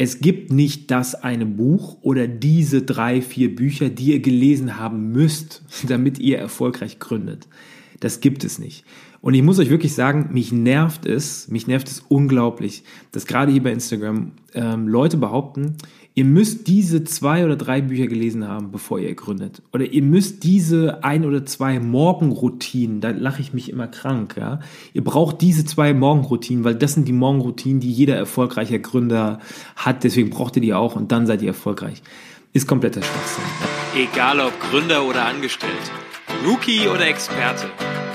Es 0.00 0.20
gibt 0.20 0.52
nicht 0.52 0.92
das 0.92 1.16
eine 1.16 1.44
Buch 1.44 1.98
oder 2.02 2.28
diese 2.28 2.82
drei, 2.82 3.20
vier 3.20 3.54
Bücher, 3.54 3.88
die 3.88 4.12
ihr 4.12 4.20
gelesen 4.20 4.78
haben 4.78 5.10
müsst, 5.10 5.64
damit 5.88 6.20
ihr 6.20 6.38
erfolgreich 6.38 7.00
gründet. 7.00 7.48
Das 8.00 8.20
gibt 8.20 8.44
es 8.44 8.58
nicht. 8.58 8.84
Und 9.20 9.34
ich 9.34 9.42
muss 9.42 9.58
euch 9.58 9.70
wirklich 9.70 9.94
sagen, 9.94 10.30
mich 10.32 10.52
nervt 10.52 11.04
es, 11.04 11.48
mich 11.48 11.66
nervt 11.66 11.88
es 11.88 12.04
unglaublich, 12.08 12.84
dass 13.10 13.26
gerade 13.26 13.50
hier 13.50 13.62
bei 13.62 13.72
Instagram 13.72 14.32
ähm, 14.54 14.86
Leute 14.86 15.16
behaupten, 15.16 15.76
ihr 16.14 16.24
müsst 16.24 16.68
diese 16.68 17.02
zwei 17.04 17.44
oder 17.44 17.56
drei 17.56 17.80
Bücher 17.80 18.06
gelesen 18.06 18.46
haben, 18.46 18.70
bevor 18.70 19.00
ihr 19.00 19.14
gründet. 19.14 19.62
Oder 19.72 19.86
ihr 19.86 20.02
müsst 20.02 20.44
diese 20.44 21.02
ein 21.02 21.24
oder 21.24 21.44
zwei 21.46 21.80
Morgenroutinen, 21.80 23.00
da 23.00 23.10
lache 23.10 23.42
ich 23.42 23.52
mich 23.52 23.70
immer 23.70 23.88
krank, 23.88 24.36
ja. 24.38 24.60
Ihr 24.94 25.02
braucht 25.02 25.40
diese 25.40 25.64
zwei 25.64 25.94
Morgenroutinen, 25.94 26.62
weil 26.62 26.76
das 26.76 26.94
sind 26.94 27.08
die 27.08 27.12
Morgenroutinen, 27.12 27.80
die 27.80 27.90
jeder 27.90 28.16
erfolgreiche 28.16 28.80
Gründer 28.80 29.40
hat. 29.74 30.04
Deswegen 30.04 30.30
braucht 30.30 30.54
ihr 30.56 30.62
die 30.62 30.74
auch 30.74 30.94
und 30.94 31.10
dann 31.10 31.26
seid 31.26 31.42
ihr 31.42 31.48
erfolgreich. 31.48 32.02
Ist 32.52 32.68
kompletter 32.68 33.02
Schwachsinn. 33.02 33.44
Egal 33.96 34.40
ob 34.40 34.52
Gründer 34.60 35.04
oder 35.04 35.26
Angestellt, 35.26 35.72
Rookie 36.46 36.88
oder 36.88 37.06
Experte. 37.06 37.66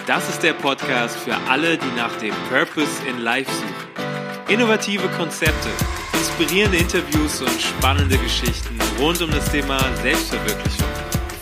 Das 0.05 0.27
ist 0.27 0.43
der 0.43 0.51
Podcast 0.51 1.15
für 1.15 1.33
alle, 1.49 1.77
die 1.77 1.95
nach 1.95 2.13
dem 2.17 2.33
Purpose 2.49 2.91
in 3.09 3.19
Life 3.19 3.49
suchen. 3.49 4.53
Innovative 4.53 5.07
Konzepte, 5.17 5.69
inspirierende 6.11 6.77
Interviews 6.77 7.39
und 7.39 7.49
spannende 7.49 8.17
Geschichten 8.17 8.77
rund 8.99 9.21
um 9.21 9.31
das 9.31 9.49
Thema 9.49 9.79
Selbstverwirklichung. 10.01 10.87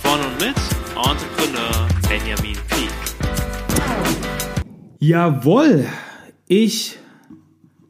Von 0.04 0.20
und 0.20 0.40
mit 0.40 0.56
Entrepreneur 0.96 1.88
Benjamin 2.08 2.56
Peak. 2.68 2.92
Jawohl, 5.00 5.88
ich 6.48 7.00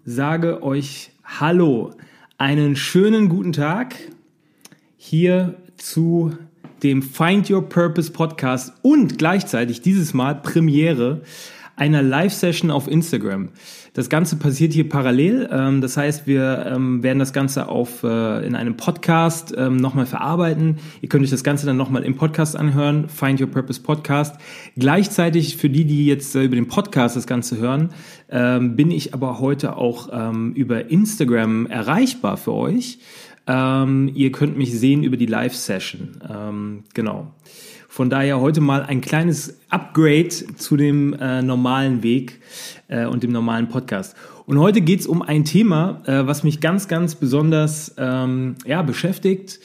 sage 0.06 0.64
euch 0.64 1.12
Hallo, 1.26 1.92
einen 2.38 2.78
schönen 2.78 3.28
guten 3.28 3.52
Tag 3.52 3.96
hier 4.96 5.56
zu 5.76 6.38
dem 6.84 7.02
Find 7.02 7.50
Your 7.50 7.68
Purpose 7.68 8.12
Podcast 8.12 8.74
und 8.82 9.18
gleichzeitig 9.18 9.82
dieses 9.82 10.14
Mal 10.14 10.36
Premiere 10.36 11.22
einer 11.76 12.04
Live-Session 12.04 12.70
auf 12.70 12.88
Instagram. 12.88 13.50
Das 13.94 14.08
Ganze 14.08 14.38
passiert 14.38 14.72
hier 14.72 14.88
parallel. 14.88 15.50
Ähm, 15.52 15.82
das 15.82 15.98
heißt, 15.98 16.28
wir 16.28 16.72
ähm, 16.74 17.04
werden 17.04 17.20
das 17.20 17.34
Ganze 17.34 17.68
auf, 17.68 18.04
äh, 18.04 18.46
in 18.46 18.56
einem 18.56 18.78
Podcast 18.78 19.54
ähm, 19.58 19.78
nochmal 19.78 20.06
verarbeiten. 20.06 20.78
Ihr 21.02 21.10
könnt 21.10 21.24
euch 21.24 21.30
das 21.30 21.44
Ganze 21.44 21.66
dann 21.66 21.76
nochmal 21.78 22.04
im 22.04 22.16
Podcast 22.16 22.56
anhören. 22.56 23.10
Find 23.10 23.42
Your 23.42 23.48
Purpose 23.48 23.82
Podcast. 23.82 24.36
Gleichzeitig 24.78 25.58
für 25.58 25.70
die, 25.70 25.86
die 25.86 26.06
jetzt 26.06 26.36
äh, 26.36 26.44
über 26.44 26.56
den 26.56 26.68
Podcast 26.68 27.16
das 27.16 27.28
Ganze 27.28 27.58
hören, 27.58 27.90
bin 28.30 28.92
ich 28.92 29.14
aber 29.14 29.40
heute 29.42 29.76
auch 29.76 30.08
über 30.54 30.90
Instagram 30.90 31.66
erreichbar 31.66 32.38
für 32.38 32.54
euch. 32.54 33.00
Ähm, 33.48 34.12
ihr 34.14 34.32
könnt 34.32 34.58
mich 34.58 34.78
sehen 34.78 35.04
über 35.04 35.18
die 35.18 35.26
Live-Session. 35.26 36.22
Ähm, 36.30 36.84
genau. 36.94 37.34
Von 37.88 38.10
daher 38.10 38.40
heute 38.40 38.62
mal 38.62 38.84
ein 38.84 39.02
kleines 39.02 39.60
Upgrade 39.70 40.30
zu 40.30 40.78
dem 40.78 41.14
äh, 41.14 41.42
normalen 41.42 42.04
Weg 42.04 42.40
äh, 42.88 43.06
und 43.06 43.22
dem 43.24 43.34
normalen 43.34 43.68
Podcast. 43.68 44.16
Und 44.46 44.60
heute 44.60 44.80
geht 44.80 45.02
es 45.02 45.08
um 45.08 45.22
ein 45.22 45.44
Thema, 45.44 46.02
äh, 46.06 46.26
was 46.26 46.44
mich 46.44 46.62
ganz, 46.62 46.88
ganz 46.88 47.16
besonders 47.16 47.94
ähm, 47.98 48.56
ja, 48.66 48.82
beschäftigt, 48.82 49.60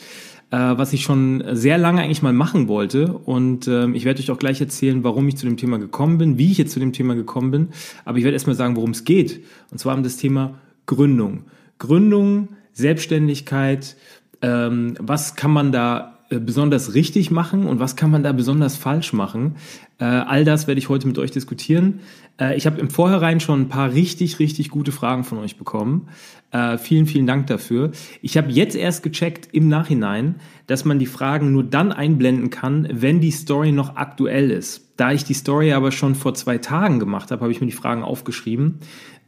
äh, 0.50 0.56
was 0.56 0.92
ich 0.92 1.04
schon 1.04 1.44
sehr 1.52 1.78
lange 1.78 2.02
eigentlich 2.02 2.22
mal 2.22 2.32
machen 2.32 2.66
wollte. 2.66 3.12
Und 3.12 3.68
ähm, 3.68 3.94
ich 3.94 4.04
werde 4.04 4.20
euch 4.20 4.30
auch 4.32 4.38
gleich 4.38 4.60
erzählen, 4.60 5.04
warum 5.04 5.28
ich 5.28 5.36
zu 5.36 5.46
dem 5.46 5.56
Thema 5.56 5.78
gekommen 5.78 6.18
bin, 6.18 6.36
wie 6.36 6.50
ich 6.50 6.58
jetzt 6.58 6.72
zu 6.72 6.80
dem 6.80 6.92
Thema 6.92 7.14
gekommen 7.14 7.52
bin. 7.52 7.68
Aber 8.04 8.18
ich 8.18 8.24
werde 8.24 8.34
erstmal 8.34 8.56
sagen, 8.56 8.74
worum 8.74 8.90
es 8.90 9.04
geht. 9.04 9.44
Und 9.70 9.78
zwar 9.78 9.96
um 9.96 10.02
das 10.02 10.16
Thema 10.16 10.58
Gründung. 10.86 11.44
Gründung 11.78 12.48
Selbstständigkeit, 12.76 13.96
ähm, 14.42 14.96
was 15.00 15.34
kann 15.34 15.50
man 15.50 15.72
da 15.72 16.18
äh, 16.28 16.40
besonders 16.40 16.92
richtig 16.92 17.30
machen 17.30 17.66
und 17.66 17.80
was 17.80 17.96
kann 17.96 18.10
man 18.10 18.22
da 18.22 18.32
besonders 18.32 18.76
falsch 18.76 19.14
machen. 19.14 19.56
Äh, 19.98 20.04
all 20.04 20.44
das 20.44 20.66
werde 20.66 20.78
ich 20.78 20.90
heute 20.90 21.06
mit 21.06 21.18
euch 21.18 21.30
diskutieren. 21.30 22.00
Äh, 22.38 22.56
ich 22.56 22.66
habe 22.66 22.80
im 22.80 22.90
Vorhinein 22.90 23.40
schon 23.40 23.62
ein 23.62 23.68
paar 23.68 23.92
richtig, 23.92 24.38
richtig 24.40 24.68
gute 24.68 24.92
Fragen 24.92 25.24
von 25.24 25.38
euch 25.38 25.56
bekommen. 25.56 26.08
Äh, 26.50 26.76
vielen, 26.78 27.06
vielen 27.06 27.26
Dank 27.26 27.46
dafür. 27.46 27.92
Ich 28.22 28.36
habe 28.36 28.50
jetzt 28.50 28.76
erst 28.76 29.02
gecheckt 29.04 29.48
im 29.52 29.68
Nachhinein, 29.68 30.34
dass 30.66 30.84
man 30.84 30.98
die 30.98 31.06
Fragen 31.06 31.52
nur 31.52 31.64
dann 31.64 31.92
einblenden 31.92 32.50
kann, 32.50 32.88
wenn 32.90 33.20
die 33.20 33.30
Story 33.30 33.72
noch 33.72 33.96
aktuell 33.96 34.50
ist. 34.50 34.92
Da 34.96 35.12
ich 35.12 35.24
die 35.24 35.34
Story 35.34 35.72
aber 35.72 35.92
schon 35.92 36.14
vor 36.14 36.34
zwei 36.34 36.58
Tagen 36.58 36.98
gemacht 36.98 37.30
habe, 37.30 37.42
habe 37.42 37.52
ich 37.52 37.60
mir 37.60 37.66
die 37.68 37.72
Fragen 37.72 38.02
aufgeschrieben. 38.02 38.80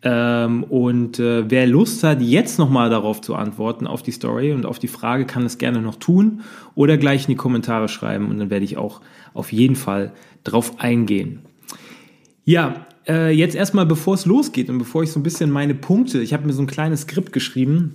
Ähm, 0.03 0.63
und 0.65 1.19
äh, 1.19 1.51
wer 1.51 1.67
Lust 1.67 2.05
hat, 2.05 2.23
jetzt 2.23 2.59
nochmal 2.59 2.89
darauf 2.89 3.21
zu 3.21 3.35
antworten, 3.35 3.87
auf 3.87 4.03
die 4.03 4.13
Story 4.13 4.53
und 4.53 4.65
auf 4.65 4.79
die 4.79 4.89
Frage, 4.89 5.27
kann 5.27 5.45
es 5.45 5.59
gerne 5.59 5.81
noch 5.83 5.97
tun 5.97 6.43
oder 6.77 6.97
gleich 6.97 7.23
in 7.23 7.31
die 7.31 7.37
Kommentare 7.37 7.89
schreiben 7.89 8.29
und 8.29 8.39
dann 8.39 8.51
werde 8.51 8.65
ich 8.65 8.77
auch 8.77 9.01
auf 9.35 9.53
jeden 9.53 9.77
Fall 9.77 10.13
drauf 10.45 10.79
eingehen. 10.79 11.41
Ja, 12.45 12.87
äh, 13.09 13.31
jetzt 13.31 13.57
erstmal, 13.57 13.87
bevor 13.87 14.15
es 14.15 14.25
losgeht 14.25 14.71
und 14.71 14.79
bevor 14.79 15.03
ich 15.03 15.11
so 15.11 15.19
ein 15.19 15.25
bisschen 15.25 15.51
meine 15.51 15.75
Punkte, 15.75 16.23
ich 16.23 16.33
habe 16.33 16.47
mir 16.47 16.53
so 16.53 16.63
ein 16.63 16.69
kleines 16.69 17.03
Skript 17.03 17.33
geschrieben, 17.33 17.93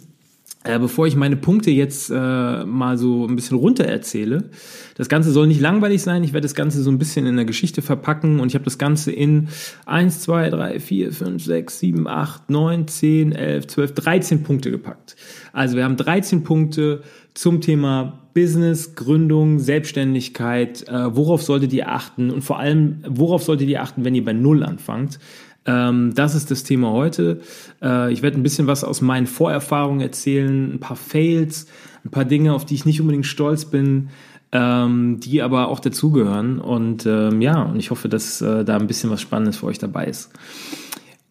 äh, 0.64 0.80
bevor 0.80 1.08
ich 1.08 1.16
meine 1.16 1.36
Punkte 1.36 1.72
jetzt 1.72 2.10
äh, 2.10 2.66
mal 2.66 2.98
so 2.98 3.28
ein 3.28 3.36
bisschen 3.36 3.58
runter 3.58 3.86
erzähle, 3.86 4.50
das 4.96 5.10
Ganze 5.10 5.32
soll 5.32 5.48
nicht 5.48 5.60
langweilig 5.60 6.02
sein. 6.02 6.24
Ich 6.24 6.34
werde 6.34 6.46
das 6.46 6.56
Ganze 6.56 6.82
so 6.82 6.90
ein 6.90 6.98
bisschen 6.98 7.26
in 7.26 7.36
der 7.36 7.46
Geschichte 7.46 7.82
verpacken 7.82 8.40
und 8.40 8.48
ich 8.48 8.56
habe 8.56 8.64
das 8.64 8.78
Ganze 8.78 9.12
in 9.12 9.50
1, 9.86 10.22
2, 10.22 10.50
3, 10.50 10.80
4, 10.80 11.12
5, 11.12 11.44
6, 11.44 11.80
7, 11.80 12.08
8, 12.08 12.50
9, 12.50 12.88
10, 12.88 13.32
11, 13.34 13.68
12, 13.68 13.94
13 13.94 14.44
Punkte 14.44 14.72
gepackt. 14.72 15.16
Also 15.52 15.76
wir 15.76 15.84
haben 15.84 15.98
13 15.98 16.44
Punkte 16.44 17.02
zum 17.34 17.62
Thema 17.62 18.20
Business, 18.34 18.96
Gründung, 18.96 19.60
Selbstständigkeit. 19.60 20.88
Äh, 20.88 21.16
worauf 21.16 21.44
solltet 21.44 21.74
ihr 21.74 21.90
achten 21.90 22.32
und 22.32 22.42
vor 22.42 22.60
allem, 22.60 23.04
worauf 23.08 23.44
solltet 23.44 23.68
ihr 23.70 23.82
achten, 23.82 24.06
wenn 24.06 24.16
ihr 24.16 24.24
bei 24.24 24.34
Null 24.34 24.64
anfangt? 24.64 25.20
Ähm, 25.66 26.14
das 26.14 26.36
ist 26.36 26.52
das 26.52 26.64
Thema 26.64 26.92
heute. 26.92 27.42
Äh, 27.82 28.12
ich 28.12 28.22
werde 28.22 28.38
ein 28.38 28.44
bisschen 28.44 28.68
was 28.68 28.84
aus 28.84 29.02
meinen 29.02 29.28
Vorerfahrungen 29.28 30.02
erzählen, 30.02 30.74
ein 30.74 30.80
paar 30.80 30.98
Fails, 30.98 31.68
ein 32.06 32.12
paar 32.12 32.26
Dinge, 32.26 32.54
auf 32.54 32.66
die 32.66 32.76
ich 32.76 32.86
nicht 32.86 33.00
unbedingt 33.00 33.26
stolz 33.26 33.66
bin, 33.66 34.10
ähm, 34.52 35.20
die 35.20 35.42
aber 35.42 35.70
auch 35.70 35.80
dazugehören. 35.80 36.60
Und 36.60 37.06
ähm, 37.06 37.42
ja, 37.42 37.64
und 37.64 37.78
ich 37.78 37.92
hoffe, 37.92 38.10
dass 38.10 38.42
äh, 38.42 38.64
da 38.66 38.78
ein 38.78 38.88
bisschen 38.88 39.10
was 39.10 39.22
Spannendes 39.22 39.58
für 39.58 39.68
euch 39.68 39.80
dabei 39.80 40.06
ist. 40.06 40.32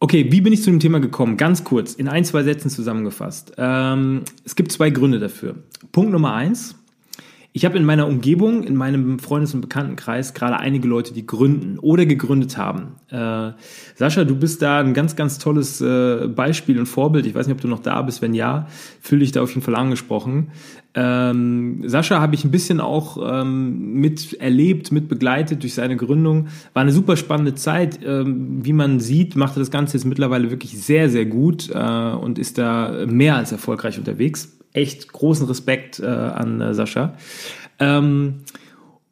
Okay, 0.01 0.33
wie 0.33 0.41
bin 0.41 0.53
ich 0.53 0.63
zu 0.63 0.71
dem 0.71 0.81
Thema 0.81 0.99
gekommen? 0.99 1.37
Ganz 1.37 1.63
kurz, 1.63 1.95
in 1.95 2.09
ein, 2.09 2.25
zwei 2.25 2.43
Sätzen 2.43 2.71
zusammengefasst. 2.71 3.53
Ähm, 3.57 4.23
es 4.45 4.57
gibt 4.57 4.73
zwei 4.73 4.91
Gründe 4.91 5.21
dafür. 5.21 5.55
Punkt 5.93 6.11
Nummer 6.11 6.35
eins, 6.35 6.75
ich 7.55 7.67
habe 7.67 7.77
in 7.77 7.85
meiner 7.85 8.07
Umgebung, 8.07 8.63
in 8.63 8.77
meinem 8.77 9.19
Freundes- 9.19 9.53
und 9.53 9.61
Bekanntenkreis 9.61 10.33
gerade 10.33 10.59
einige 10.59 10.89
Leute, 10.89 11.13
die 11.13 11.27
gründen 11.27 11.79
oder 11.79 12.07
gegründet 12.07 12.57
haben. 12.57 12.95
Äh, 13.11 13.53
Sascha, 13.95 14.25
du 14.25 14.37
bist 14.37 14.63
da 14.63 14.81
ein 14.81 14.95
ganz, 14.95 15.17
ganz 15.17 15.39
tolles 15.39 15.83
äh, 15.83 16.29
Beispiel 16.29 16.79
und 16.79 16.87
Vorbild. 16.87 17.27
Ich 17.27 17.35
weiß 17.35 17.47
nicht, 17.47 17.55
ob 17.55 17.61
du 17.61 17.69
noch 17.69 17.81
da 17.81 18.01
bist. 18.01 18.23
Wenn 18.23 18.33
ja, 18.33 18.69
fühle 19.03 19.21
dich 19.21 19.33
da 19.33 19.43
auf 19.43 19.51
jeden 19.51 19.61
Fall 19.61 19.75
angesprochen. 19.75 20.49
Ähm, 20.95 21.83
Sascha 21.87 22.21
habe 22.21 22.35
ich 22.35 22.45
ein 22.45 22.51
bisschen 22.51 22.81
auch 22.81 23.19
ähm, 23.23 23.95
mit 23.95 24.33
erlebt, 24.35 24.91
durch 24.91 25.75
seine 25.75 25.97
Gründung. 25.97 26.49
War 26.73 26.83
eine 26.83 26.93
super 26.93 27.19
spannende 27.19 27.55
Zeit. 27.55 28.01
Ähm, 28.03 28.65
wie 28.65 28.73
man 28.73 28.99
sieht, 28.99 29.37
macht 29.37 29.57
er 29.57 29.61
das 29.61 29.71
Ganze 29.71 29.99
jetzt 29.99 30.07
mittlerweile 30.07 30.51
wirklich 30.51 30.81
sehr, 30.83 31.11
sehr 31.11 31.27
gut 31.27 31.69
äh, 31.71 32.13
und 32.13 32.39
ist 32.39 32.57
da 32.57 33.05
mehr 33.07 33.37
als 33.37 33.53
erfolgreich 33.53 33.99
unterwegs 33.99 34.57
echt 34.73 35.13
großen 35.13 35.47
Respekt 35.47 36.01
äh, 36.01 36.07
an 36.07 36.61
äh, 36.61 36.75
Sascha. 36.75 37.15
Ähm, 37.79 38.41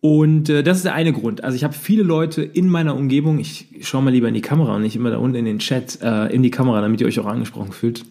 und 0.00 0.48
äh, 0.48 0.62
das 0.62 0.78
ist 0.78 0.84
der 0.84 0.94
eine 0.94 1.12
Grund. 1.12 1.44
Also 1.44 1.56
ich 1.56 1.64
habe 1.64 1.74
viele 1.74 2.02
Leute 2.02 2.42
in 2.42 2.68
meiner 2.68 2.96
Umgebung, 2.96 3.38
ich 3.38 3.66
schaue 3.82 4.02
mal 4.02 4.10
lieber 4.10 4.28
in 4.28 4.34
die 4.34 4.40
Kamera 4.40 4.76
und 4.76 4.82
nicht 4.82 4.96
immer 4.96 5.10
da 5.10 5.18
unten 5.18 5.36
in 5.36 5.44
den 5.44 5.58
Chat, 5.58 6.00
äh, 6.02 6.26
in 6.28 6.42
die 6.42 6.50
Kamera, 6.50 6.80
damit 6.80 7.00
ihr 7.00 7.06
euch 7.06 7.20
auch 7.20 7.26
angesprochen 7.26 7.72
fühlt. 7.72 8.04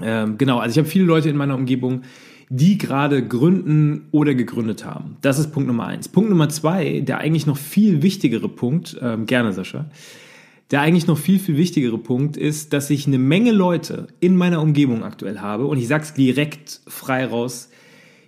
Ähm, 0.00 0.38
genau, 0.38 0.58
also 0.58 0.72
ich 0.72 0.78
habe 0.78 0.88
viele 0.88 1.04
Leute 1.04 1.28
in 1.28 1.36
meiner 1.36 1.56
Umgebung, 1.56 2.02
die 2.48 2.78
gerade 2.78 3.26
gründen 3.26 4.08
oder 4.10 4.34
gegründet 4.34 4.84
haben. 4.84 5.16
Das 5.22 5.38
ist 5.38 5.52
Punkt 5.52 5.66
Nummer 5.66 5.86
eins. 5.86 6.08
Punkt 6.08 6.30
Nummer 6.30 6.48
zwei, 6.50 7.00
der 7.00 7.18
eigentlich 7.18 7.46
noch 7.46 7.56
viel 7.56 8.02
wichtigere 8.02 8.48
Punkt, 8.48 8.96
ähm, 9.00 9.26
gerne 9.26 9.52
Sascha, 9.52 9.86
der 10.70 10.80
eigentlich 10.80 11.06
noch 11.06 11.18
viel, 11.18 11.38
viel 11.38 11.56
wichtigere 11.56 11.98
Punkt 11.98 12.36
ist, 12.36 12.72
dass 12.72 12.88
ich 12.90 13.06
eine 13.06 13.18
Menge 13.18 13.52
Leute 13.52 14.08
in 14.20 14.36
meiner 14.36 14.62
Umgebung 14.62 15.04
aktuell 15.04 15.40
habe, 15.40 15.66
und 15.66 15.78
ich 15.78 15.88
sag's 15.88 16.14
direkt 16.14 16.80
frei 16.86 17.26
raus, 17.26 17.68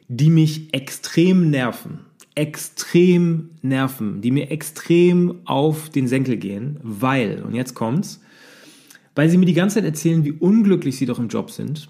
die 0.08 0.30
mich 0.30 0.74
extrem 0.74 1.50
nerven. 1.50 2.00
Extrem 2.34 3.50
nerven, 3.62 4.20
die 4.20 4.32
mir 4.32 4.50
extrem 4.50 5.36
auf 5.44 5.88
den 5.88 6.08
Senkel 6.08 6.36
gehen, 6.36 6.78
weil, 6.82 7.42
und 7.42 7.54
jetzt 7.54 7.74
kommt's, 7.74 8.20
weil 9.14 9.30
sie 9.30 9.38
mir 9.38 9.46
die 9.46 9.54
ganze 9.54 9.76
Zeit 9.76 9.84
erzählen, 9.84 10.24
wie 10.24 10.32
unglücklich 10.32 10.96
sie 10.96 11.06
doch 11.06 11.18
im 11.18 11.28
Job 11.28 11.50
sind, 11.50 11.88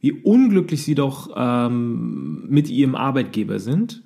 wie 0.00 0.12
unglücklich 0.12 0.82
sie 0.82 0.94
doch 0.94 1.30
ähm, 1.34 2.44
mit 2.48 2.68
ihrem 2.68 2.94
Arbeitgeber 2.94 3.58
sind 3.58 4.02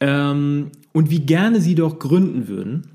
ähm, 0.00 0.72
und 0.92 1.10
wie 1.10 1.20
gerne 1.20 1.60
sie 1.60 1.76
doch 1.76 1.98
gründen 1.98 2.48
würden. 2.48 2.88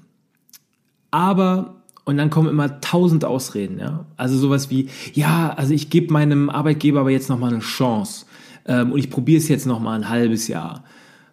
Aber 1.11 1.82
Und 2.05 2.17
dann 2.17 2.29
kommen 2.29 2.49
immer 2.49 2.81
tausend 2.81 3.23
Ausreden, 3.23 3.79
ja. 3.79 4.05
Also 4.17 4.37
sowas 4.37 4.69
wie, 4.69 4.89
ja, 5.13 5.53
also 5.55 5.73
ich 5.73 5.89
gebe 5.89 6.11
meinem 6.11 6.49
Arbeitgeber 6.49 6.99
aber 6.99 7.11
jetzt 7.11 7.29
nochmal 7.29 7.51
eine 7.51 7.61
Chance. 7.61 8.25
Ähm, 8.65 8.91
und 8.91 8.99
ich 8.99 9.09
probiere 9.09 9.37
es 9.37 9.47
jetzt 9.47 9.65
nochmal 9.65 9.97
ein 9.97 10.09
halbes 10.09 10.47
Jahr. 10.47 10.83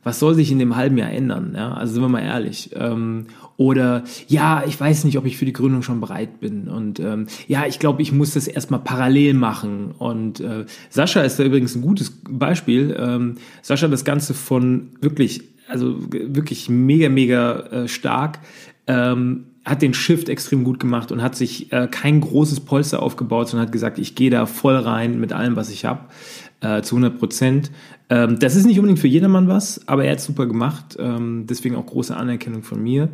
Was 0.02 0.18
soll 0.18 0.34
sich 0.34 0.50
in 0.50 0.58
dem 0.58 0.76
halben 0.76 0.96
Jahr 0.96 1.10
ändern? 1.10 1.54
Ja? 1.54 1.74
Also 1.74 1.94
sind 1.94 2.02
wir 2.02 2.08
mal 2.08 2.22
ehrlich. 2.22 2.70
Ähm, 2.74 3.26
oder 3.56 4.04
ja, 4.28 4.64
ich 4.66 4.80
weiß 4.80 5.04
nicht, 5.04 5.18
ob 5.18 5.26
ich 5.26 5.36
für 5.36 5.44
die 5.44 5.52
Gründung 5.52 5.82
schon 5.82 6.00
bereit 6.00 6.40
bin. 6.40 6.68
Und 6.68 7.00
ähm, 7.00 7.26
ja, 7.48 7.66
ich 7.66 7.78
glaube, 7.78 8.00
ich 8.00 8.12
muss 8.12 8.32
das 8.32 8.48
erstmal 8.48 8.80
parallel 8.80 9.34
machen. 9.34 9.90
Und 9.98 10.40
äh, 10.40 10.64
Sascha 10.88 11.20
ist 11.20 11.38
da 11.38 11.44
übrigens 11.44 11.74
ein 11.74 11.82
gutes 11.82 12.12
Beispiel. 12.28 12.96
Ähm, 12.98 13.36
Sascha 13.60 13.88
das 13.88 14.04
Ganze 14.04 14.32
von 14.32 14.92
wirklich, 15.02 15.42
also 15.68 15.96
wirklich 16.10 16.70
mega, 16.70 17.10
mega 17.10 17.60
äh, 17.66 17.88
stark 17.88 18.38
ähm, 18.86 19.49
hat 19.64 19.82
den 19.82 19.94
Shift 19.94 20.28
extrem 20.28 20.64
gut 20.64 20.80
gemacht 20.80 21.12
und 21.12 21.22
hat 21.22 21.36
sich 21.36 21.72
äh, 21.72 21.86
kein 21.90 22.20
großes 22.20 22.60
Polster 22.60 23.02
aufgebaut, 23.02 23.48
sondern 23.48 23.66
hat 23.66 23.72
gesagt, 23.72 23.98
ich 23.98 24.14
gehe 24.14 24.30
da 24.30 24.46
voll 24.46 24.76
rein 24.76 25.20
mit 25.20 25.32
allem, 25.32 25.56
was 25.56 25.70
ich 25.70 25.84
habe, 25.84 26.06
äh, 26.60 26.82
zu 26.82 26.96
100 26.96 27.18
Prozent. 27.18 27.70
Ähm, 28.08 28.38
das 28.38 28.56
ist 28.56 28.64
nicht 28.64 28.78
unbedingt 28.78 28.98
für 28.98 29.08
jedermann 29.08 29.48
was, 29.48 29.86
aber 29.86 30.04
er 30.04 30.12
hat 30.12 30.20
super 30.20 30.46
gemacht, 30.46 30.96
ähm, 30.98 31.46
deswegen 31.48 31.76
auch 31.76 31.86
große 31.86 32.16
Anerkennung 32.16 32.62
von 32.62 32.82
mir. 32.82 33.10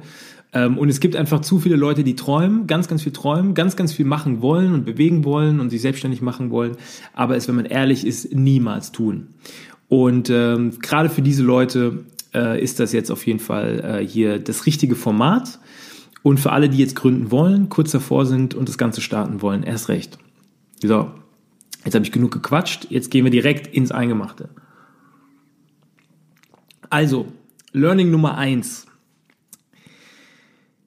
Ähm, 0.53 0.79
und 0.79 0.89
es 0.89 1.01
gibt 1.01 1.17
einfach 1.17 1.41
zu 1.41 1.59
viele 1.59 1.77
Leute, 1.77 2.05
die 2.05 2.15
träumen, 2.15 2.69
ganz, 2.69 2.87
ganz 2.87 3.03
viel 3.03 3.13
träumen, 3.13 3.55
ganz, 3.55 3.75
ganz 3.75 3.93
viel 3.93 4.07
machen 4.07 4.41
wollen 4.41 4.73
und 4.73 4.85
bewegen 4.85 5.25
wollen 5.25 5.59
und 5.59 5.71
sich 5.71 5.83
selbstständig 5.83 6.23
machen 6.23 6.51
wollen, 6.51 6.77
aber 7.13 7.37
es, 7.37 7.49
wenn 7.49 7.57
man 7.57 7.67
ehrlich 7.67 8.07
ist, 8.07 8.33
niemals 8.33 8.93
tun. 8.93 9.29
Und 9.89 10.31
ähm, 10.31 10.79
gerade 10.81 11.11
für 11.11 11.23
diese 11.23 11.43
Leute 11.43 12.05
äh, 12.35 12.63
ist 12.63 12.81
das 12.81 12.93
jetzt 12.93 13.11
auf 13.11 13.27
jeden 13.27 13.39
Fall 13.39 14.01
äh, 14.01 14.07
hier 14.07 14.39
das 14.39 14.67
richtige 14.67 14.95
Format. 14.95 15.59
Und 16.27 16.41
für 16.41 16.51
alle, 16.51 16.69
die 16.69 16.79
jetzt 16.79 16.97
gründen 16.97 17.31
wollen, 17.31 17.69
kurz 17.69 17.93
davor 17.93 18.27
sind 18.27 18.53
und 18.53 18.69
das 18.69 18.79
Ganze 18.79 19.01
starten 19.01 19.43
wollen, 19.43 19.63
erst 19.63 19.89
recht. 19.89 20.19
So, 20.83 21.13
jetzt 21.85 21.95
habe 21.95 22.05
ich 22.05 22.11
genug 22.11 22.33
gequatscht, 22.33 22.89
jetzt 22.91 23.13
gehen 23.13 23.23
wir 23.23 23.31
direkt 23.31 23.73
ins 23.73 23.93
Eingemachte. 23.93 24.49
Also, 26.91 27.33
Learning 27.71 28.11
Nummer 28.11 28.37
eins. 28.37 28.87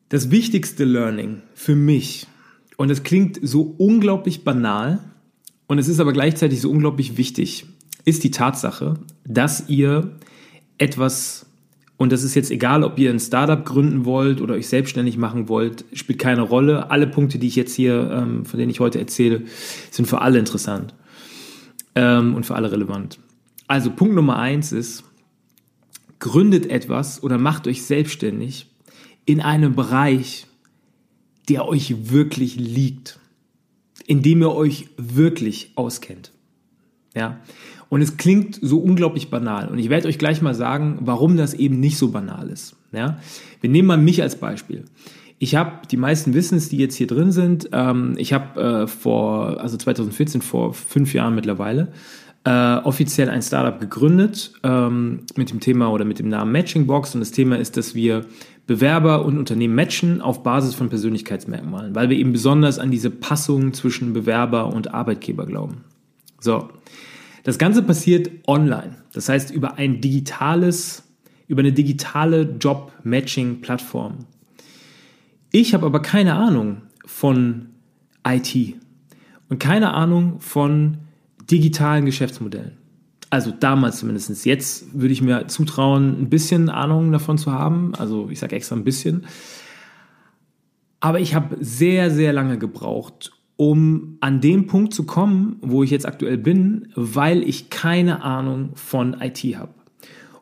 Das 0.09 0.29
wichtigste 0.29 0.83
Learning 0.83 1.41
für 1.53 1.73
mich, 1.73 2.27
und 2.75 2.91
es 2.91 3.03
klingt 3.03 3.39
so 3.41 3.61
unglaublich 3.77 4.43
banal, 4.43 4.99
und 5.67 5.77
es 5.77 5.87
ist 5.87 6.01
aber 6.01 6.11
gleichzeitig 6.11 6.59
so 6.59 6.69
unglaublich 6.69 7.15
wichtig, 7.15 7.65
ist 8.03 8.25
die 8.25 8.31
Tatsache, 8.31 8.95
dass 9.23 9.69
ihr 9.69 10.17
etwas 10.77 11.48
und 11.99 12.13
das 12.13 12.23
ist 12.23 12.33
jetzt 12.33 12.49
egal, 12.49 12.85
ob 12.85 12.97
ihr 12.97 13.09
ein 13.09 13.19
Startup 13.19 13.63
gründen 13.65 14.05
wollt 14.05 14.39
oder 14.39 14.53
euch 14.53 14.69
selbstständig 14.69 15.17
machen 15.17 15.49
wollt, 15.49 15.83
spielt 15.91 16.17
keine 16.17 16.43
Rolle. 16.43 16.89
Alle 16.91 17.07
Punkte, 17.07 17.39
die 17.39 17.47
ich 17.47 17.57
jetzt 17.57 17.75
hier, 17.75 18.09
ähm, 18.09 18.45
von 18.45 18.57
denen 18.57 18.71
ich 18.71 18.79
heute 18.79 18.99
erzähle, 18.99 19.43
sind 19.91 20.05
für 20.07 20.21
alle 20.21 20.39
interessant 20.39 20.95
ähm, 21.95 22.35
und 22.35 22.45
für 22.45 22.55
alle 22.55 22.71
relevant. 22.71 23.19
Also 23.67 23.91
Punkt 23.91 24.15
Nummer 24.15 24.39
eins 24.39 24.71
ist, 24.71 25.03
gründet 26.19 26.67
etwas 26.67 27.21
oder 27.21 27.37
macht 27.37 27.67
euch 27.67 27.83
selbstständig 27.83 28.67
in 29.25 29.41
einem 29.41 29.75
Bereich, 29.75 30.47
der 31.49 31.67
euch 31.67 32.11
wirklich 32.11 32.55
liegt, 32.55 33.19
in 34.07 34.21
dem 34.21 34.41
ihr 34.41 34.55
euch 34.55 34.87
wirklich 34.95 35.73
auskennt. 35.75 36.31
Ja, 37.13 37.41
und 37.89 38.01
es 38.01 38.17
klingt 38.17 38.59
so 38.61 38.79
unglaublich 38.79 39.29
banal. 39.29 39.67
Und 39.67 39.79
ich 39.79 39.89
werde 39.89 40.07
euch 40.07 40.17
gleich 40.17 40.41
mal 40.41 40.53
sagen, 40.53 40.99
warum 41.01 41.37
das 41.37 41.53
eben 41.53 41.79
nicht 41.79 41.97
so 41.97 42.09
banal 42.09 42.49
ist. 42.49 42.75
Ja? 42.91 43.19
Wir 43.61 43.69
nehmen 43.69 43.87
mal 43.87 43.97
mich 43.97 44.21
als 44.21 44.35
Beispiel. 44.35 44.85
Ich 45.39 45.55
habe, 45.55 45.87
die 45.89 45.97
meisten 45.97 46.33
wissen 46.33 46.57
es, 46.57 46.69
die 46.69 46.77
jetzt 46.77 46.95
hier 46.95 47.07
drin 47.07 47.31
sind, 47.31 47.69
ähm, 47.71 48.13
ich 48.17 48.33
habe 48.33 48.61
äh, 48.61 48.87
vor, 48.87 49.59
also 49.61 49.77
2014, 49.77 50.41
vor 50.41 50.73
fünf 50.73 51.13
Jahren 51.13 51.33
mittlerweile, 51.33 51.93
äh, 52.43 52.75
offiziell 52.77 53.29
ein 53.29 53.41
Startup 53.41 53.79
gegründet 53.79 54.53
ähm, 54.63 55.21
mit 55.35 55.49
dem 55.49 55.59
Thema 55.59 55.91
oder 55.91 56.05
mit 56.05 56.19
dem 56.19 56.29
Namen 56.29 56.51
Matching 56.51 56.87
Box. 56.87 57.13
Und 57.13 57.21
das 57.21 57.31
Thema 57.31 57.57
ist, 57.57 57.77
dass 57.77 57.95
wir 57.95 58.25
Bewerber 58.67 59.25
und 59.25 59.37
Unternehmen 59.37 59.75
matchen 59.75 60.21
auf 60.21 60.43
Basis 60.43 60.75
von 60.75 60.89
Persönlichkeitsmerkmalen, 60.89 61.95
weil 61.95 62.09
wir 62.09 62.17
eben 62.17 62.33
besonders 62.33 62.77
an 62.77 62.91
diese 62.91 63.09
Passung 63.09 63.73
zwischen 63.73 64.13
Bewerber 64.13 64.73
und 64.73 64.93
Arbeitgeber 64.93 65.45
glauben. 65.45 65.85
So, 66.39 66.69
das 67.43 67.57
Ganze 67.57 67.83
passiert 67.83 68.29
online. 68.47 68.95
Das 69.13 69.29
heißt 69.29 69.51
über 69.51 69.75
ein 69.77 70.01
digitales, 70.01 71.03
über 71.47 71.61
eine 71.61 71.71
digitale 71.71 72.41
Job-Matching-Plattform. 72.59 74.25
Ich 75.51 75.73
habe 75.73 75.85
aber 75.85 76.01
keine 76.01 76.35
Ahnung 76.35 76.83
von 77.05 77.69
IT 78.27 78.75
und 79.49 79.59
keine 79.59 79.93
Ahnung 79.93 80.39
von 80.39 80.99
digitalen 81.49 82.05
Geschäftsmodellen. 82.05 82.77
Also 83.31 83.51
damals 83.51 83.99
zumindest. 83.99 84.45
Jetzt 84.45 84.99
würde 84.99 85.13
ich 85.13 85.21
mir 85.21 85.47
zutrauen, 85.47 86.21
ein 86.21 86.29
bisschen 86.29 86.69
Ahnung 86.69 87.11
davon 87.11 87.37
zu 87.37 87.51
haben. 87.51 87.93
Also 87.95 88.29
ich 88.29 88.39
sage 88.39 88.55
extra 88.55 88.75
ein 88.75 88.83
bisschen. 88.83 89.25
Aber 90.99 91.19
ich 91.19 91.35
habe 91.35 91.57
sehr, 91.59 92.11
sehr 92.11 92.33
lange 92.33 92.57
gebraucht, 92.57 93.31
um 93.59 94.15
an 94.21 94.39
dem 94.39 94.67
Punkt 94.67 94.93
zu 94.93 95.03
kommen, 95.03 95.57
wo 95.59 95.83
ich 95.83 95.91
jetzt 95.91 96.05
aktuell 96.05 96.37
bin, 96.37 96.87
weil 96.95 97.43
ich 97.43 97.69
keine 97.69 98.23
Ahnung 98.23 98.69
von 98.75 99.17
IT 99.19 99.39
habe. 99.57 99.73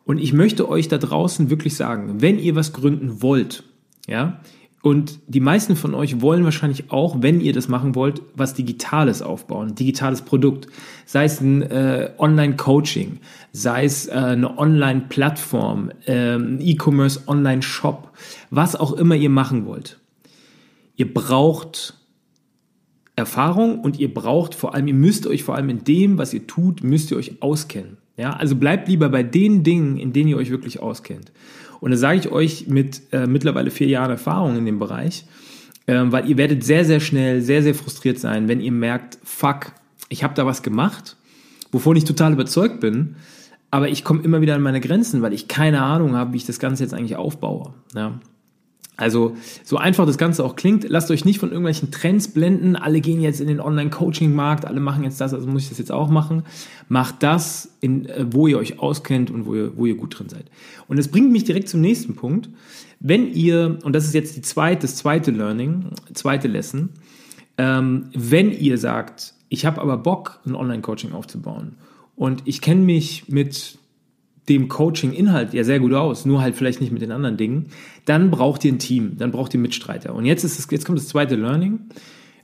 Und 0.04 0.18
ich 0.18 0.32
möchte 0.32 0.68
euch 0.68 0.86
da 0.86 0.98
draußen 0.98 1.50
wirklich 1.50 1.74
sagen, 1.74 2.22
wenn 2.22 2.38
ihr 2.38 2.54
was 2.54 2.72
gründen 2.72 3.20
wollt, 3.20 3.64
ja, 4.06 4.38
und 4.82 5.18
die 5.26 5.40
meisten 5.40 5.74
von 5.74 5.96
euch 5.96 6.20
wollen 6.20 6.44
wahrscheinlich 6.44 6.92
auch, 6.92 7.16
wenn 7.20 7.40
ihr 7.40 7.52
das 7.52 7.66
machen 7.66 7.96
wollt, 7.96 8.22
was 8.36 8.54
Digitales 8.54 9.20
aufbauen, 9.20 9.74
digitales 9.74 10.22
Produkt, 10.22 10.68
sei 11.04 11.24
es 11.24 11.40
ein 11.40 11.62
äh, 11.62 12.12
Online-Coaching, 12.18 13.18
sei 13.50 13.84
es 13.84 14.06
äh, 14.06 14.12
eine 14.12 14.56
Online-Plattform, 14.56 15.90
äh, 16.06 16.36
E-Commerce 16.36 17.22
Online-Shop, 17.26 18.12
was 18.50 18.76
auch 18.76 18.92
immer 18.92 19.16
ihr 19.16 19.30
machen 19.30 19.66
wollt. 19.66 19.98
Ihr 20.94 21.12
braucht 21.12 21.97
Erfahrung 23.18 23.80
und 23.80 23.98
ihr 23.98 24.12
braucht 24.12 24.54
vor 24.54 24.74
allem, 24.74 24.88
ihr 24.88 24.94
müsst 24.94 25.26
euch 25.26 25.44
vor 25.44 25.56
allem 25.56 25.68
in 25.68 25.84
dem, 25.84 26.18
was 26.18 26.32
ihr 26.32 26.46
tut, 26.46 26.82
müsst 26.82 27.10
ihr 27.10 27.16
euch 27.16 27.42
auskennen. 27.42 27.98
Ja, 28.16 28.32
also 28.32 28.56
bleibt 28.56 28.88
lieber 28.88 29.08
bei 29.08 29.22
den 29.22 29.62
Dingen, 29.62 29.96
in 29.96 30.12
denen 30.12 30.28
ihr 30.28 30.36
euch 30.36 30.50
wirklich 30.50 30.80
auskennt. 30.80 31.30
Und 31.80 31.92
da 31.92 31.96
sage 31.96 32.18
ich 32.18 32.30
euch 32.30 32.66
mit 32.66 33.02
äh, 33.12 33.26
mittlerweile 33.26 33.70
vier 33.70 33.86
Jahren 33.86 34.10
Erfahrung 34.10 34.56
in 34.56 34.66
dem 34.66 34.78
Bereich, 34.78 35.24
äh, 35.86 36.02
weil 36.06 36.28
ihr 36.28 36.36
werdet 36.36 36.64
sehr, 36.64 36.84
sehr 36.84 37.00
schnell, 37.00 37.40
sehr, 37.42 37.62
sehr 37.62 37.74
frustriert 37.74 38.18
sein, 38.18 38.48
wenn 38.48 38.60
ihr 38.60 38.72
merkt, 38.72 39.18
fuck, 39.22 39.72
ich 40.08 40.24
habe 40.24 40.34
da 40.34 40.46
was 40.46 40.62
gemacht, 40.62 41.16
wovon 41.70 41.96
ich 41.96 42.04
total 42.04 42.32
überzeugt 42.32 42.80
bin, 42.80 43.16
aber 43.70 43.88
ich 43.88 44.02
komme 44.02 44.22
immer 44.22 44.40
wieder 44.40 44.54
an 44.54 44.62
meine 44.62 44.80
Grenzen, 44.80 45.22
weil 45.22 45.32
ich 45.32 45.46
keine 45.46 45.82
Ahnung 45.82 46.16
habe, 46.16 46.32
wie 46.32 46.38
ich 46.38 46.46
das 46.46 46.58
Ganze 46.58 46.82
jetzt 46.82 46.94
eigentlich 46.94 47.16
aufbaue. 47.16 47.74
Ja. 47.94 48.18
Also 48.98 49.36
so 49.62 49.76
einfach 49.76 50.06
das 50.06 50.18
Ganze 50.18 50.44
auch 50.44 50.56
klingt, 50.56 50.84
lasst 50.88 51.10
euch 51.12 51.24
nicht 51.24 51.38
von 51.38 51.50
irgendwelchen 51.50 51.92
Trends 51.92 52.26
blenden. 52.28 52.74
Alle 52.74 53.00
gehen 53.00 53.20
jetzt 53.20 53.40
in 53.40 53.46
den 53.46 53.60
Online-Coaching-Markt, 53.60 54.64
alle 54.64 54.80
machen 54.80 55.04
jetzt 55.04 55.20
das, 55.20 55.32
also 55.32 55.46
muss 55.46 55.62
ich 55.62 55.68
das 55.68 55.78
jetzt 55.78 55.92
auch 55.92 56.10
machen. 56.10 56.42
Macht 56.88 57.22
das, 57.22 57.76
in, 57.80 58.06
äh, 58.06 58.26
wo 58.28 58.48
ihr 58.48 58.58
euch 58.58 58.80
auskennt 58.80 59.30
und 59.30 59.46
wo 59.46 59.54
ihr, 59.54 59.76
wo 59.76 59.86
ihr 59.86 59.94
gut 59.94 60.18
drin 60.18 60.28
seid. 60.28 60.46
Und 60.88 60.98
das 60.98 61.06
bringt 61.06 61.30
mich 61.30 61.44
direkt 61.44 61.68
zum 61.68 61.80
nächsten 61.80 62.16
Punkt. 62.16 62.50
Wenn 62.98 63.32
ihr, 63.32 63.78
und 63.84 63.94
das 63.94 64.04
ist 64.04 64.14
jetzt 64.14 64.36
die 64.36 64.42
zweite, 64.42 64.82
das 64.82 64.96
zweite 64.96 65.30
Learning, 65.30 65.90
zweite 66.14 66.48
Lesson, 66.48 66.88
ähm, 67.56 68.06
wenn 68.14 68.50
ihr 68.50 68.78
sagt, 68.78 69.34
ich 69.48 69.64
habe 69.64 69.80
aber 69.80 69.96
Bock, 69.96 70.40
ein 70.44 70.56
Online-Coaching 70.56 71.12
aufzubauen 71.12 71.76
und 72.16 72.42
ich 72.46 72.60
kenne 72.60 72.80
mich 72.80 73.28
mit 73.28 73.78
dem 74.48 74.68
Coaching-Inhalt 74.68 75.54
ja 75.54 75.64
sehr 75.64 75.80
gut 75.80 75.92
aus, 75.92 76.24
nur 76.24 76.40
halt 76.40 76.56
vielleicht 76.56 76.80
nicht 76.80 76.92
mit 76.92 77.02
den 77.02 77.12
anderen 77.12 77.36
Dingen, 77.36 77.66
dann 78.04 78.30
braucht 78.30 78.64
ihr 78.64 78.72
ein 78.72 78.78
Team, 78.78 79.16
dann 79.18 79.30
braucht 79.30 79.54
ihr 79.54 79.60
Mitstreiter. 79.60 80.14
Und 80.14 80.24
jetzt, 80.24 80.44
ist 80.44 80.58
es, 80.58 80.68
jetzt 80.70 80.84
kommt 80.84 80.98
das 80.98 81.08
zweite 81.08 81.36
Learning. 81.36 81.80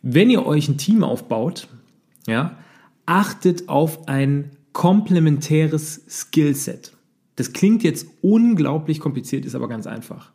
Wenn 0.02 0.30
ihr 0.30 0.46
euch 0.46 0.68
ein 0.68 0.76
Team 0.76 1.02
aufbaut, 1.02 1.68
ja, 2.26 2.56
achtet 3.06 3.68
auf 3.68 4.08
ein 4.08 4.50
komplementäres 4.72 6.04
Skillset. 6.08 6.92
Das 7.36 7.52
klingt 7.52 7.82
jetzt 7.82 8.06
unglaublich 8.20 9.00
kompliziert, 9.00 9.44
ist 9.44 9.54
aber 9.54 9.68
ganz 9.68 9.86
einfach. 9.86 10.32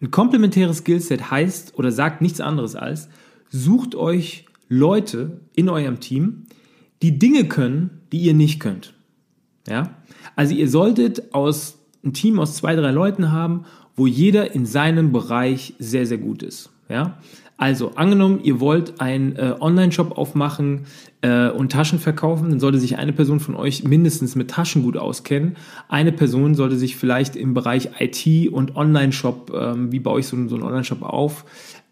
Ein 0.00 0.10
komplementäres 0.10 0.78
Skillset 0.78 1.30
heißt 1.30 1.78
oder 1.78 1.92
sagt 1.92 2.22
nichts 2.22 2.40
anderes 2.40 2.76
als, 2.76 3.08
sucht 3.50 3.94
euch 3.94 4.46
Leute 4.68 5.40
in 5.54 5.68
eurem 5.68 6.00
Team, 6.00 6.46
die 7.02 7.18
Dinge 7.18 7.46
können, 7.46 8.00
die 8.12 8.20
ihr 8.20 8.34
nicht 8.34 8.60
könnt. 8.60 8.94
Ja? 9.68 9.96
Also 10.36 10.54
ihr 10.54 10.68
solltet 10.68 11.34
aus 11.34 11.78
ein 12.04 12.12
Team 12.12 12.38
aus 12.38 12.56
zwei, 12.56 12.74
drei 12.76 12.90
Leuten 12.90 13.30
haben, 13.32 13.64
wo 13.96 14.06
jeder 14.06 14.54
in 14.54 14.64
seinem 14.66 15.12
Bereich 15.12 15.74
sehr, 15.78 16.06
sehr 16.06 16.18
gut 16.18 16.42
ist. 16.42 16.70
Ja? 16.88 17.18
Also 17.60 17.92
angenommen, 17.94 18.40
ihr 18.42 18.58
wollt 18.58 19.02
einen 19.02 19.36
äh, 19.36 19.54
Online-Shop 19.60 20.16
aufmachen 20.16 20.86
äh, 21.20 21.50
und 21.50 21.70
Taschen 21.70 21.98
verkaufen, 21.98 22.48
dann 22.48 22.58
sollte 22.58 22.78
sich 22.78 22.96
eine 22.96 23.12
Person 23.12 23.38
von 23.38 23.54
euch 23.54 23.84
mindestens 23.84 24.34
mit 24.34 24.50
Taschen 24.50 24.82
gut 24.82 24.96
auskennen. 24.96 25.56
Eine 25.86 26.12
Person 26.12 26.54
sollte 26.54 26.76
sich 26.76 26.96
vielleicht 26.96 27.36
im 27.36 27.52
Bereich 27.52 27.90
IT 27.98 28.50
und 28.50 28.76
Online-Shop, 28.76 29.52
ähm, 29.54 29.92
wie 29.92 30.00
baue 30.00 30.20
ich 30.20 30.26
so, 30.26 30.36
so 30.48 30.54
einen 30.54 30.64
Online-Shop 30.64 31.02
auf, 31.02 31.44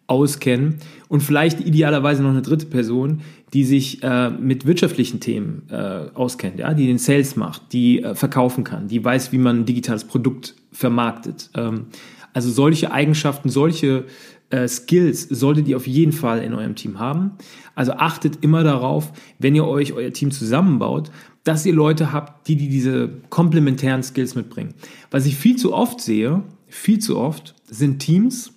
auskennen 0.07 0.79
und 1.09 1.23
vielleicht 1.23 1.61
idealerweise 1.61 2.23
noch 2.23 2.31
eine 2.31 2.41
dritte 2.41 2.65
Person, 2.65 3.21
die 3.53 3.65
sich 3.65 4.03
äh, 4.03 4.31
mit 4.31 4.67
wirtschaftlichen 4.67 5.21
Themen 5.21 5.63
äh, 5.71 6.07
auskennt, 6.15 6.59
ja, 6.59 6.75
die 6.75 6.87
den 6.87 6.99
Sales 6.99 7.37
macht, 7.37 7.73
die 7.73 8.03
äh, 8.03 8.15
verkaufen 8.15 8.65
kann, 8.65 8.89
die 8.89 9.03
weiß, 9.03 9.33
wie 9.33 9.39
man 9.39 9.61
ein 9.61 9.65
digitales 9.67 10.05
Produkt 10.05 10.55
vermarktet. 10.73 11.51
Ähm, 11.55 11.87
also 12.35 12.51
solche 12.51 12.93
Eigenschaften, 12.93 13.49
solche 13.49 14.05
äh, 14.51 14.69
Skills 14.69 15.23
solltet 15.23 15.69
ihr 15.69 15.77
auf 15.77 15.87
jeden 15.87 16.13
Fall 16.13 16.43
in 16.43 16.55
eurem 16.55 16.75
Team 16.75 16.99
haben. 16.99 17.33
Also 17.75 17.93
achtet 17.93 18.43
immer 18.43 18.65
darauf, 18.65 19.13
wenn 19.39 19.55
ihr 19.55 19.67
euch 19.67 19.93
euer 19.93 20.13
Team 20.13 20.31
zusammenbaut, 20.31 21.11
dass 21.45 21.65
ihr 21.65 21.75
Leute 21.75 22.13
habt, 22.13 22.49
die, 22.49 22.57
die 22.57 22.69
diese 22.69 23.09
komplementären 23.31 24.03
Skills 24.03 24.35
mitbringen. 24.35 24.75
Was 25.11 25.27
ich 25.27 25.37
viel 25.37 25.57
zu 25.57 25.73
oft 25.73 26.01
sehe, 26.01 26.43
viel 26.67 26.99
zu 26.99 27.19
oft, 27.19 27.55
sind 27.65 28.01
Teams, 28.01 28.53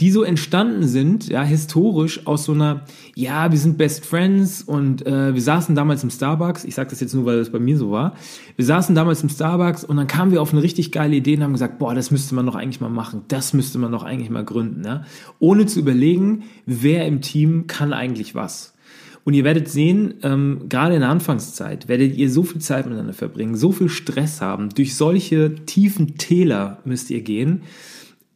die 0.00 0.10
so 0.10 0.22
entstanden 0.22 0.86
sind, 0.86 1.28
ja, 1.28 1.42
historisch 1.42 2.26
aus 2.26 2.44
so 2.44 2.52
einer, 2.52 2.84
ja, 3.14 3.50
wir 3.50 3.58
sind 3.58 3.76
Best 3.76 4.06
Friends 4.06 4.62
und 4.62 5.06
äh, 5.06 5.34
wir 5.34 5.42
saßen 5.42 5.74
damals 5.74 6.02
im 6.02 6.10
Starbucks, 6.10 6.64
ich 6.64 6.74
sage 6.74 6.88
das 6.90 7.00
jetzt 7.00 7.14
nur, 7.14 7.26
weil 7.26 7.38
das 7.38 7.50
bei 7.50 7.58
mir 7.58 7.76
so 7.76 7.90
war, 7.90 8.14
wir 8.56 8.64
saßen 8.64 8.94
damals 8.94 9.22
im 9.22 9.28
Starbucks 9.28 9.84
und 9.84 9.98
dann 9.98 10.06
kamen 10.06 10.32
wir 10.32 10.40
auf 10.40 10.52
eine 10.52 10.62
richtig 10.62 10.90
geile 10.90 11.16
Idee 11.16 11.36
und 11.36 11.42
haben 11.42 11.52
gesagt, 11.52 11.78
boah, 11.78 11.94
das 11.94 12.10
müsste 12.10 12.34
man 12.34 12.46
doch 12.46 12.54
eigentlich 12.54 12.80
mal 12.80 12.88
machen, 12.88 13.22
das 13.28 13.52
müsste 13.52 13.78
man 13.78 13.92
doch 13.92 14.02
eigentlich 14.02 14.30
mal 14.30 14.44
gründen, 14.44 14.84
ja? 14.84 15.04
ohne 15.38 15.66
zu 15.66 15.78
überlegen, 15.78 16.44
wer 16.64 17.06
im 17.06 17.20
Team 17.20 17.66
kann 17.66 17.92
eigentlich 17.92 18.34
was. 18.34 18.74
Und 19.24 19.34
ihr 19.34 19.44
werdet 19.44 19.68
sehen, 19.68 20.14
ähm, 20.22 20.62
gerade 20.70 20.94
in 20.94 21.00
der 21.00 21.10
Anfangszeit 21.10 21.88
werdet 21.88 22.16
ihr 22.16 22.30
so 22.30 22.42
viel 22.42 22.62
Zeit 22.62 22.86
miteinander 22.86 23.12
verbringen, 23.12 23.54
so 23.54 23.70
viel 23.70 23.90
Stress 23.90 24.40
haben, 24.40 24.70
durch 24.70 24.96
solche 24.96 25.54
tiefen 25.66 26.16
Täler 26.16 26.78
müsst 26.86 27.10
ihr 27.10 27.20
gehen. 27.20 27.62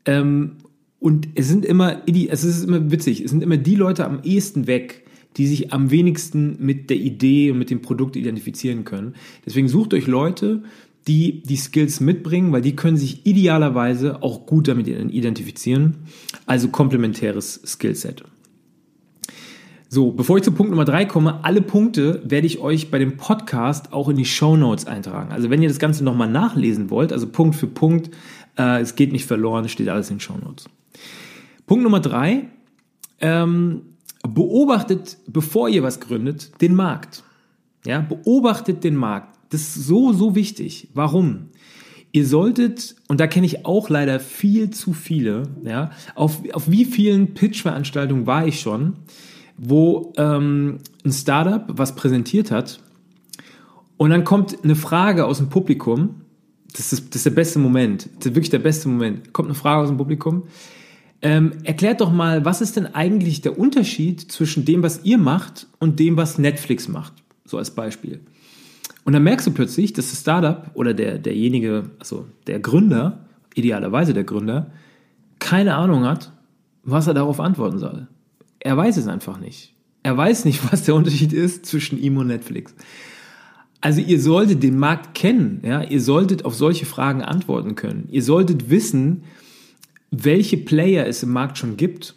Ähm, 0.05 0.57
und 1.05 1.29
es 1.35 1.49
sind 1.49 1.67
immer, 1.67 2.01
es 2.09 2.45
ist 2.45 2.65
immer 2.65 2.91
witzig, 2.91 3.21
es 3.21 3.31
sind 3.31 3.43
immer 3.43 3.59
die 3.59 3.75
Leute 3.75 4.07
am 4.07 4.21
ehesten 4.23 4.67
weg, 4.67 5.05
die 5.37 5.47
sich 5.47 5.71
am 5.71 5.91
wenigsten 5.91 6.57
mit 6.61 6.89
der 6.89 6.97
Idee 6.97 7.51
und 7.51 7.59
mit 7.59 7.69
dem 7.69 7.83
Produkt 7.83 8.17
identifizieren 8.17 8.85
können. 8.85 9.13
Deswegen 9.45 9.69
sucht 9.69 9.93
euch 9.93 10.07
Leute, 10.07 10.63
die 11.07 11.43
die 11.43 11.57
Skills 11.57 12.01
mitbringen, 12.01 12.53
weil 12.53 12.63
die 12.63 12.75
können 12.75 12.97
sich 12.97 13.27
idealerweise 13.27 14.23
auch 14.23 14.47
gut 14.47 14.67
damit 14.67 14.89
identifizieren. 14.89 15.97
Also 16.47 16.69
komplementäres 16.69 17.61
Skillset. 17.67 18.25
So, 19.91 20.11
bevor 20.13 20.39
ich 20.39 20.43
zu 20.43 20.53
Punkt 20.53 20.71
Nummer 20.71 20.87
drei 20.87 21.05
komme, 21.05 21.45
alle 21.45 21.61
Punkte 21.61 22.23
werde 22.25 22.47
ich 22.47 22.61
euch 22.61 22.91
bei 22.91 22.99
dem 22.99 23.19
Podcast 23.19 23.93
auch 23.93 24.09
in 24.09 24.17
die 24.17 24.25
Show 24.25 24.57
Notes 24.57 24.87
eintragen. 24.87 25.33
Also 25.33 25.51
wenn 25.51 25.61
ihr 25.61 25.69
das 25.69 25.79
Ganze 25.79 26.03
nochmal 26.03 26.31
nachlesen 26.31 26.89
wollt, 26.89 27.13
also 27.13 27.27
Punkt 27.27 27.57
für 27.57 27.67
Punkt, 27.67 28.11
äh, 28.57 28.81
es 28.81 28.97
geht 28.97 29.13
nicht 29.13 29.27
verloren, 29.27 29.69
steht 29.69 29.91
alles 29.91 30.09
in 30.09 30.17
den 30.17 30.21
Show 30.21 30.39
Notes. 30.43 30.65
Punkt 31.67 31.83
Nummer 31.83 32.01
drei, 32.01 32.49
ähm, 33.21 33.83
beobachtet, 34.23 35.19
bevor 35.27 35.69
ihr 35.69 35.83
was 35.83 36.01
gründet, 36.01 36.61
den 36.61 36.75
Markt. 36.75 37.25
Ja, 37.87 38.01
beobachtet 38.01 38.85
den 38.85 38.97
Markt. 38.97 39.39
Das 39.51 39.61
ist 39.63 39.87
so, 39.87 40.13
so 40.13 40.35
wichtig. 40.35 40.89
Warum? 40.95 41.51
Ihr 42.13 42.27
solltet, 42.27 42.97
und 43.09 43.21
da 43.21 43.27
kenne 43.27 43.47
ich 43.47 43.67
auch 43.67 43.89
leider 43.89 44.21
viel 44.21 44.71
zu 44.71 44.93
viele, 44.93 45.43
ja, 45.65 45.91
auf, 46.15 46.43
auf 46.53 46.71
wie 46.71 46.85
vielen 46.85 47.35
Pitch-Veranstaltungen 47.35 48.27
war 48.27 48.47
ich 48.47 48.61
schon, 48.61 48.95
wo 49.57 50.13
ähm, 50.17 50.79
ein 51.05 51.13
Startup 51.13 51.65
was 51.67 51.97
präsentiert 51.97 52.53
hat 52.53 52.81
und 53.97 54.11
dann 54.11 54.25
kommt 54.25 54.63
eine 54.63 54.77
Frage 54.77 55.27
aus 55.27 55.39
dem 55.39 55.49
Publikum, 55.49 56.23
das 56.73 56.93
ist, 56.93 57.09
das 57.09 57.17
ist 57.17 57.27
der 57.27 57.31
beste 57.31 57.59
Moment, 57.59 58.09
das 58.19 58.27
ist 58.27 58.35
wirklich 58.35 58.51
der 58.51 58.59
beste 58.61 58.89
Moment, 58.89 59.33
kommt 59.33 59.49
eine 59.49 59.57
Frage 59.57 59.83
aus 59.83 59.89
dem 59.89 59.97
Publikum, 59.97 60.45
ähm, 61.25 61.53
erklärt 61.65 62.03
doch 62.03 62.13
mal, 62.13 62.45
was 62.45 62.61
ist 62.61 62.77
denn 62.77 62.95
eigentlich 62.95 63.41
der 63.41 63.59
Unterschied 63.59 64.31
zwischen 64.31 64.67
dem, 64.67 64.83
was 64.83 65.05
ihr 65.05 65.17
macht 65.17 65.67
und 65.79 65.99
dem, 65.99 66.19
was 66.19 66.37
Netflix 66.39 66.87
macht? 66.87 67.15
So 67.47 67.57
als 67.57 67.71
Beispiel. 67.71 68.21
Und 69.05 69.15
dann 69.15 69.23
merkst 69.23 69.47
du 69.47 69.51
plötzlich, 69.51 69.95
dass 69.95 70.11
das 70.11 70.21
Startup 70.21 70.71
oder 70.75 70.93
der, 70.93 71.19
derjenige, 71.19 71.91
also 71.99 72.27
der 72.47 72.61
Gründer, 72.61 73.25
idealerweise 73.55 74.13
der 74.13 74.25
Gründer, 74.25 74.71
keine 75.39 75.77
Ahnung 75.77 76.05
hat, 76.05 76.31
was 76.83 77.07
er 77.07 77.15
darauf 77.15 77.41
antworten 77.41 77.79
soll. 77.79 78.07
Er 78.61 78.77
weiß 78.77 78.99
es 78.99 79.09
einfach 79.09 79.41
nicht. 79.41 79.73
Er 80.03 80.19
weiß 80.19 80.45
nicht, 80.45 80.61
was 80.73 80.85
der 80.85 80.95
Unterschied 80.95 81.33
ist 81.33 81.65
zwischen 81.65 81.99
ihm 81.99 82.19
und 82.19 82.27
Netflix. 82.27 82.75
Also 83.81 84.03
ihr 84.03 84.21
solltet 84.21 84.63
den 84.63 84.79
Markt 84.79 85.15
kennen, 85.15 85.63
ja, 85.65 85.83
ihr 85.83 86.03
solltet 86.03 86.45
auf 86.45 86.55
solche 86.55 86.85
Fragen 86.85 87.23
antworten 87.23 87.77
können. 87.77 88.09
Ihr 88.11 88.23
solltet 88.23 88.69
wissen, 88.69 89.25
welche 90.11 90.57
Player 90.57 91.07
es 91.07 91.23
im 91.23 91.31
Markt 91.31 91.59
schon 91.59 91.77
gibt 91.77 92.15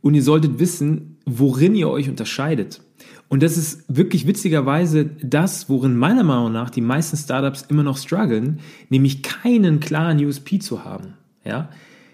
und 0.00 0.14
ihr 0.14 0.22
solltet 0.22 0.58
wissen, 0.58 1.18
worin 1.26 1.74
ihr 1.74 1.88
euch 1.88 2.08
unterscheidet. 2.08 2.80
Und 3.28 3.42
das 3.42 3.56
ist 3.56 3.84
wirklich 3.88 4.26
witzigerweise 4.26 5.06
das, 5.06 5.68
worin 5.68 5.96
meiner 5.96 6.22
Meinung 6.22 6.52
nach 6.52 6.70
die 6.70 6.80
meisten 6.80 7.16
Startups 7.16 7.62
immer 7.62 7.82
noch 7.82 7.96
strugglen, 7.96 8.60
nämlich 8.90 9.22
keinen 9.22 9.80
klaren 9.80 10.24
USP 10.24 10.58
zu 10.58 10.84
haben. 10.84 11.14
Ja? 11.44 11.70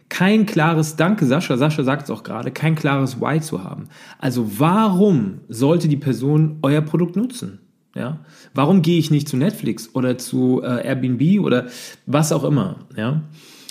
Kein 0.09 0.47
klares, 0.47 0.97
danke 0.97 1.27
Sascha, 1.27 1.57
Sascha 1.57 1.83
sagt 1.83 2.05
es 2.05 2.11
auch 2.11 2.23
gerade, 2.23 2.51
kein 2.51 2.75
klares 2.75 3.21
Why 3.21 3.41
zu 3.41 3.63
haben. 3.63 3.89
Also 4.19 4.59
warum 4.59 5.41
sollte 5.49 5.89
die 5.89 5.97
Person 5.97 6.59
euer 6.63 6.81
Produkt 6.81 7.17
nutzen? 7.17 7.61
Ja? 7.95 8.21
Warum 8.55 8.83
gehe 8.83 8.99
ich 8.99 9.11
nicht 9.11 9.29
zu 9.29 9.37
Netflix 9.37 9.95
oder 9.95 10.17
zu 10.17 10.63
äh, 10.63 10.87
Airbnb 10.87 11.45
oder 11.45 11.67
was 12.07 12.33
auch 12.33 12.45
immer? 12.45 12.77
Ja? 12.97 13.23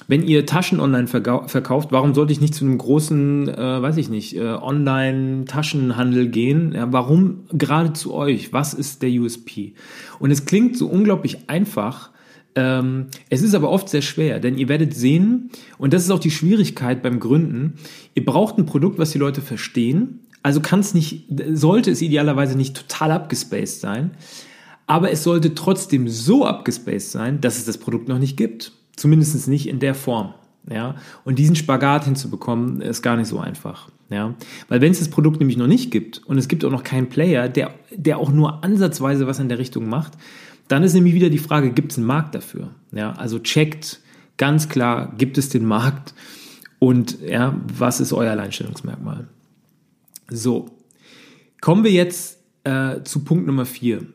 Wenn 0.10 0.24
ihr 0.24 0.48
Taschen 0.48 0.80
online 0.80 1.06
verkauft, 1.06 1.92
warum 1.92 2.16
sollte 2.16 2.34
ich 2.34 2.42
nicht 2.42 2.56
zu 2.56 2.66
einem 2.66 2.80
großen, 2.80 3.48
äh, 3.48 3.82
weiß 3.84 3.96
ich 3.98 4.10
nicht, 4.10 4.36
äh, 4.36 4.42
Online-Taschenhandel 4.42 6.30
gehen? 6.30 6.74
Ja, 6.74 6.92
warum 6.92 7.42
gerade 7.54 7.94
zu 7.94 8.16
euch? 8.16 8.52
Was 8.52 8.74
ist 8.74 9.04
der 9.04 9.12
USP? 9.12 9.76
Und 10.18 10.32
es 10.32 10.46
klingt 10.46 10.76
so 10.76 10.88
unglaublich 10.88 11.48
einfach. 11.48 12.10
Ähm, 12.56 13.06
es 13.30 13.44
ist 13.44 13.54
aber 13.54 13.70
oft 13.70 13.88
sehr 13.88 14.02
schwer, 14.02 14.40
denn 14.40 14.58
ihr 14.58 14.68
werdet 14.68 14.96
sehen, 14.96 15.52
und 15.78 15.94
das 15.94 16.06
ist 16.06 16.10
auch 16.10 16.18
die 16.18 16.32
Schwierigkeit 16.32 17.04
beim 17.04 17.20
Gründen, 17.20 17.76
ihr 18.16 18.26
braucht 18.26 18.58
ein 18.58 18.66
Produkt, 18.66 18.98
was 18.98 19.12
die 19.12 19.20
Leute 19.20 19.42
verstehen. 19.42 20.22
Also 20.42 20.60
kann 20.60 20.80
es 20.80 20.96
nicht, 20.96 21.28
sollte 21.54 21.92
es 21.92 22.02
idealerweise 22.02 22.58
nicht 22.58 22.76
total 22.76 23.12
abgespaced 23.12 23.80
sein, 23.80 24.10
aber 24.88 25.12
es 25.12 25.24
sollte 25.24 25.54
trotzdem 25.54 26.10
so 26.10 26.48
abgespaced 26.48 27.12
sein, 27.12 27.42
dass 27.42 27.60
es 27.60 27.66
das 27.66 27.78
Produkt 27.78 28.08
noch 28.08 28.18
nicht 28.18 28.38
gibt. 28.38 28.72
Zumindest 29.00 29.48
nicht 29.48 29.70
in 29.70 29.80
der 29.80 29.96
Form. 29.96 30.34
Ja, 30.70 30.96
und 31.24 31.40
diesen 31.40 31.56
Spagat 31.56 32.04
hinzubekommen, 32.04 32.82
ist 32.82 33.02
gar 33.02 33.16
nicht 33.16 33.28
so 33.28 33.40
einfach. 33.40 33.90
Ja, 34.10 34.36
weil 34.68 34.82
wenn 34.82 34.92
es 34.92 35.00
das 35.00 35.08
Produkt 35.08 35.40
nämlich 35.40 35.56
noch 35.56 35.68
nicht 35.68 35.90
gibt 35.90 36.18
und 36.26 36.38
es 36.38 36.50
gibt 36.50 36.66
auch 36.66 36.70
noch 36.70 36.84
keinen 36.84 37.08
Player, 37.08 37.48
der, 37.48 37.74
der 37.96 38.18
auch 38.18 38.30
nur 38.30 38.62
ansatzweise 38.64 39.26
was 39.26 39.40
in 39.40 39.48
der 39.48 39.58
Richtung 39.58 39.88
macht, 39.88 40.14
dann 40.68 40.84
ist 40.84 40.94
nämlich 40.94 41.14
wieder 41.14 41.30
die 41.30 41.38
Frage, 41.38 41.72
gibt 41.72 41.94
es 41.94 41.98
einen 41.98 42.08
Markt 42.08 42.36
dafür? 42.36 42.72
Ja, 42.92 43.14
also 43.14 43.40
checkt 43.40 44.02
ganz 44.36 44.68
klar, 44.68 45.14
gibt 45.18 45.38
es 45.38 45.48
den 45.48 45.66
Markt 45.66 46.14
und 46.78 47.22
ja, 47.22 47.58
was 47.78 48.02
ist 48.02 48.12
euer 48.12 48.32
Alleinstellungsmerkmal? 48.32 49.30
So, 50.30 50.72
kommen 51.62 51.86
wir 51.86 51.92
jetzt 51.92 52.40
äh, 52.66 53.02
zu 53.04 53.24
Punkt 53.24 53.48
Nummer 53.48 53.66
vier. 53.66 54.06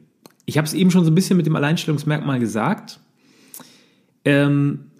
Ich 0.44 0.58
habe 0.58 0.66
es 0.66 0.74
eben 0.74 0.90
schon 0.90 1.06
so 1.06 1.10
ein 1.10 1.14
bisschen 1.14 1.38
mit 1.38 1.46
dem 1.46 1.56
Alleinstellungsmerkmal 1.56 2.38
gesagt. 2.38 3.00
Ähm, 4.24 4.90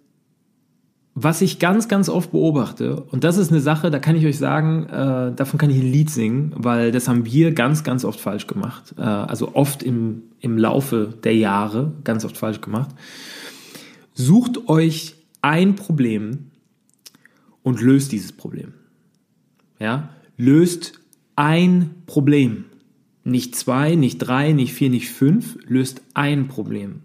was 1.16 1.42
ich 1.42 1.60
ganz, 1.60 1.86
ganz 1.86 2.08
oft 2.08 2.32
beobachte, 2.32 2.96
und 2.96 3.22
das 3.22 3.36
ist 3.38 3.52
eine 3.52 3.60
Sache, 3.60 3.92
da 3.92 4.00
kann 4.00 4.16
ich 4.16 4.26
euch 4.26 4.36
sagen, 4.36 4.86
äh, 4.86 5.32
davon 5.34 5.58
kann 5.58 5.70
ich 5.70 5.76
ein 5.76 5.92
Lied 5.92 6.10
singen, 6.10 6.52
weil 6.56 6.90
das 6.90 7.06
haben 7.06 7.24
wir 7.24 7.52
ganz, 7.52 7.84
ganz 7.84 8.04
oft 8.04 8.18
falsch 8.18 8.48
gemacht. 8.48 8.94
Äh, 8.98 9.02
also 9.02 9.54
oft 9.54 9.84
im, 9.84 10.22
im 10.40 10.58
Laufe 10.58 11.14
der 11.22 11.36
Jahre 11.36 11.92
ganz 12.02 12.24
oft 12.24 12.36
falsch 12.36 12.60
gemacht. 12.60 12.90
Sucht 14.12 14.68
euch 14.68 15.14
ein 15.40 15.76
Problem 15.76 16.50
und 17.62 17.80
löst 17.80 18.10
dieses 18.10 18.32
Problem. 18.32 18.74
Ja, 19.78 20.08
löst 20.36 21.00
ein 21.36 21.90
Problem. 22.06 22.64
Nicht 23.22 23.54
zwei, 23.54 23.94
nicht 23.94 24.18
drei, 24.18 24.52
nicht 24.52 24.72
vier, 24.72 24.90
nicht 24.90 25.10
fünf, 25.10 25.58
löst 25.66 26.02
ein 26.14 26.48
Problem. 26.48 27.02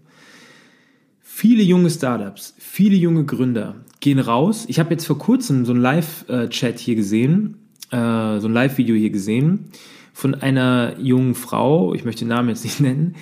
Viele 1.40 1.62
junge 1.62 1.88
Startups, 1.88 2.52
viele 2.58 2.96
junge 2.96 3.24
Gründer 3.24 3.76
gehen 4.00 4.18
raus. 4.18 4.66
Ich 4.68 4.78
habe 4.78 4.90
jetzt 4.90 5.06
vor 5.06 5.16
kurzem 5.16 5.64
so 5.64 5.72
ein 5.72 5.78
Live-Chat 5.80 6.78
hier 6.78 6.96
gesehen, 6.96 7.56
äh, 7.90 7.96
so 8.40 8.46
ein 8.46 8.52
Live-Video 8.52 8.94
hier 8.94 9.08
gesehen 9.08 9.70
von 10.12 10.34
einer 10.34 10.98
jungen 10.98 11.34
Frau, 11.34 11.94
ich 11.94 12.04
möchte 12.04 12.26
den 12.26 12.28
Namen 12.28 12.50
jetzt 12.50 12.64
nicht 12.64 12.80
nennen, 12.80 13.16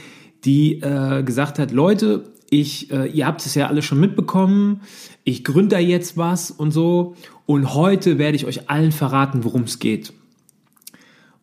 die 0.45 0.81
äh, 0.81 1.23
gesagt 1.23 1.61
hat, 1.61 1.71
Leute, 1.71 2.25
ich, 2.51 2.91
äh, 2.91 3.07
ihr 3.07 3.25
habt 3.25 3.47
es 3.47 3.55
ja 3.55 3.69
alle 3.69 3.83
schon 3.83 4.01
mitbekommen, 4.01 4.81
ich 5.23 5.45
gründe 5.45 5.77
da 5.77 5.79
jetzt 5.79 6.17
was 6.17 6.51
und 6.51 6.73
so 6.73 7.15
und 7.47 7.73
heute 7.73 8.19
werde 8.19 8.35
ich 8.35 8.47
euch 8.47 8.69
allen 8.69 8.91
verraten, 8.91 9.45
worum 9.45 9.63
es 9.63 9.79
geht. 9.79 10.13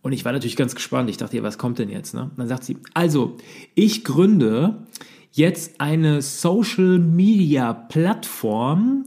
Und 0.01 0.11
ich 0.11 0.25
war 0.25 0.33
natürlich 0.33 0.57
ganz 0.57 0.75
gespannt. 0.75 1.09
Ich 1.09 1.15
dachte, 1.15 1.37
ja, 1.37 1.41
was 1.41 1.57
kommt 1.57 1.79
denn 1.79 1.89
jetzt? 1.89 2.13
Ne? 2.13 2.31
dann 2.35 2.47
sagt 2.49 2.65
sie, 2.65 2.77
also, 2.93 3.37
ich 3.75 4.03
gründe 4.03 4.85
jetzt 5.35 5.81
eine 5.81 6.21
Social 6.21 6.97
Media 6.97 7.73
Plattform 7.73 9.05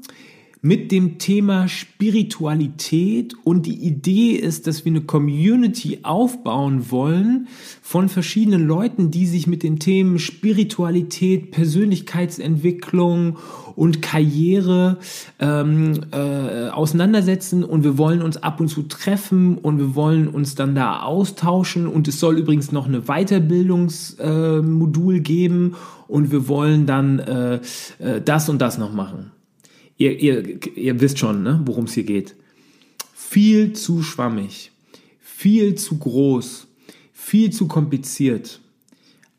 mit 0.60 0.90
dem 0.90 1.18
Thema 1.18 1.68
Spiritualität 1.68 3.36
und 3.44 3.66
die 3.66 3.76
Idee 3.76 4.32
ist, 4.32 4.66
dass 4.66 4.84
wir 4.84 4.90
eine 4.90 5.02
Community 5.02 6.00
aufbauen 6.02 6.90
wollen 6.90 7.46
von 7.80 8.08
verschiedenen 8.08 8.66
Leuten, 8.66 9.12
die 9.12 9.26
sich 9.26 9.46
mit 9.46 9.62
den 9.62 9.78
Themen 9.78 10.18
Spiritualität, 10.18 11.52
Persönlichkeitsentwicklung 11.52 13.38
und 13.76 14.02
Karriere 14.02 14.96
ähm, 15.38 16.00
äh, 16.10 16.70
auseinandersetzen. 16.70 17.62
Und 17.62 17.84
wir 17.84 17.96
wollen 17.96 18.20
uns 18.20 18.38
ab 18.38 18.58
und 18.60 18.66
zu 18.66 18.82
treffen 18.82 19.58
und 19.58 19.78
wir 19.78 19.94
wollen 19.94 20.26
uns 20.26 20.56
dann 20.56 20.74
da 20.74 21.02
austauschen. 21.02 21.86
Und 21.86 22.08
es 22.08 22.18
soll 22.18 22.36
übrigens 22.38 22.72
noch 22.72 22.88
eine 22.88 23.02
Weiterbildungsmodul 23.02 25.16
äh, 25.16 25.20
geben. 25.20 25.76
Und 26.08 26.32
wir 26.32 26.48
wollen 26.48 26.86
dann 26.86 27.20
äh, 27.20 27.60
äh, 27.98 28.20
das 28.24 28.48
und 28.48 28.60
das 28.60 28.78
noch 28.78 28.92
machen 28.92 29.37
ihr, 29.98 30.18
ihr, 30.18 30.76
ihr 30.76 31.00
wisst 31.00 31.18
schon, 31.18 31.42
ne, 31.42 31.60
worum 31.64 31.84
es 31.84 31.92
hier 31.92 32.04
geht. 32.04 32.34
Viel 33.12 33.74
zu 33.74 34.02
schwammig, 34.02 34.72
viel 35.20 35.74
zu 35.74 35.98
groß, 35.98 36.66
viel 37.12 37.50
zu 37.50 37.68
kompliziert. 37.68 38.60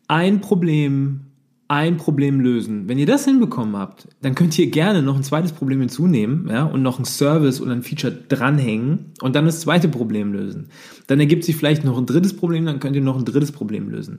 Ein 0.08 0.42
Problem, 0.42 1.22
ein 1.70 1.98
Problem 1.98 2.40
lösen. 2.40 2.88
Wenn 2.88 3.00
ihr 3.00 3.06
das 3.06 3.26
hinbekommen 3.26 3.76
habt, 3.78 4.08
dann 4.22 4.36
könnt 4.36 4.58
ihr 4.60 4.68
gerne 4.68 5.02
noch 5.02 5.16
ein 5.16 5.24
zweites 5.24 5.54
Problem 5.54 5.80
hinzunehmen 5.80 6.48
ja, 6.50 6.64
und 6.66 6.82
noch 6.82 7.00
ein 7.00 7.06
Service 7.06 7.62
oder 7.62 7.72
ein 7.72 7.84
Feature 7.84 8.16
dranhängen 8.28 9.14
und 9.22 9.36
dann 9.36 9.46
das 9.46 9.62
zweite 9.62 9.88
Problem 9.88 10.34
lösen. 10.34 10.68
Dann 11.08 11.20
ergibt 11.20 11.44
sich 11.44 11.56
vielleicht 11.56 11.84
noch 11.84 11.98
ein 11.98 12.06
drittes 12.06 12.36
Problem, 12.36 12.66
dann 12.66 12.80
könnt 12.80 12.96
ihr 12.96 13.02
noch 13.02 13.18
ein 13.18 13.26
drittes 13.26 13.52
Problem 13.52 13.90
lösen. 13.90 14.18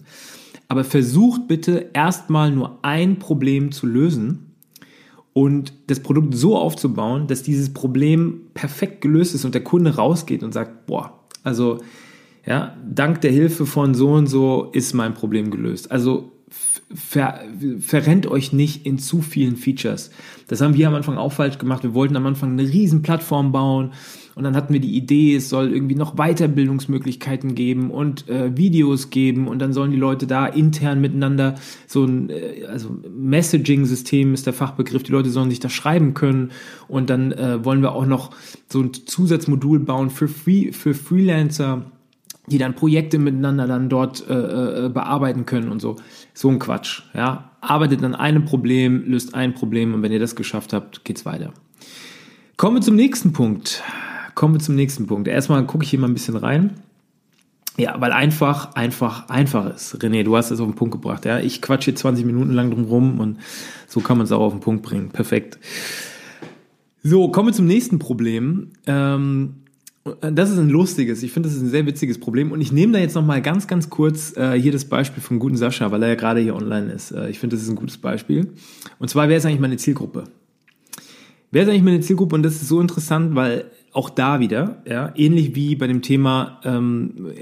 Aber 0.69 0.85
versucht 0.85 1.49
bitte 1.49 1.91
erstmal 1.93 2.53
nur 2.53 2.79
ein 2.83 3.19
Problem 3.19 3.73
zu 3.73 3.87
lösen 3.87 4.50
und 5.33 5.73
das 5.87 6.01
Produkt 6.01 6.35
so 6.35 6.57
aufzubauen, 6.57 7.27
dass 7.27 7.43
dieses 7.43 7.73
Problem 7.73 8.43
perfekt 8.55 9.01
gelöst 9.01 9.35
ist 9.35 9.45
und 9.45 9.55
der 9.55 9.65
Kunde 9.65 9.95
rausgeht 9.95 10.43
und 10.43 10.53
sagt, 10.53 10.87
boah, 10.87 11.21
also 11.45 11.79
ja, 12.47 12.77
dank 12.89 13.21
der 13.21 13.31
Hilfe 13.31 13.67
von 13.67 13.95
so 13.95 14.13
und 14.13 14.27
so 14.27 14.71
ist 14.73 14.95
mein 14.95 15.15
Problem 15.15 15.51
gelöst. 15.51 15.91
Also 15.93 16.33
ver, 16.93 17.41
verrennt 17.81 18.27
euch 18.27 18.53
nicht 18.53 18.87
in 18.87 18.99
zu 18.99 19.23
vielen 19.23 19.57
Features. 19.57 20.11
Das 20.49 20.61
haben 20.61 20.75
wir 20.75 20.89
am 20.89 20.95
Anfang 20.95 21.17
auch 21.17 21.33
falsch 21.33 21.59
gemacht. 21.59 21.83
Wir 21.83 21.95
wollten 21.95 22.17
am 22.17 22.27
Anfang 22.27 22.53
eine 22.53 22.69
riesen 22.69 23.03
Plattform 23.03 23.53
bauen 23.53 23.93
und 24.41 24.45
dann 24.45 24.57
hatten 24.57 24.73
wir 24.73 24.81
die 24.81 24.97
Idee, 24.97 25.37
es 25.37 25.51
soll 25.51 25.71
irgendwie 25.71 25.97
noch 25.97 26.15
Weiterbildungsmöglichkeiten 26.17 27.55
geben 27.55 27.91
und 27.91 28.27
äh, 28.31 28.57
Videos 28.57 29.11
geben 29.11 29.49
und 29.49 29.59
dann 29.59 29.75
sollen 29.75 29.91
die 29.91 29.99
Leute 29.99 30.27
da 30.27 30.47
intern 30.47 31.03
miteinander 31.03 31.57
so 31.87 32.07
ein, 32.07 32.31
äh, 32.31 32.65
also 32.67 32.89
Messaging-System 33.15 34.33
ist 34.33 34.47
der 34.47 34.55
Fachbegriff, 34.55 35.03
die 35.03 35.13
Leute 35.13 35.29
sollen 35.29 35.51
sich 35.51 35.61
da 35.61 35.69
schreiben 35.69 36.15
können 36.15 36.53
und 36.89 37.11
dann 37.11 37.33
äh, 37.33 37.63
wollen 37.67 37.83
wir 37.83 37.93
auch 37.93 38.07
noch 38.07 38.31
so 38.67 38.81
ein 38.81 38.95
Zusatzmodul 38.95 39.81
bauen 39.81 40.09
für, 40.09 40.27
Free, 40.27 40.73
für 40.73 40.95
Freelancer 40.95 41.85
die 42.47 42.57
dann 42.57 42.75
Projekte 42.75 43.19
miteinander 43.19 43.67
dann 43.67 43.91
dort 43.91 44.27
äh, 44.29 44.87
äh, 44.87 44.89
bearbeiten 44.89 45.45
können 45.45 45.71
und 45.71 45.81
so. 45.81 45.97
So 46.35 46.49
ein 46.49 46.59
Quatsch. 46.59 47.03
Ja, 47.15 47.51
arbeitet 47.61 48.03
an 48.03 48.15
einem 48.15 48.47
Problem, 48.47 49.05
löst 49.07 49.35
ein 49.35 49.53
Problem 49.53 49.93
und 49.93 50.03
wenn 50.03 50.11
ihr 50.11 50.19
das 50.19 50.35
geschafft 50.35 50.73
habt, 50.73 51.05
geht's 51.05 51.27
weiter. 51.27 51.53
Kommen 52.57 52.79
wir 52.79 52.81
zum 52.81 52.97
nächsten 52.97 53.33
Punkt. 53.33 53.85
Kommen 54.35 54.55
wir 54.55 54.61
zum 54.61 54.75
nächsten 54.75 55.07
Punkt. 55.07 55.29
Erstmal 55.29 55.65
gucke 55.67 55.85
ich 55.85 55.91
hier 55.91 55.99
mal 55.99 56.09
ein 56.09 56.15
bisschen 56.15 56.37
rein. 56.37 56.75
Ja, 57.77 58.01
weil 58.01 58.13
einfach, 58.13 58.75
einfach, 58.75 59.29
einfach 59.29 59.75
ist. 59.75 59.97
René, 60.03 60.23
du 60.23 60.37
hast 60.37 60.51
es 60.51 60.61
auf 60.61 60.69
den 60.69 60.75
Punkt 60.75 60.93
gebracht. 60.93 61.25
Ja, 61.25 61.39
ich 61.39 61.63
quatsche 61.63 61.87
hier 61.87 61.97
20 61.97 62.27
Minuten 62.27 62.53
lang 62.53 62.71
drum 62.71 62.85
rum 62.85 63.21
und 63.21 63.39
so 63.87 64.01
kann 64.01 64.19
man 64.19 64.25
es 64.25 64.33
auch 64.33 64.41
auf 64.41 64.53
den 64.53 64.61
Punkt 64.61 64.83
bringen. 64.83 65.11
Perfekt. 65.11 65.59
So, 67.03 67.31
kommen 67.31 67.49
wir 67.49 67.53
zum 67.55 67.67
nächsten 67.67 67.99
Problem. 67.99 68.73
Ähm, 68.87 69.55
das 70.21 70.51
ist 70.51 70.59
ein 70.59 70.71
lustiges, 70.71 71.23
ich 71.23 71.33
finde, 71.33 71.49
das 71.49 71.57
ist 71.57 71.63
ein 71.63 71.71
sehr 71.71 71.87
witziges 71.87 72.19
Problem 72.19 72.53
und 72.53 72.61
ich 72.61 72.73
nehme 72.73 72.93
da 72.95 72.99
jetzt 72.99 73.15
nochmal 73.15 73.43
ganz, 73.43 73.67
ganz 73.67 73.91
kurz 73.91 74.37
äh, 74.37 74.59
hier 74.59 74.73
das 74.73 74.87
Beispiel 74.87 75.23
vom 75.23 75.39
guten 75.39 75.57
Sascha, 75.57 75.91
weil 75.91 76.03
er 76.03 76.11
ja 76.11 76.15
gerade 76.15 76.41
hier 76.41 76.57
online 76.57 76.91
ist. 76.93 77.13
Äh, 77.13 77.29
ich 77.31 77.39
finde, 77.39 77.57
das 77.57 77.63
ist 77.63 77.71
ein 77.71 77.77
gutes 77.77 77.99
Beispiel. 77.99 78.53
Und 78.99 79.09
zwar, 79.09 79.29
wer 79.29 79.37
ist 79.37 79.47
eigentlich 79.47 79.61
meine 79.61 79.77
Zielgruppe? 79.77 80.25
Wer 81.51 81.65
ist 81.65 81.69
eigentlich 81.69 81.83
meine 81.83 82.01
Zielgruppe? 82.01 82.35
Und 82.35 82.43
das 82.43 82.55
ist 82.55 82.69
so 82.69 82.81
interessant, 82.81 83.35
weil 83.35 83.71
auch 83.93 84.11
da 84.11 84.41
wieder, 84.41 84.83
ja, 84.87 85.13
ähnlich 85.17 85.55
wie 85.55 85.75
bei 85.75 85.87
dem 85.87 86.03
Thema 86.03 86.61
ähm, 86.65 87.33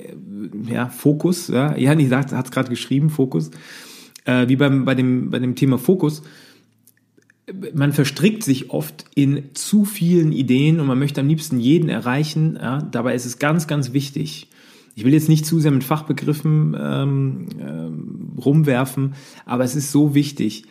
ja, 0.66 0.88
Fokus, 0.88 1.48
ja, 1.48 1.76
Jan 1.76 2.08
sagt, 2.08 2.32
hat 2.32 2.46
es 2.46 2.50
gerade 2.50 2.70
geschrieben, 2.70 3.10
Fokus, 3.10 3.50
äh, 4.24 4.48
wie 4.48 4.56
beim, 4.56 4.84
bei, 4.84 4.94
dem, 4.94 5.30
bei 5.30 5.38
dem 5.38 5.56
Thema 5.56 5.78
Fokus, 5.78 6.22
man 7.74 7.92
verstrickt 7.92 8.42
sich 8.42 8.70
oft 8.70 9.04
in 9.14 9.54
zu 9.54 9.84
vielen 9.84 10.32
Ideen 10.32 10.80
und 10.80 10.86
man 10.86 10.98
möchte 10.98 11.20
am 11.20 11.28
liebsten 11.28 11.58
jeden 11.60 11.88
erreichen. 11.88 12.58
Ja, 12.60 12.82
dabei 12.82 13.14
ist 13.14 13.24
es 13.24 13.38
ganz, 13.38 13.66
ganz 13.66 13.92
wichtig. 13.92 14.48
Ich 14.94 15.04
will 15.04 15.14
jetzt 15.14 15.28
nicht 15.28 15.46
zu 15.46 15.60
sehr 15.60 15.70
mit 15.70 15.84
Fachbegriffen 15.84 16.76
ähm, 16.78 17.46
ähm, 17.60 18.32
rumwerfen, 18.36 19.14
aber 19.46 19.64
es 19.64 19.76
ist 19.76 19.92
so 19.92 20.14
wichtig, 20.14 20.64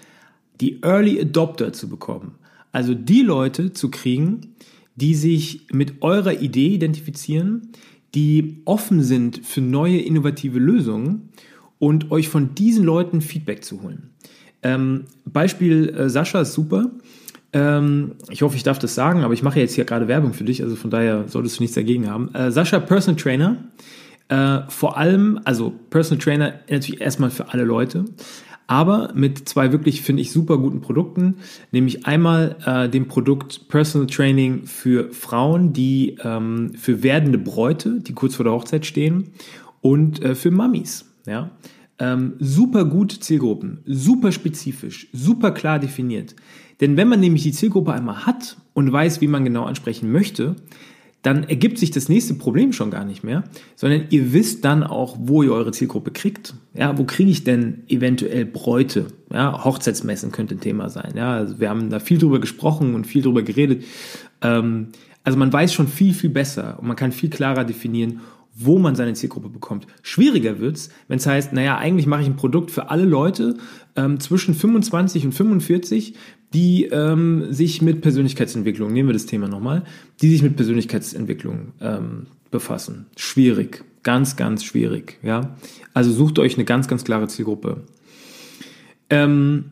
die 0.59 0.81
Early 0.83 1.19
Adopter 1.19 1.73
zu 1.73 1.87
bekommen. 1.87 2.35
Also 2.71 2.93
die 2.93 3.21
Leute 3.21 3.73
zu 3.73 3.89
kriegen, 3.89 4.55
die 4.97 5.15
sich 5.15 5.67
mit 5.71 6.01
eurer 6.01 6.41
Idee 6.41 6.67
identifizieren, 6.67 7.69
die 8.13 8.61
offen 8.65 9.03
sind 9.03 9.45
für 9.45 9.61
neue 9.61 9.99
innovative 9.99 10.59
Lösungen 10.59 11.29
und 11.79 12.11
euch 12.11 12.29
von 12.29 12.55
diesen 12.55 12.83
Leuten 12.83 13.21
Feedback 13.21 13.63
zu 13.63 13.81
holen. 13.81 14.09
Ähm, 14.63 15.05
Beispiel 15.25 15.89
äh, 15.89 16.09
Sascha 16.09 16.41
ist 16.41 16.53
super. 16.53 16.91
Ähm, 17.53 18.15
ich 18.29 18.41
hoffe, 18.41 18.55
ich 18.55 18.63
darf 18.63 18.79
das 18.79 18.95
sagen, 18.95 19.23
aber 19.23 19.33
ich 19.33 19.43
mache 19.43 19.59
jetzt 19.59 19.75
hier 19.75 19.85
gerade 19.85 20.07
Werbung 20.07 20.33
für 20.33 20.43
dich, 20.43 20.63
also 20.63 20.75
von 20.75 20.89
daher 20.89 21.27
solltest 21.27 21.59
du 21.59 21.63
nichts 21.63 21.75
dagegen 21.75 22.09
haben. 22.09 22.33
Äh, 22.33 22.51
Sascha, 22.51 22.79
Personal 22.79 23.21
Trainer. 23.21 23.57
Äh, 24.29 24.61
vor 24.67 24.97
allem, 24.97 25.39
also 25.45 25.73
Personal 25.89 26.21
Trainer 26.21 26.53
natürlich 26.69 26.99
erstmal 26.99 27.29
für 27.29 27.53
alle 27.53 27.63
Leute, 27.63 28.05
aber 28.67 29.11
mit 29.15 29.47
zwei 29.47 29.71
wirklich, 29.71 30.01
finde 30.01 30.21
ich, 30.21 30.31
super 30.31 30.57
guten 30.57 30.81
Produkten, 30.81 31.37
nämlich 31.71 32.05
einmal 32.05 32.57
äh, 32.65 32.89
dem 32.89 33.07
Produkt 33.07 33.69
Personal 33.69 34.07
Training 34.07 34.65
für 34.65 35.11
Frauen, 35.11 35.73
die 35.73 36.17
ähm, 36.23 36.73
für 36.75 37.01
werdende 37.01 37.37
Bräute, 37.37 38.01
die 38.01 38.13
kurz 38.13 38.35
vor 38.35 38.43
der 38.43 38.53
Hochzeit 38.53 38.85
stehen, 38.85 39.31
und 39.81 40.21
äh, 40.21 40.35
für 40.35 40.51
Mummies. 40.51 41.05
Ja? 41.25 41.51
Ähm, 41.99 42.33
super 42.39 42.85
gut 42.85 43.11
Zielgruppen, 43.11 43.79
super 43.85 44.31
spezifisch, 44.31 45.07
super 45.13 45.51
klar 45.51 45.79
definiert. 45.79 46.35
Denn 46.81 46.97
wenn 46.97 47.07
man 47.07 47.19
nämlich 47.19 47.43
die 47.43 47.53
Zielgruppe 47.53 47.93
einmal 47.93 48.25
hat 48.25 48.57
und 48.73 48.91
weiß, 48.91 49.21
wie 49.21 49.27
man 49.27 49.45
genau 49.45 49.63
ansprechen 49.63 50.11
möchte, 50.11 50.55
dann 51.27 51.43
ergibt 51.43 51.77
sich 51.77 51.91
das 51.91 52.07
nächste 52.07 52.35
Problem 52.35 52.71
schon 52.71 52.89
gar 52.89 53.03
nicht 53.03 53.21
mehr, 53.21 53.43
sondern 53.75 54.05
ihr 54.11 54.31
wisst 54.31 54.63
dann 54.63 54.81
auch, 54.81 55.17
wo 55.19 55.43
ihr 55.43 55.51
eure 55.51 55.73
Zielgruppe 55.73 56.11
kriegt. 56.11 56.53
Ja, 56.73 56.97
wo 56.97 57.03
kriege 57.03 57.29
ich 57.29 57.43
denn 57.43 57.83
eventuell 57.89 58.45
Bräute? 58.45 59.07
Ja, 59.29 59.65
Hochzeitsmessen 59.65 60.31
könnte 60.31 60.55
ein 60.55 60.61
Thema 60.61 60.89
sein. 60.89 61.15
Ja, 61.17 61.33
also 61.33 61.59
wir 61.59 61.69
haben 61.69 61.89
da 61.89 61.99
viel 61.99 62.17
drüber 62.17 62.39
gesprochen 62.39 62.95
und 62.95 63.07
viel 63.07 63.23
drüber 63.23 63.41
geredet. 63.41 63.83
Ähm, 64.41 64.87
also 65.25 65.37
man 65.37 65.51
weiß 65.51 65.73
schon 65.73 65.89
viel, 65.89 66.13
viel 66.13 66.29
besser 66.29 66.77
und 66.79 66.87
man 66.87 66.95
kann 66.95 67.11
viel 67.11 67.29
klarer 67.29 67.65
definieren, 67.65 68.21
wo 68.55 68.79
man 68.79 68.95
seine 68.95 69.11
Zielgruppe 69.11 69.49
bekommt. 69.49 69.85
Schwieriger 70.03 70.59
wird's, 70.59 70.91
wenn 71.09 71.17
es 71.17 71.27
heißt, 71.27 71.51
naja, 71.51 71.77
eigentlich 71.77 72.07
mache 72.07 72.21
ich 72.21 72.27
ein 72.27 72.37
Produkt 72.37 72.71
für 72.71 72.89
alle 72.89 73.03
Leute 73.03 73.57
ähm, 73.97 74.21
zwischen 74.21 74.55
25 74.55 75.25
und 75.25 75.33
45, 75.33 76.15
die 76.53 76.85
ähm, 76.85 77.51
sich 77.51 77.81
mit 77.81 78.01
Persönlichkeitsentwicklung, 78.01 78.93
nehmen 78.93 79.09
wir 79.09 79.13
das 79.13 79.25
Thema 79.25 79.47
nochmal, 79.47 79.83
die 80.21 80.29
sich 80.29 80.41
mit 80.41 80.55
Persönlichkeitsentwicklung 80.55 81.73
ähm, 81.81 82.27
befassen. 82.51 83.07
Schwierig, 83.17 83.83
ganz, 84.03 84.35
ganz 84.35 84.63
schwierig. 84.63 85.19
Ja, 85.23 85.55
also 85.93 86.11
sucht 86.11 86.39
euch 86.39 86.55
eine 86.55 86.65
ganz, 86.65 86.87
ganz 86.87 87.03
klare 87.03 87.27
Zielgruppe. 87.27 87.83
Ähm, 89.09 89.65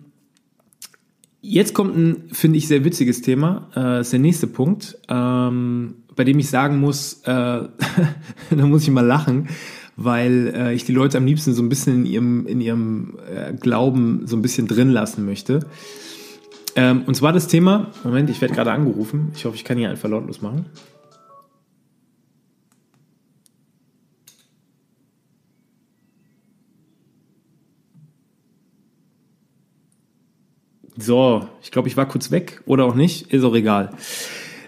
jetzt 1.41 1.73
kommt 1.73 1.95
ein, 1.95 2.23
finde 2.31 2.57
ich, 2.57 2.67
sehr 2.67 2.83
witziges 2.83 3.21
Thema. 3.21 3.69
Äh, 3.75 4.01
ist 4.01 4.11
der 4.11 4.19
nächste 4.19 4.47
Punkt. 4.47 4.97
Ähm, 5.07 5.95
bei 6.15 6.23
dem 6.23 6.39
ich 6.39 6.49
sagen 6.49 6.79
muss, 6.79 7.21
äh, 7.23 7.27
da 8.49 8.65
muss 8.65 8.83
ich 8.83 8.91
mal 8.91 9.05
lachen, 9.05 9.49
weil 9.95 10.53
äh, 10.55 10.73
ich 10.73 10.85
die 10.85 10.93
Leute 10.93 11.17
am 11.17 11.25
liebsten 11.25 11.53
so 11.53 11.61
ein 11.61 11.69
bisschen 11.69 11.99
in 11.99 12.05
ihrem, 12.05 12.47
in 12.47 12.61
ihrem 12.61 13.17
äh, 13.33 13.53
Glauben 13.53 14.23
so 14.25 14.35
ein 14.35 14.41
bisschen 14.41 14.67
drin 14.67 14.89
lassen 14.89 15.25
möchte. 15.25 15.61
Ähm, 16.75 17.03
und 17.05 17.15
zwar 17.15 17.31
das 17.31 17.47
Thema, 17.47 17.91
Moment, 18.03 18.29
ich 18.29 18.41
werde 18.41 18.53
gerade 18.53 18.71
angerufen. 18.71 19.31
Ich 19.35 19.45
hoffe, 19.45 19.55
ich 19.55 19.63
kann 19.63 19.77
hier 19.77 19.89
einfach 19.89 20.09
lautlos 20.09 20.41
machen. 20.41 20.65
So, 30.97 31.47
ich 31.61 31.71
glaube, 31.71 31.87
ich 31.87 31.97
war 31.97 32.07
kurz 32.07 32.31
weg 32.31 32.61
oder 32.65 32.85
auch 32.85 32.95
nicht, 32.95 33.33
ist 33.33 33.43
auch 33.43 33.55
egal. 33.55 33.91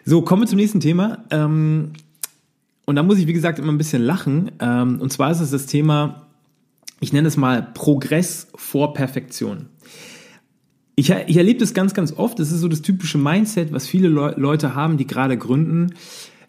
So, 0.06 0.22
kommen 0.22 0.44
wir 0.44 0.48
zum 0.48 0.58
nächsten 0.58 0.80
Thema. 0.80 1.24
Ähm, 1.30 1.94
und 2.86 2.96
da 2.96 3.04
muss 3.04 3.18
ich, 3.18 3.28
wie 3.28 3.34
gesagt, 3.34 3.60
immer 3.60 3.72
ein 3.72 3.78
bisschen 3.78 4.02
lachen. 4.02 4.52
Ähm, 4.60 5.02
und 5.02 5.12
zwar 5.12 5.32
ist 5.32 5.40
es 5.40 5.52
das 5.52 5.66
Thema, 5.66 6.28
ich 7.00 7.12
nenne 7.12 7.28
es 7.28 7.38
mal 7.38 7.62
Progress 7.74 8.48
vor 8.56 8.94
Perfektion. 8.94 9.68
Ich, 11.00 11.12
ich 11.12 11.38
erlebe 11.38 11.60
das 11.60 11.76
ganz, 11.76 11.94
ganz 11.94 12.12
oft. 12.12 12.40
Das 12.40 12.52
ist 12.52 12.60
so 12.60 12.68
das 12.68 12.82
typische 12.82 13.20
Mindset, 13.20 13.72
was 13.72 13.88
viele 13.88 14.08
Le 14.10 14.34
Leute 14.36 14.74
haben, 14.74 14.98
die 14.98 15.06
gerade 15.06 15.38
gründen. 15.38 15.94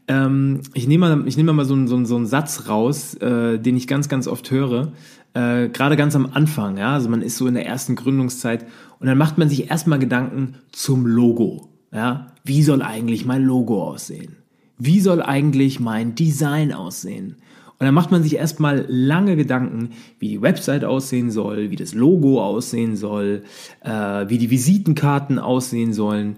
Ähm, 0.08 0.62
ich 0.72 0.88
nehme 0.88 1.16
mal, 1.16 1.28
ich 1.28 1.36
nehme 1.36 1.52
mal 1.52 1.66
so 1.66 1.74
einen, 1.74 1.86
so, 1.86 2.02
so 2.06 2.16
einen 2.16 2.26
Satz 2.26 2.66
raus, 2.66 3.14
äh, 3.16 3.58
den 3.58 3.76
ich 3.76 3.86
ganz, 3.86 4.08
ganz 4.08 4.26
oft 4.26 4.50
höre. 4.50 4.92
Äh, 5.34 5.68
gerade 5.68 5.96
ganz 5.96 6.16
am 6.16 6.24
Anfang, 6.32 6.78
ja. 6.78 6.94
Also 6.94 7.10
man 7.10 7.20
ist 7.20 7.36
so 7.36 7.46
in 7.46 7.54
der 7.54 7.66
ersten 7.66 7.94
Gründungszeit 7.94 8.64
und 8.98 9.06
dann 9.06 9.18
macht 9.18 9.36
man 9.36 9.50
sich 9.50 9.70
erstmal 9.70 9.98
Gedanken 9.98 10.54
zum 10.72 11.06
Logo. 11.06 11.68
Ja, 11.92 12.28
wie 12.42 12.62
soll 12.62 12.80
eigentlich 12.80 13.26
mein 13.26 13.44
Logo 13.44 13.82
aussehen? 13.82 14.36
Wie 14.78 15.00
soll 15.00 15.20
eigentlich 15.20 15.78
mein 15.78 16.14
Design 16.14 16.72
aussehen? 16.72 17.36
Und 17.78 17.84
dann 17.84 17.94
macht 17.94 18.10
man 18.10 18.24
sich 18.24 18.34
erstmal 18.34 18.84
lange 18.88 19.36
Gedanken, 19.36 19.90
wie 20.18 20.28
die 20.28 20.42
Website 20.42 20.84
aussehen 20.84 21.30
soll, 21.30 21.70
wie 21.70 21.76
das 21.76 21.94
Logo 21.94 22.42
aussehen 22.42 22.96
soll, 22.96 23.44
äh, 23.84 23.90
wie 24.28 24.38
die 24.38 24.50
Visitenkarten 24.50 25.38
aussehen 25.38 25.92
sollen. 25.92 26.36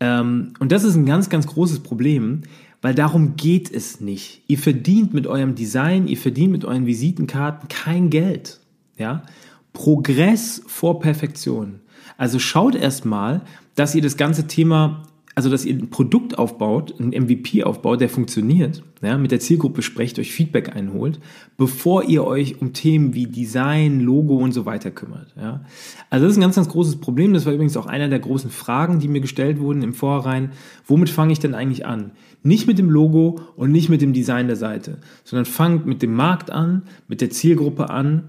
Ähm, 0.00 0.54
und 0.58 0.72
das 0.72 0.84
ist 0.84 0.96
ein 0.96 1.04
ganz, 1.04 1.28
ganz 1.28 1.46
großes 1.46 1.80
Problem, 1.80 2.42
weil 2.80 2.94
darum 2.94 3.36
geht 3.36 3.70
es 3.70 4.00
nicht. 4.00 4.42
Ihr 4.46 4.56
verdient 4.56 5.12
mit 5.12 5.26
eurem 5.26 5.54
Design, 5.54 6.08
ihr 6.08 6.16
verdient 6.16 6.52
mit 6.52 6.64
euren 6.64 6.86
Visitenkarten 6.86 7.68
kein 7.68 8.08
Geld. 8.08 8.60
Ja? 8.96 9.24
Progress 9.74 10.62
vor 10.66 11.00
Perfektion. 11.00 11.80
Also 12.16 12.38
schaut 12.38 12.74
erstmal, 12.74 13.42
dass 13.74 13.94
ihr 13.94 14.02
das 14.02 14.16
ganze 14.16 14.46
Thema 14.46 15.02
also 15.40 15.48
dass 15.48 15.64
ihr 15.64 15.74
ein 15.74 15.88
Produkt 15.88 16.38
aufbaut, 16.38 16.94
ein 17.00 17.18
MVP 17.18 17.64
aufbaut, 17.64 18.02
der 18.02 18.10
funktioniert, 18.10 18.82
ja, 19.00 19.16
mit 19.16 19.30
der 19.30 19.40
Zielgruppe 19.40 19.80
sprecht, 19.80 20.18
euch 20.18 20.32
Feedback 20.32 20.76
einholt, 20.76 21.18
bevor 21.56 22.04
ihr 22.04 22.24
euch 22.24 22.60
um 22.60 22.74
Themen 22.74 23.14
wie 23.14 23.24
Design, 23.24 24.00
Logo 24.00 24.36
und 24.36 24.52
so 24.52 24.66
weiter 24.66 24.90
kümmert. 24.90 25.34
Ja. 25.40 25.64
Also 26.10 26.26
das 26.26 26.32
ist 26.32 26.36
ein 26.36 26.42
ganz, 26.42 26.56
ganz 26.56 26.68
großes 26.68 26.96
Problem. 26.96 27.32
Das 27.32 27.46
war 27.46 27.54
übrigens 27.54 27.78
auch 27.78 27.86
einer 27.86 28.10
der 28.10 28.18
großen 28.18 28.50
Fragen, 28.50 28.98
die 28.98 29.08
mir 29.08 29.22
gestellt 29.22 29.60
wurden 29.60 29.80
im 29.80 29.94
Vorhinein. 29.94 30.50
Womit 30.86 31.08
fange 31.08 31.32
ich 31.32 31.38
denn 31.38 31.54
eigentlich 31.54 31.86
an? 31.86 32.10
Nicht 32.42 32.66
mit 32.66 32.78
dem 32.78 32.90
Logo 32.90 33.40
und 33.56 33.72
nicht 33.72 33.88
mit 33.88 34.02
dem 34.02 34.12
Design 34.12 34.46
der 34.46 34.56
Seite, 34.56 34.98
sondern 35.24 35.46
fangt 35.46 35.86
mit 35.86 36.02
dem 36.02 36.12
Markt 36.12 36.50
an, 36.50 36.82
mit 37.08 37.22
der 37.22 37.30
Zielgruppe 37.30 37.88
an, 37.88 38.24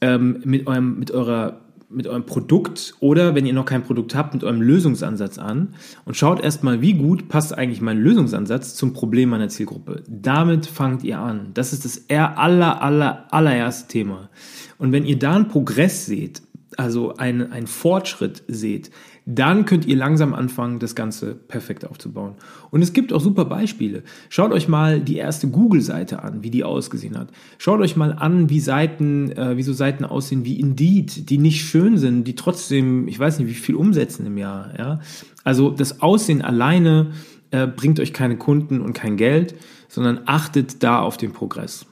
ähm, 0.00 0.42
mit, 0.44 0.68
eurem, 0.68 1.00
mit 1.00 1.10
eurer 1.10 1.61
mit 1.94 2.06
eurem 2.06 2.26
Produkt 2.26 2.94
oder 3.00 3.34
wenn 3.34 3.46
ihr 3.46 3.52
noch 3.52 3.64
kein 3.64 3.82
Produkt 3.82 4.14
habt, 4.14 4.34
mit 4.34 4.44
eurem 4.44 4.60
Lösungsansatz 4.60 5.38
an 5.38 5.74
und 6.04 6.16
schaut 6.16 6.40
erstmal, 6.42 6.80
wie 6.80 6.94
gut 6.94 7.28
passt 7.28 7.56
eigentlich 7.56 7.80
mein 7.80 7.98
Lösungsansatz 7.98 8.74
zum 8.74 8.92
Problem 8.92 9.30
meiner 9.30 9.48
Zielgruppe. 9.48 10.02
Damit 10.08 10.66
fangt 10.66 11.04
ihr 11.04 11.18
an. 11.18 11.50
Das 11.54 11.72
ist 11.72 11.84
das 11.84 12.04
aller, 12.08 12.82
aller, 12.82 13.26
allererste 13.30 13.88
Thema. 13.88 14.30
Und 14.78 14.92
wenn 14.92 15.04
ihr 15.04 15.18
da 15.18 15.34
einen 15.34 15.48
Progress 15.48 16.06
seht, 16.06 16.42
also 16.76 17.16
einen, 17.16 17.52
einen 17.52 17.66
Fortschritt 17.66 18.42
seht, 18.48 18.90
dann 19.24 19.64
könnt 19.66 19.86
ihr 19.86 19.96
langsam 19.96 20.34
anfangen, 20.34 20.80
das 20.80 20.94
Ganze 20.94 21.34
perfekt 21.34 21.86
aufzubauen. 21.86 22.34
Und 22.70 22.82
es 22.82 22.92
gibt 22.92 23.12
auch 23.12 23.20
super 23.20 23.44
Beispiele. 23.44 24.02
Schaut 24.28 24.52
euch 24.52 24.68
mal 24.68 25.00
die 25.00 25.16
erste 25.16 25.48
Google-Seite 25.48 26.22
an, 26.22 26.42
wie 26.42 26.50
die 26.50 26.64
ausgesehen 26.64 27.16
hat. 27.16 27.28
Schaut 27.58 27.80
euch 27.80 27.96
mal 27.96 28.12
an, 28.12 28.50
wie 28.50 28.58
Seiten, 28.58 29.30
äh, 29.32 29.56
wie 29.56 29.62
so 29.62 29.72
Seiten 29.72 30.04
aussehen 30.04 30.44
wie 30.44 30.58
Indeed, 30.58 31.30
die 31.30 31.38
nicht 31.38 31.64
schön 31.64 31.98
sind, 31.98 32.24
die 32.24 32.34
trotzdem, 32.34 33.06
ich 33.06 33.18
weiß 33.18 33.38
nicht, 33.38 33.48
wie 33.48 33.54
viel 33.54 33.76
umsetzen 33.76 34.26
im 34.26 34.38
Jahr. 34.38 34.72
Ja? 34.76 35.00
Also 35.44 35.70
das 35.70 36.00
Aussehen 36.00 36.42
alleine 36.42 37.12
äh, 37.52 37.68
bringt 37.68 38.00
euch 38.00 38.12
keine 38.12 38.36
Kunden 38.36 38.80
und 38.80 38.92
kein 38.92 39.16
Geld, 39.16 39.54
sondern 39.88 40.20
achtet 40.26 40.82
da 40.82 41.00
auf 41.00 41.16
den 41.16 41.32
Progress. 41.32 41.86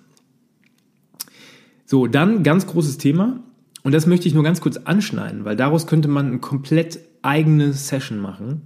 So, 1.86 2.06
dann 2.06 2.42
ganz 2.42 2.66
großes 2.66 2.98
Thema. 2.98 3.40
Und 3.82 3.92
das 3.92 4.06
möchte 4.06 4.28
ich 4.28 4.34
nur 4.34 4.44
ganz 4.44 4.60
kurz 4.60 4.76
anschneiden, 4.76 5.44
weil 5.44 5.56
daraus 5.56 5.86
könnte 5.86 6.08
man 6.08 6.32
ein 6.32 6.40
komplett 6.40 6.98
eigene 7.22 7.72
Session 7.72 8.18
machen. 8.18 8.62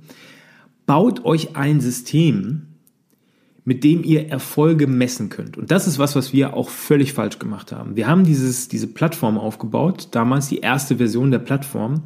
Baut 0.87 1.25
euch 1.25 1.57
ein 1.57 1.81
System, 1.81 2.67
mit 3.64 3.83
dem 3.83 4.05
ihr 4.05 4.29
Erfolge 4.29 4.87
messen 4.87 5.31
könnt. 5.31 5.57
Und 5.57 5.71
das 5.71 5.87
ist 5.87 5.99
was, 5.99 6.14
was 6.14 6.33
wir 6.33 6.55
auch 6.55 6.69
völlig 6.69 7.14
falsch 7.14 7.38
gemacht 7.38 7.73
haben. 7.73 7.97
Wir 7.97 8.07
haben 8.07 8.25
dieses, 8.25 8.69
diese 8.69 8.87
Plattform 8.87 9.38
aufgebaut, 9.38 10.09
damals 10.11 10.49
die 10.49 10.59
erste 10.59 10.97
Version 10.99 11.31
der 11.31 11.38
Plattform, 11.38 12.03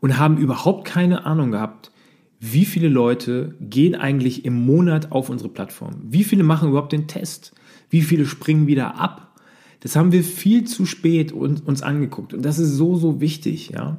und 0.00 0.18
haben 0.18 0.38
überhaupt 0.38 0.86
keine 0.86 1.26
Ahnung 1.26 1.50
gehabt, 1.50 1.90
wie 2.38 2.66
viele 2.66 2.88
Leute 2.88 3.54
gehen 3.60 3.94
eigentlich 3.94 4.44
im 4.44 4.64
Monat 4.64 5.10
auf 5.10 5.30
unsere 5.30 5.48
Plattform? 5.48 5.96
Wie 6.04 6.22
viele 6.22 6.44
machen 6.44 6.68
überhaupt 6.68 6.92
den 6.92 7.08
Test? 7.08 7.52
Wie 7.88 8.02
viele 8.02 8.26
springen 8.26 8.66
wieder 8.66 9.00
ab? 9.00 9.26
Das 9.80 9.96
haben 9.96 10.12
wir 10.12 10.22
viel 10.22 10.64
zu 10.64 10.86
spät 10.86 11.32
uns 11.32 11.82
angeguckt. 11.82 12.34
Und 12.34 12.44
das 12.44 12.58
ist 12.58 12.74
so, 12.74 12.96
so 12.96 13.20
wichtig, 13.20 13.70
ja. 13.70 13.98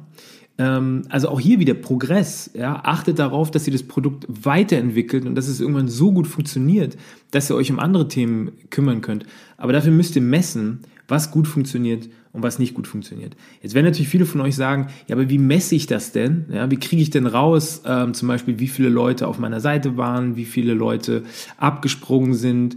Ähm, 0.58 1.02
also 1.08 1.28
auch 1.28 1.40
hier 1.40 1.60
wieder 1.60 1.74
Progress. 1.74 2.50
Ja? 2.54 2.80
Achtet 2.84 3.18
darauf, 3.18 3.50
dass 3.50 3.66
ihr 3.66 3.72
das 3.72 3.84
Produkt 3.84 4.26
weiterentwickelt 4.28 5.24
und 5.24 5.34
dass 5.34 5.48
es 5.48 5.60
irgendwann 5.60 5.88
so 5.88 6.12
gut 6.12 6.26
funktioniert, 6.26 6.96
dass 7.30 7.50
ihr 7.50 7.54
euch 7.54 7.70
um 7.70 7.78
andere 7.78 8.08
Themen 8.08 8.52
kümmern 8.70 9.00
könnt. 9.00 9.24
Aber 9.56 9.72
dafür 9.72 9.92
müsst 9.92 10.16
ihr 10.16 10.22
messen, 10.22 10.80
was 11.06 11.30
gut 11.30 11.48
funktioniert 11.48 12.08
und 12.32 12.42
was 12.42 12.58
nicht 12.58 12.74
gut 12.74 12.86
funktioniert. 12.86 13.34
Jetzt 13.62 13.74
werden 13.74 13.86
natürlich 13.86 14.08
viele 14.08 14.26
von 14.26 14.40
euch 14.42 14.54
sagen, 14.54 14.88
ja, 15.06 15.16
aber 15.16 15.30
wie 15.30 15.38
messe 15.38 15.74
ich 15.74 15.86
das 15.86 16.12
denn? 16.12 16.46
Ja, 16.52 16.70
wie 16.70 16.76
kriege 16.76 17.00
ich 17.00 17.10
denn 17.10 17.26
raus, 17.26 17.82
ähm, 17.86 18.12
zum 18.12 18.28
Beispiel, 18.28 18.58
wie 18.58 18.68
viele 18.68 18.90
Leute 18.90 19.26
auf 19.26 19.38
meiner 19.38 19.60
Seite 19.60 19.96
waren, 19.96 20.36
wie 20.36 20.44
viele 20.44 20.74
Leute 20.74 21.22
abgesprungen 21.56 22.34
sind? 22.34 22.76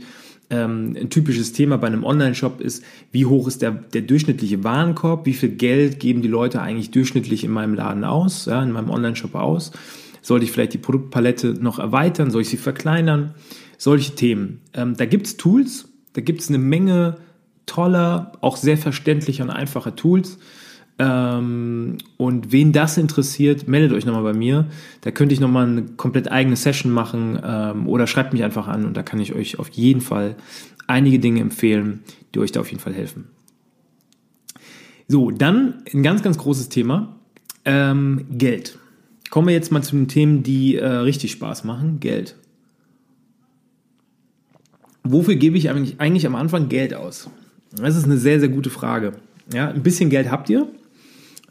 Ähm, 0.51 0.95
ein 0.99 1.09
typisches 1.09 1.53
Thema 1.53 1.77
bei 1.77 1.87
einem 1.87 2.03
Online-Shop 2.03 2.61
ist, 2.61 2.83
wie 3.11 3.25
hoch 3.25 3.47
ist 3.47 3.61
der, 3.61 3.71
der 3.71 4.01
durchschnittliche 4.01 4.63
Warenkorb, 4.63 5.25
wie 5.25 5.33
viel 5.33 5.49
Geld 5.49 5.99
geben 5.99 6.21
die 6.21 6.27
Leute 6.27 6.61
eigentlich 6.61 6.91
durchschnittlich 6.91 7.43
in 7.43 7.51
meinem 7.51 7.73
Laden 7.73 8.03
aus, 8.03 8.45
ja, 8.45 8.61
in 8.61 8.71
meinem 8.71 8.89
Online-Shop 8.89 9.33
aus. 9.33 9.71
Sollte 10.21 10.45
ich 10.45 10.51
vielleicht 10.51 10.73
die 10.73 10.77
Produktpalette 10.77 11.55
noch 11.59 11.79
erweitern? 11.79 12.29
Soll 12.29 12.43
ich 12.43 12.49
sie 12.49 12.57
verkleinern? 12.57 13.33
Solche 13.77 14.13
Themen. 14.13 14.59
Ähm, 14.73 14.95
da 14.95 15.05
gibt's 15.05 15.37
Tools, 15.37 15.89
da 16.13 16.21
gibt's 16.21 16.49
eine 16.49 16.59
Menge 16.59 17.17
toller, 17.65 18.33
auch 18.41 18.57
sehr 18.57 18.77
verständlicher 18.77 19.43
und 19.43 19.49
einfacher 19.49 19.95
Tools. 19.95 20.37
Ähm, 21.01 21.97
und 22.17 22.51
wen 22.51 22.73
das 22.73 22.99
interessiert, 22.99 23.67
meldet 23.67 23.91
euch 23.91 24.05
nochmal 24.05 24.21
bei 24.21 24.33
mir. 24.33 24.67
Da 25.01 25.09
könnte 25.09 25.33
ich 25.33 25.39
nochmal 25.39 25.65
eine 25.65 25.81
komplett 25.83 26.31
eigene 26.31 26.55
Session 26.55 26.91
machen 26.91 27.39
ähm, 27.43 27.87
oder 27.87 28.05
schreibt 28.05 28.33
mich 28.33 28.43
einfach 28.43 28.67
an 28.67 28.85
und 28.85 28.95
da 28.95 29.01
kann 29.01 29.19
ich 29.19 29.33
euch 29.33 29.57
auf 29.57 29.69
jeden 29.69 30.01
Fall 30.01 30.35
einige 30.85 31.17
Dinge 31.17 31.41
empfehlen, 31.41 32.03
die 32.35 32.39
euch 32.39 32.51
da 32.51 32.59
auf 32.59 32.69
jeden 32.69 32.83
Fall 32.83 32.93
helfen. 32.93 33.29
So, 35.07 35.31
dann 35.31 35.81
ein 35.91 36.03
ganz, 36.03 36.21
ganz 36.21 36.37
großes 36.37 36.69
Thema. 36.69 37.15
Ähm, 37.65 38.27
Geld. 38.29 38.77
Kommen 39.31 39.47
wir 39.47 39.55
jetzt 39.55 39.71
mal 39.71 39.81
zu 39.81 39.95
den 39.95 40.07
Themen, 40.07 40.43
die 40.43 40.75
äh, 40.75 40.85
richtig 40.85 41.31
Spaß 41.31 41.63
machen. 41.63 41.99
Geld. 41.99 42.35
Wofür 45.03 45.33
gebe 45.33 45.57
ich 45.57 45.71
eigentlich, 45.71 45.99
eigentlich 45.99 46.27
am 46.27 46.35
Anfang 46.35 46.69
Geld 46.69 46.93
aus? 46.93 47.27
Das 47.75 47.95
ist 47.95 48.03
eine 48.03 48.17
sehr, 48.17 48.39
sehr 48.39 48.49
gute 48.49 48.69
Frage. 48.69 49.13
Ja, 49.51 49.69
ein 49.69 49.81
bisschen 49.81 50.11
Geld 50.11 50.29
habt 50.29 50.49
ihr, 50.49 50.67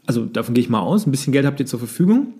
also 0.05 0.25
davon 0.25 0.53
gehe 0.53 0.63
ich 0.63 0.69
mal 0.69 0.79
aus, 0.79 1.05
ein 1.05 1.11
bisschen 1.11 1.33
Geld 1.33 1.45
habt 1.45 1.59
ihr 1.59 1.65
zur 1.65 1.79
Verfügung. 1.79 2.33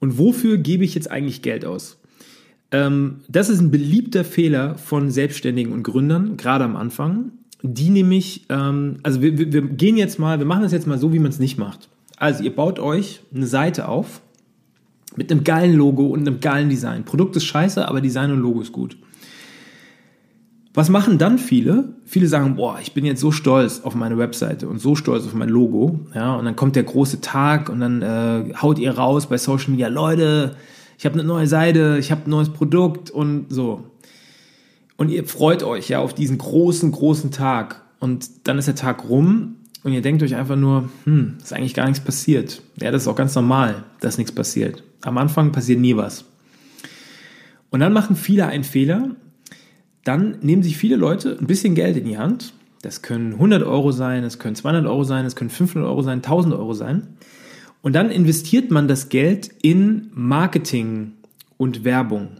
Und 0.00 0.18
wofür 0.18 0.58
gebe 0.58 0.84
ich 0.84 0.94
jetzt 0.94 1.10
eigentlich 1.10 1.42
Geld 1.42 1.64
aus? 1.64 1.98
Ähm, 2.70 3.20
das 3.28 3.48
ist 3.48 3.60
ein 3.60 3.70
beliebter 3.70 4.24
Fehler 4.24 4.76
von 4.76 5.10
Selbstständigen 5.10 5.72
und 5.72 5.82
Gründern, 5.82 6.36
gerade 6.36 6.64
am 6.64 6.76
Anfang. 6.76 7.32
Die 7.62 7.90
nämlich, 7.90 8.44
ähm, 8.50 8.98
also 9.02 9.20
wir, 9.20 9.36
wir, 9.38 9.52
wir 9.52 9.62
gehen 9.62 9.96
jetzt 9.96 10.18
mal, 10.18 10.38
wir 10.38 10.46
machen 10.46 10.62
das 10.62 10.72
jetzt 10.72 10.86
mal 10.86 10.98
so, 10.98 11.12
wie 11.12 11.18
man 11.18 11.30
es 11.30 11.38
nicht 11.38 11.58
macht. 11.58 11.88
Also 12.16 12.44
ihr 12.44 12.54
baut 12.54 12.78
euch 12.78 13.20
eine 13.34 13.46
Seite 13.46 13.88
auf 13.88 14.20
mit 15.16 15.32
einem 15.32 15.42
geilen 15.42 15.74
Logo 15.74 16.06
und 16.06 16.20
einem 16.20 16.40
geilen 16.40 16.68
Design. 16.68 17.04
Produkt 17.04 17.34
ist 17.36 17.44
scheiße, 17.44 17.88
aber 17.88 18.00
Design 18.00 18.30
und 18.30 18.40
Logo 18.40 18.60
ist 18.60 18.72
gut. 18.72 18.96
Was 20.78 20.90
machen 20.90 21.18
dann 21.18 21.38
viele? 21.38 21.88
Viele 22.04 22.28
sagen, 22.28 22.54
boah, 22.54 22.78
ich 22.80 22.92
bin 22.92 23.04
jetzt 23.04 23.20
so 23.20 23.32
stolz 23.32 23.80
auf 23.82 23.96
meine 23.96 24.16
Webseite 24.16 24.68
und 24.68 24.80
so 24.80 24.94
stolz 24.94 25.26
auf 25.26 25.34
mein 25.34 25.48
Logo. 25.48 25.98
Ja, 26.14 26.36
und 26.36 26.44
dann 26.44 26.54
kommt 26.54 26.76
der 26.76 26.84
große 26.84 27.20
Tag 27.20 27.68
und 27.68 27.80
dann 27.80 28.00
äh, 28.00 28.54
haut 28.62 28.78
ihr 28.78 28.92
raus 28.92 29.28
bei 29.28 29.38
Social 29.38 29.72
Media, 29.72 29.88
Leute, 29.88 30.54
ich 30.96 31.04
habe 31.04 31.14
eine 31.14 31.24
neue 31.24 31.48
Seite, 31.48 31.96
ich 31.98 32.12
habe 32.12 32.26
ein 32.26 32.30
neues 32.30 32.50
Produkt 32.50 33.10
und 33.10 33.46
so. 33.48 33.90
Und 34.96 35.08
ihr 35.08 35.24
freut 35.24 35.64
euch 35.64 35.88
ja 35.88 35.98
auf 35.98 36.14
diesen 36.14 36.38
großen, 36.38 36.92
großen 36.92 37.32
Tag. 37.32 37.82
Und 37.98 38.46
dann 38.46 38.56
ist 38.56 38.68
der 38.68 38.76
Tag 38.76 39.08
rum 39.08 39.56
und 39.82 39.92
ihr 39.92 40.00
denkt 40.00 40.22
euch 40.22 40.36
einfach 40.36 40.54
nur, 40.54 40.88
hm, 41.02 41.38
ist 41.42 41.52
eigentlich 41.52 41.74
gar 41.74 41.86
nichts 41.86 42.04
passiert. 42.04 42.62
Ja, 42.80 42.92
das 42.92 43.02
ist 43.02 43.08
auch 43.08 43.16
ganz 43.16 43.34
normal, 43.34 43.82
dass 43.98 44.16
nichts 44.16 44.30
passiert. 44.30 44.84
Am 45.02 45.18
Anfang 45.18 45.50
passiert 45.50 45.80
nie 45.80 45.96
was. 45.96 46.24
Und 47.70 47.80
dann 47.80 47.92
machen 47.92 48.14
viele 48.14 48.46
einen 48.46 48.62
Fehler 48.62 49.16
dann 50.08 50.38
nehmen 50.40 50.62
sich 50.62 50.78
viele 50.78 50.96
Leute 50.96 51.36
ein 51.38 51.46
bisschen 51.46 51.74
Geld 51.74 51.96
in 51.98 52.06
die 52.06 52.16
Hand. 52.16 52.54
Das 52.80 53.02
können 53.02 53.34
100 53.34 53.62
Euro 53.62 53.92
sein, 53.92 54.24
es 54.24 54.38
können 54.38 54.54
200 54.54 54.86
Euro 54.86 55.04
sein, 55.04 55.26
es 55.26 55.36
können 55.36 55.50
500 55.50 55.86
Euro 55.86 56.00
sein, 56.02 56.18
1000 56.18 56.54
Euro 56.54 56.72
sein. 56.72 57.08
Und 57.82 57.94
dann 57.94 58.10
investiert 58.10 58.70
man 58.70 58.88
das 58.88 59.10
Geld 59.10 59.50
in 59.60 60.10
Marketing 60.14 61.12
und 61.58 61.84
Werbung. 61.84 62.38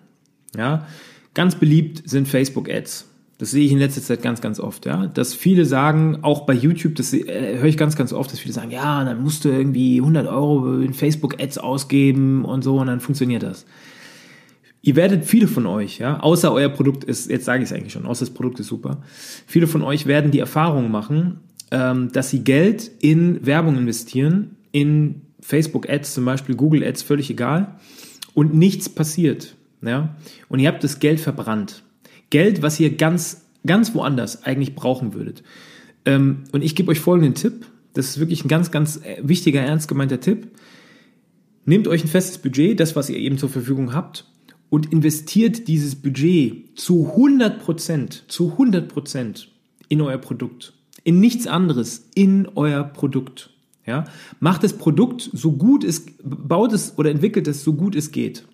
Ja, 0.57 0.87
ganz 1.35 1.57
beliebt 1.57 2.09
sind 2.09 2.27
Facebook 2.27 2.71
Ads. 2.71 3.05
Das 3.37 3.51
sehe 3.51 3.67
ich 3.67 3.71
in 3.71 3.79
letzter 3.79 4.01
Zeit 4.03 4.23
ganz, 4.23 4.41
ganz 4.41 4.59
oft, 4.59 4.87
ja. 4.87 5.07
Dass 5.07 5.35
viele 5.35 5.67
sagen, 5.67 6.21
auch 6.23 6.47
bei 6.47 6.55
YouTube, 6.55 6.95
das 6.95 7.13
äh, 7.13 7.59
höre 7.59 7.69
ich 7.69 7.77
ganz, 7.77 7.97
ganz 7.97 8.15
oft, 8.15 8.33
dass 8.33 8.41
viele 8.41 8.55
sagen, 8.55 8.71
ja, 8.71 9.05
dann 9.05 9.23
musst 9.23 9.45
du 9.45 9.51
irgendwie 9.51 10.01
100 10.01 10.27
Euro 10.27 10.79
in 10.81 10.95
Facebook-Ads 10.95 11.59
ausgeben 11.59 12.45
und 12.47 12.63
so 12.63 12.79
und 12.81 12.87
dann 12.87 13.01
funktioniert 13.01 13.43
das. 13.43 13.67
Ihr 14.81 14.97
werdet 14.97 15.25
viele 15.25 15.49
von 15.49 15.67
euch, 15.67 15.99
ja, 15.99 16.21
außer 16.21 16.53
euer 16.53 16.69
Produkt 16.69 17.05
ist, 17.05 17.31
jetzt 17.31 17.45
sage 17.45 17.63
ich 17.63 17.71
es 17.71 17.77
eigentlich 17.77 17.93
schon, 17.93 18.07
außer 18.07 18.25
das 18.25 18.35
Produkt 18.35 18.61
ist 18.61 18.69
super, 18.69 19.03
viele 19.47 19.67
von 19.67 19.83
euch 19.83 20.07
werden 20.07 20.31
die 20.31 20.39
Erfahrung 20.39 20.91
machen, 20.91 21.41
ähm, 21.71 22.13
dass 22.13 22.31
sie 22.31 22.45
Geld 22.45 22.91
in 23.01 23.45
Werbung 23.45 23.77
investieren, 23.77 24.57
in 24.71 25.23
Facebook-Ads 25.41 26.15
zum 26.15 26.25
Beispiel, 26.25 26.55
Google-Ads, 26.55 27.03
völlig 27.03 27.31
egal, 27.31 27.77
und 28.35 28.55
nichts 28.55 28.89
passiert, 28.89 29.57
ja. 29.83 30.17
Und 30.49 30.61
ihr 30.61 30.69
habt 30.69 30.85
das 30.85 31.01
Geld 31.01 31.21
verbrannt. 31.21 31.83
Geld, 32.31 32.63
was 32.63 32.79
ihr 32.79 32.97
ganz, 32.97 33.47
ganz 33.67 33.95
woanders 33.95 34.45
eigentlich 34.45 34.75
brauchen 34.75 35.15
würdet. 35.15 35.43
Ähm, 36.05 36.45
und 36.53 36.63
ich 36.63 36.75
gebe 36.75 36.91
euch 36.91 37.01
folgenden 37.01 37.35
Tipp. 37.35 37.67
Das 37.95 38.11
ist 38.11 38.21
wirklich 38.21 38.45
ein 38.45 38.49
ganz, 38.49 38.71
ganz 38.71 38.99
äh, 38.99 39.17
wichtiger, 39.23 39.61
ernst 39.61 39.89
gemeinter 39.89 40.21
Tipp. 40.21 40.49
Nehmt 41.65 41.89
euch 41.89 42.05
ein 42.05 42.09
festes 42.09 42.39
Budget, 42.39 42.79
das, 42.81 42.97
was 42.97 43.11
ihr 43.11 43.19
eben 43.19 43.39
zur 43.39 43.49
Verfügung 43.49 43.93
habt, 43.93 44.25
und 44.71 44.93
investiert 44.93 45.69
dieses 45.69 45.97
Budget 45.97 46.79
zu 46.79 47.09
100 47.13 47.61
Prozent, 47.61 48.25
zu 48.29 48.53
100 48.53 48.89
Prozent 48.89 49.51
in 49.89 50.01
euer 50.01 50.19
Produkt. 50.19 50.75
In 51.05 51.21
nichts 51.21 51.47
anderes, 51.47 52.09
in 52.15 52.49
euer 52.55 52.85
Produkt. 52.85 53.51
Ja? 53.87 54.05
Macht 54.41 54.63
das 54.63 54.75
Produkt 54.75 55.31
so 55.33 55.53
gut 55.53 55.85
es, 55.85 56.07
baut 56.23 56.73
es 56.73 56.99
oder 56.99 57.11
entwickelt 57.11 57.49
es 57.49 57.65
so 57.65 57.73
gut 57.73 57.97
es 57.97 58.13
geht. 58.13 58.45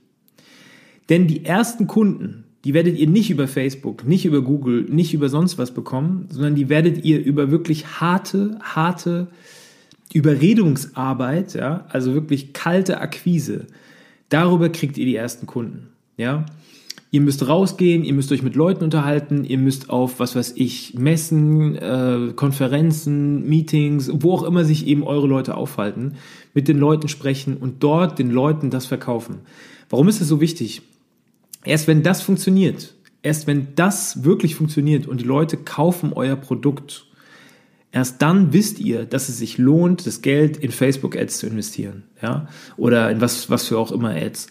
Denn 1.08 1.26
die 1.26 1.44
ersten 1.44 1.86
Kunden, 1.86 2.44
die 2.64 2.72
werdet 2.72 2.98
ihr 2.98 3.08
nicht 3.08 3.30
über 3.30 3.46
Facebook, 3.46 4.06
nicht 4.06 4.24
über 4.24 4.40
Google, 4.40 4.84
nicht 4.84 5.12
über 5.12 5.28
sonst 5.28 5.58
was 5.58 5.74
bekommen, 5.74 6.28
sondern 6.30 6.54
die 6.54 6.68
werdet 6.68 7.04
ihr 7.04 7.22
über 7.22 7.50
wirklich 7.50 8.00
harte, 8.00 8.58
harte 8.62 9.28
Überredungsarbeit, 10.14 11.54
ja, 11.54 11.86
also 11.88 12.14
wirklich 12.14 12.52
kalte 12.52 13.00
Akquise. 13.00 13.66
Darüber 14.28 14.68
kriegt 14.68 14.96
ihr 14.96 15.04
die 15.04 15.16
ersten 15.16 15.46
Kunden, 15.46 15.88
ja. 16.16 16.46
Ihr 17.10 17.20
müsst 17.20 17.46
rausgehen, 17.46 18.02
ihr 18.02 18.12
müsst 18.12 18.32
euch 18.32 18.42
mit 18.42 18.56
Leuten 18.56 18.82
unterhalten, 18.82 19.44
ihr 19.44 19.58
müsst 19.58 19.88
auf, 19.88 20.18
was 20.18 20.34
weiß 20.34 20.54
ich, 20.56 20.94
Messen, 20.94 21.76
äh, 21.76 22.32
Konferenzen, 22.34 23.48
Meetings, 23.48 24.10
wo 24.12 24.32
auch 24.32 24.42
immer 24.42 24.64
sich 24.64 24.88
eben 24.88 25.04
eure 25.04 25.28
Leute 25.28 25.56
aufhalten, 25.56 26.14
mit 26.54 26.66
den 26.66 26.76
Leuten 26.76 27.06
sprechen 27.06 27.56
und 27.56 27.84
dort 27.84 28.18
den 28.18 28.30
Leuten 28.30 28.70
das 28.70 28.86
verkaufen. 28.86 29.42
Warum 29.90 30.08
ist 30.08 30.20
das 30.20 30.26
so 30.26 30.40
wichtig? 30.40 30.82
Erst 31.64 31.86
wenn 31.86 32.02
das 32.02 32.20
funktioniert, 32.20 32.94
erst 33.22 33.46
wenn 33.46 33.68
das 33.76 34.24
wirklich 34.24 34.56
funktioniert 34.56 35.06
und 35.06 35.20
die 35.20 35.24
Leute 35.24 35.56
kaufen 35.56 36.12
euer 36.12 36.34
Produkt, 36.34 37.06
erst 37.92 38.20
dann 38.22 38.52
wisst 38.52 38.80
ihr, 38.80 39.04
dass 39.04 39.28
es 39.28 39.38
sich 39.38 39.56
lohnt, 39.56 40.06
das 40.06 40.20
Geld 40.20 40.56
in 40.56 40.72
Facebook-Ads 40.72 41.38
zu 41.38 41.46
investieren, 41.46 42.02
ja, 42.20 42.48
oder 42.76 43.10
in 43.10 43.20
was, 43.20 43.50
was 43.50 43.68
für 43.68 43.78
auch 43.78 43.92
immer 43.92 44.10
Ads. 44.10 44.48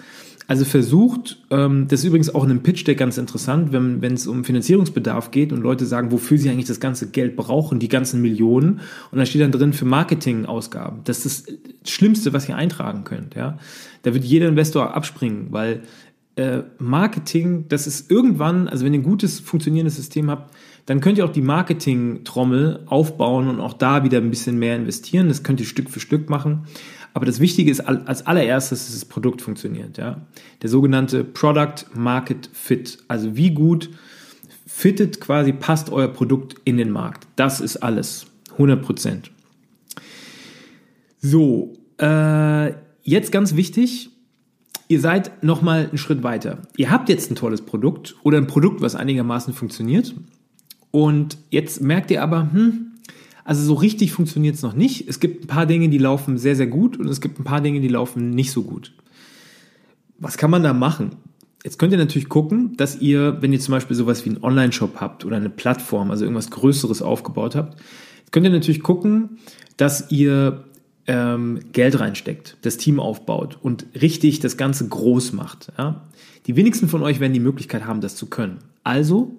Also 0.47 0.65
versucht, 0.65 1.41
ähm, 1.51 1.87
das 1.87 2.01
ist 2.01 2.05
übrigens 2.05 2.33
auch 2.33 2.43
in 2.43 2.51
einem 2.51 2.63
Pitch 2.63 2.85
Deck 2.85 2.97
ganz 2.97 3.17
interessant, 3.17 3.71
wenn 3.71 4.01
wenn 4.01 4.13
es 4.13 4.27
um 4.27 4.43
Finanzierungsbedarf 4.43 5.31
geht 5.31 5.53
und 5.53 5.61
Leute 5.61 5.85
sagen, 5.85 6.11
wofür 6.11 6.37
sie 6.37 6.49
eigentlich 6.49 6.67
das 6.67 6.79
ganze 6.79 7.09
Geld 7.09 7.35
brauchen, 7.35 7.79
die 7.79 7.87
ganzen 7.87 8.21
Millionen, 8.21 8.81
und 9.11 9.19
da 9.19 9.25
steht 9.25 9.41
dann 9.41 9.51
drin 9.51 9.73
für 9.73 9.85
Marketingausgaben. 9.85 11.01
Das 11.05 11.25
ist 11.25 11.51
das 11.81 11.91
Schlimmste, 11.91 12.33
was 12.33 12.49
ihr 12.49 12.55
eintragen 12.55 13.03
könnt. 13.03 13.35
Ja, 13.35 13.57
da 14.01 14.13
wird 14.13 14.25
jeder 14.25 14.49
Investor 14.49 14.93
abspringen, 14.93 15.47
weil 15.51 15.81
äh, 16.35 16.63
Marketing, 16.79 17.65
das 17.69 17.87
ist 17.87 18.09
irgendwann, 18.09 18.67
also 18.67 18.85
wenn 18.85 18.93
ihr 18.93 18.99
ein 18.99 19.03
gutes 19.03 19.39
funktionierendes 19.39 19.95
System 19.95 20.29
habt, 20.29 20.53
dann 20.85 20.99
könnt 20.99 21.17
ihr 21.17 21.25
auch 21.25 21.31
die 21.31 21.41
Marketing-Trommel 21.41 22.81
aufbauen 22.87 23.47
und 23.47 23.59
auch 23.59 23.73
da 23.73 24.03
wieder 24.03 24.17
ein 24.17 24.29
bisschen 24.29 24.59
mehr 24.59 24.75
investieren. 24.75 25.29
Das 25.29 25.43
könnt 25.43 25.59
ihr 25.59 25.65
Stück 25.65 25.89
für 25.89 25.99
Stück 25.99 26.29
machen. 26.29 26.65
Aber 27.13 27.25
das 27.25 27.39
Wichtige 27.39 27.69
ist 27.69 27.81
als 27.81 28.25
allererstes, 28.25 28.85
dass 28.85 28.93
das 28.93 29.05
Produkt 29.05 29.41
funktioniert. 29.41 29.97
Ja? 29.97 30.21
Der 30.61 30.69
sogenannte 30.69 31.23
Product 31.23 31.85
Market 31.93 32.49
Fit. 32.51 32.97
Also 33.07 33.35
wie 33.35 33.51
gut 33.51 33.89
fittet 34.65 35.19
quasi, 35.21 35.53
passt 35.53 35.91
euer 35.91 36.07
Produkt 36.07 36.55
in 36.65 36.77
den 36.77 36.89
Markt. 36.89 37.27
Das 37.35 37.61
ist 37.61 37.77
alles. 37.77 38.25
100 38.53 38.81
Prozent. 38.81 39.31
So, 41.19 41.73
äh, 41.99 42.73
jetzt 43.03 43.31
ganz 43.31 43.55
wichtig, 43.55 44.09
ihr 44.87 44.99
seid 44.99 45.43
nochmal 45.43 45.87
einen 45.87 45.97
Schritt 45.97 46.23
weiter. 46.23 46.63
Ihr 46.77 46.91
habt 46.91 47.09
jetzt 47.09 47.31
ein 47.31 47.35
tolles 47.35 47.61
Produkt 47.61 48.15
oder 48.23 48.37
ein 48.37 48.47
Produkt, 48.47 48.81
was 48.81 48.95
einigermaßen 48.95 49.53
funktioniert. 49.53 50.15
Und 50.91 51.37
jetzt 51.49 51.81
merkt 51.81 52.11
ihr 52.11 52.21
aber, 52.21 52.51
hm, 52.51 52.92
also 53.45 53.63
so 53.63 53.73
richtig 53.73 54.13
funktioniert 54.13 54.55
es 54.55 54.61
noch 54.61 54.73
nicht. 54.73 55.07
Es 55.07 55.19
gibt 55.19 55.43
ein 55.43 55.47
paar 55.47 55.65
Dinge, 55.65 55.89
die 55.89 55.97
laufen 55.97 56.37
sehr, 56.37 56.55
sehr 56.55 56.67
gut 56.67 56.97
und 56.97 57.07
es 57.07 57.21
gibt 57.21 57.39
ein 57.39 57.43
paar 57.43 57.61
Dinge, 57.61 57.81
die 57.81 57.87
laufen 57.87 58.29
nicht 58.29 58.51
so 58.51 58.63
gut. 58.63 58.93
Was 60.17 60.37
kann 60.37 60.51
man 60.51 60.63
da 60.63 60.73
machen? 60.73 61.11
Jetzt 61.63 61.79
könnt 61.79 61.93
ihr 61.93 61.97
natürlich 61.97 62.29
gucken, 62.29 62.75
dass 62.77 62.99
ihr, 62.99 63.41
wenn 63.41 63.53
ihr 63.53 63.59
zum 63.59 63.73
Beispiel 63.73 63.95
sowas 63.95 64.25
wie 64.25 64.29
einen 64.29 64.43
Online-Shop 64.43 64.97
habt 64.99 65.25
oder 65.25 65.37
eine 65.37 65.49
Plattform, 65.49 66.11
also 66.11 66.25
irgendwas 66.25 66.51
Größeres 66.51 67.01
aufgebaut 67.01 67.55
habt, 67.55 67.81
könnt 68.31 68.45
ihr 68.45 68.51
natürlich 68.51 68.83
gucken, 68.83 69.37
dass 69.77 70.11
ihr 70.11 70.65
ähm, 71.07 71.59
Geld 71.71 71.99
reinsteckt, 71.99 72.57
das 72.61 72.77
Team 72.77 72.99
aufbaut 72.99 73.57
und 73.61 73.85
richtig 74.01 74.39
das 74.39 74.57
Ganze 74.57 74.87
groß 74.87 75.33
macht. 75.33 75.71
Ja? 75.77 76.03
Die 76.47 76.55
wenigsten 76.55 76.87
von 76.87 77.01
euch 77.01 77.19
werden 77.19 77.33
die 77.33 77.39
Möglichkeit 77.39 77.85
haben, 77.85 78.01
das 78.01 78.15
zu 78.15 78.27
können. 78.27 78.59
Also 78.83 79.35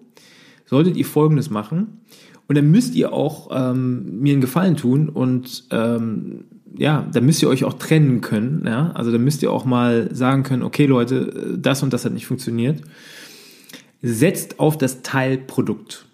solltet 0.66 0.96
ihr 0.96 1.06
Folgendes 1.06 1.50
machen 1.50 2.00
und 2.46 2.56
dann 2.56 2.70
müsst 2.70 2.94
ihr 2.94 3.12
auch 3.12 3.48
ähm, 3.52 4.20
mir 4.20 4.32
einen 4.32 4.40
Gefallen 4.40 4.76
tun 4.76 5.08
und 5.08 5.64
ähm, 5.70 6.44
ja, 6.76 7.06
dann 7.12 7.24
müsst 7.24 7.42
ihr 7.42 7.48
euch 7.48 7.64
auch 7.64 7.74
trennen 7.74 8.20
können. 8.20 8.64
Ja? 8.66 8.90
Also 8.92 9.12
dann 9.12 9.22
müsst 9.22 9.42
ihr 9.42 9.52
auch 9.52 9.64
mal 9.64 10.14
sagen 10.14 10.42
können, 10.42 10.62
okay 10.62 10.86
Leute, 10.86 11.56
das 11.58 11.82
und 11.82 11.92
das 11.92 12.04
hat 12.04 12.12
nicht 12.12 12.26
funktioniert. 12.26 12.82
Setzt 14.02 14.60
auf 14.60 14.76
das 14.76 15.02
Teilprodukt. 15.02 16.06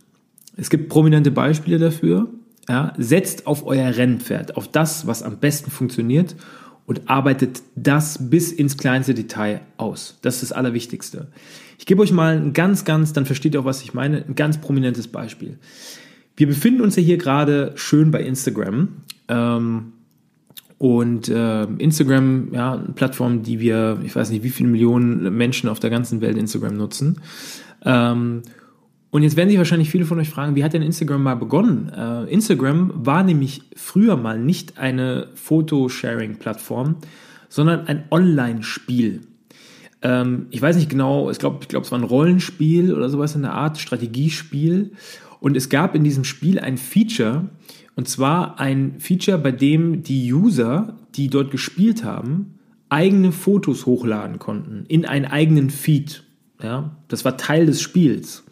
Es 0.57 0.71
gibt 0.71 0.89
prominente 0.89 1.31
Beispiele 1.31 1.79
dafür. 1.79 2.29
Ja, 2.69 2.93
setzt 2.99 3.49
auf 3.49 3.67
euer 3.67 3.97
Rennpferd, 3.97 4.57
auf 4.57 4.69
das, 4.69 5.07
was 5.07 5.25
am 5.25 5.39
besten 5.39 5.73
funktioniert 5.73 6.37
und 6.87 7.09
arbeitet 7.09 7.63
das 7.75 8.31
bis 8.31 8.53
ins 8.53 8.77
kleinste 8.77 9.15
Detail 9.15 9.63
aus. 9.77 10.19
Das 10.23 10.35
ist 10.35 10.43
das 10.43 10.53
Allerwichtigste. 10.53 11.29
Ich 11.79 11.87
gebe 11.87 12.03
euch 12.03 12.13
mal 12.13 12.37
ein 12.37 12.53
ganz, 12.53 12.85
ganz, 12.85 13.13
dann 13.13 13.27
versteht 13.27 13.55
ihr 13.55 13.61
auch, 13.61 13.65
was 13.65 13.83
ich 13.83 13.95
meine, 13.95 14.25
ein 14.25 14.35
ganz 14.37 14.59
prominentes 14.59 15.09
Beispiel. 15.09 15.59
Wir 16.41 16.47
befinden 16.47 16.81
uns 16.81 16.97
ja 16.97 17.03
hier 17.03 17.19
gerade 17.19 17.73
schön 17.75 18.11
bei 18.11 18.23
Instagram. 18.23 18.89
Ähm, 19.29 19.93
und 20.79 21.29
äh, 21.29 21.65
Instagram, 21.65 22.55
ja, 22.55 22.73
eine 22.73 22.95
Plattform, 22.95 23.43
die 23.43 23.61
wir, 23.61 23.99
ich 24.07 24.17
weiß 24.17 24.31
nicht, 24.31 24.43
wie 24.43 24.49
viele 24.49 24.71
Millionen 24.71 25.37
Menschen 25.37 25.69
auf 25.69 25.81
der 25.81 25.91
ganzen 25.91 26.23
Welt 26.23 26.39
Instagram 26.39 26.79
nutzen. 26.79 27.21
Ähm, 27.85 28.41
und 29.11 29.23
jetzt 29.23 29.37
werden 29.37 29.51
sich 29.51 29.59
wahrscheinlich 29.59 29.91
viele 29.91 30.07
von 30.07 30.19
euch 30.19 30.31
fragen, 30.31 30.57
wie 30.57 30.65
hat 30.65 30.73
denn 30.73 30.81
Instagram 30.81 31.23
mal 31.23 31.35
begonnen? 31.35 31.93
Äh, 31.95 32.33
Instagram 32.33 32.91
war 32.95 33.23
nämlich 33.23 33.61
früher 33.77 34.17
mal 34.17 34.39
nicht 34.39 34.79
eine 34.79 35.29
Fotosharing-Plattform, 35.35 36.97
sondern 37.51 37.87
ein 37.87 38.05
Online-Spiel. 38.11 39.21
Ähm, 40.01 40.47
ich 40.49 40.63
weiß 40.63 40.77
nicht 40.77 40.89
genau, 40.89 41.31
ich 41.31 41.39
glaube, 41.39 41.59
ich 41.61 41.69
glaub, 41.69 41.85
es 41.85 41.93
war 41.93 41.99
ein 41.99 42.05
Rollenspiel 42.05 42.95
oder 42.95 43.11
sowas 43.11 43.35
in 43.35 43.43
der 43.43 43.53
Art, 43.53 43.77
Strategiespiel. 43.77 44.93
Und 45.41 45.57
es 45.57 45.69
gab 45.69 45.95
in 45.95 46.05
diesem 46.05 46.25
Spiel 46.25 46.59
ein 46.59 46.79
Feature, 46.79 47.49
und 47.97 48.09
zwar 48.09 48.61
ein 48.61 49.01
Feature, 49.01 49.39
bei 49.39 49.53
dem 49.53 50.03
die 50.03 50.33
User, 50.33 50.97
die 51.17 51.29
dort 51.29 51.51
gespielt 51.51 52.05
haben, 52.05 52.59
eigene 52.89 53.33
Fotos 53.33 53.87
hochladen 53.87 54.39
konnten 54.39 54.85
in 54.89 55.07
einen 55.07 55.25
eigenen 55.25 55.71
Feed. 55.71 56.25
Ja, 56.63 56.97
das 57.09 57.25
war 57.25 57.37
Teil 57.37 57.67
des 57.67 57.81
Spiels. 57.81 58.45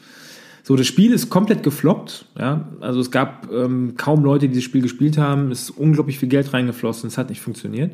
So, 0.63 0.77
das 0.77 0.87
Spiel 0.87 1.13
ist 1.13 1.31
komplett 1.31 1.63
gefloppt. 1.63 2.27
Ja? 2.39 2.69
Also 2.81 3.01
es 3.01 3.11
gab 3.11 3.51
ähm, 3.51 3.95
kaum 3.97 4.23
Leute, 4.23 4.49
die 4.49 4.57
das 4.57 4.65
Spiel 4.65 4.83
gespielt 4.83 5.17
haben. 5.17 5.51
Es 5.51 5.63
ist 5.63 5.71
unglaublich 5.71 6.19
viel 6.19 6.29
Geld 6.29 6.53
reingeflossen. 6.53 7.09
Es 7.09 7.17
hat 7.17 7.31
nicht 7.31 7.41
funktioniert. 7.41 7.93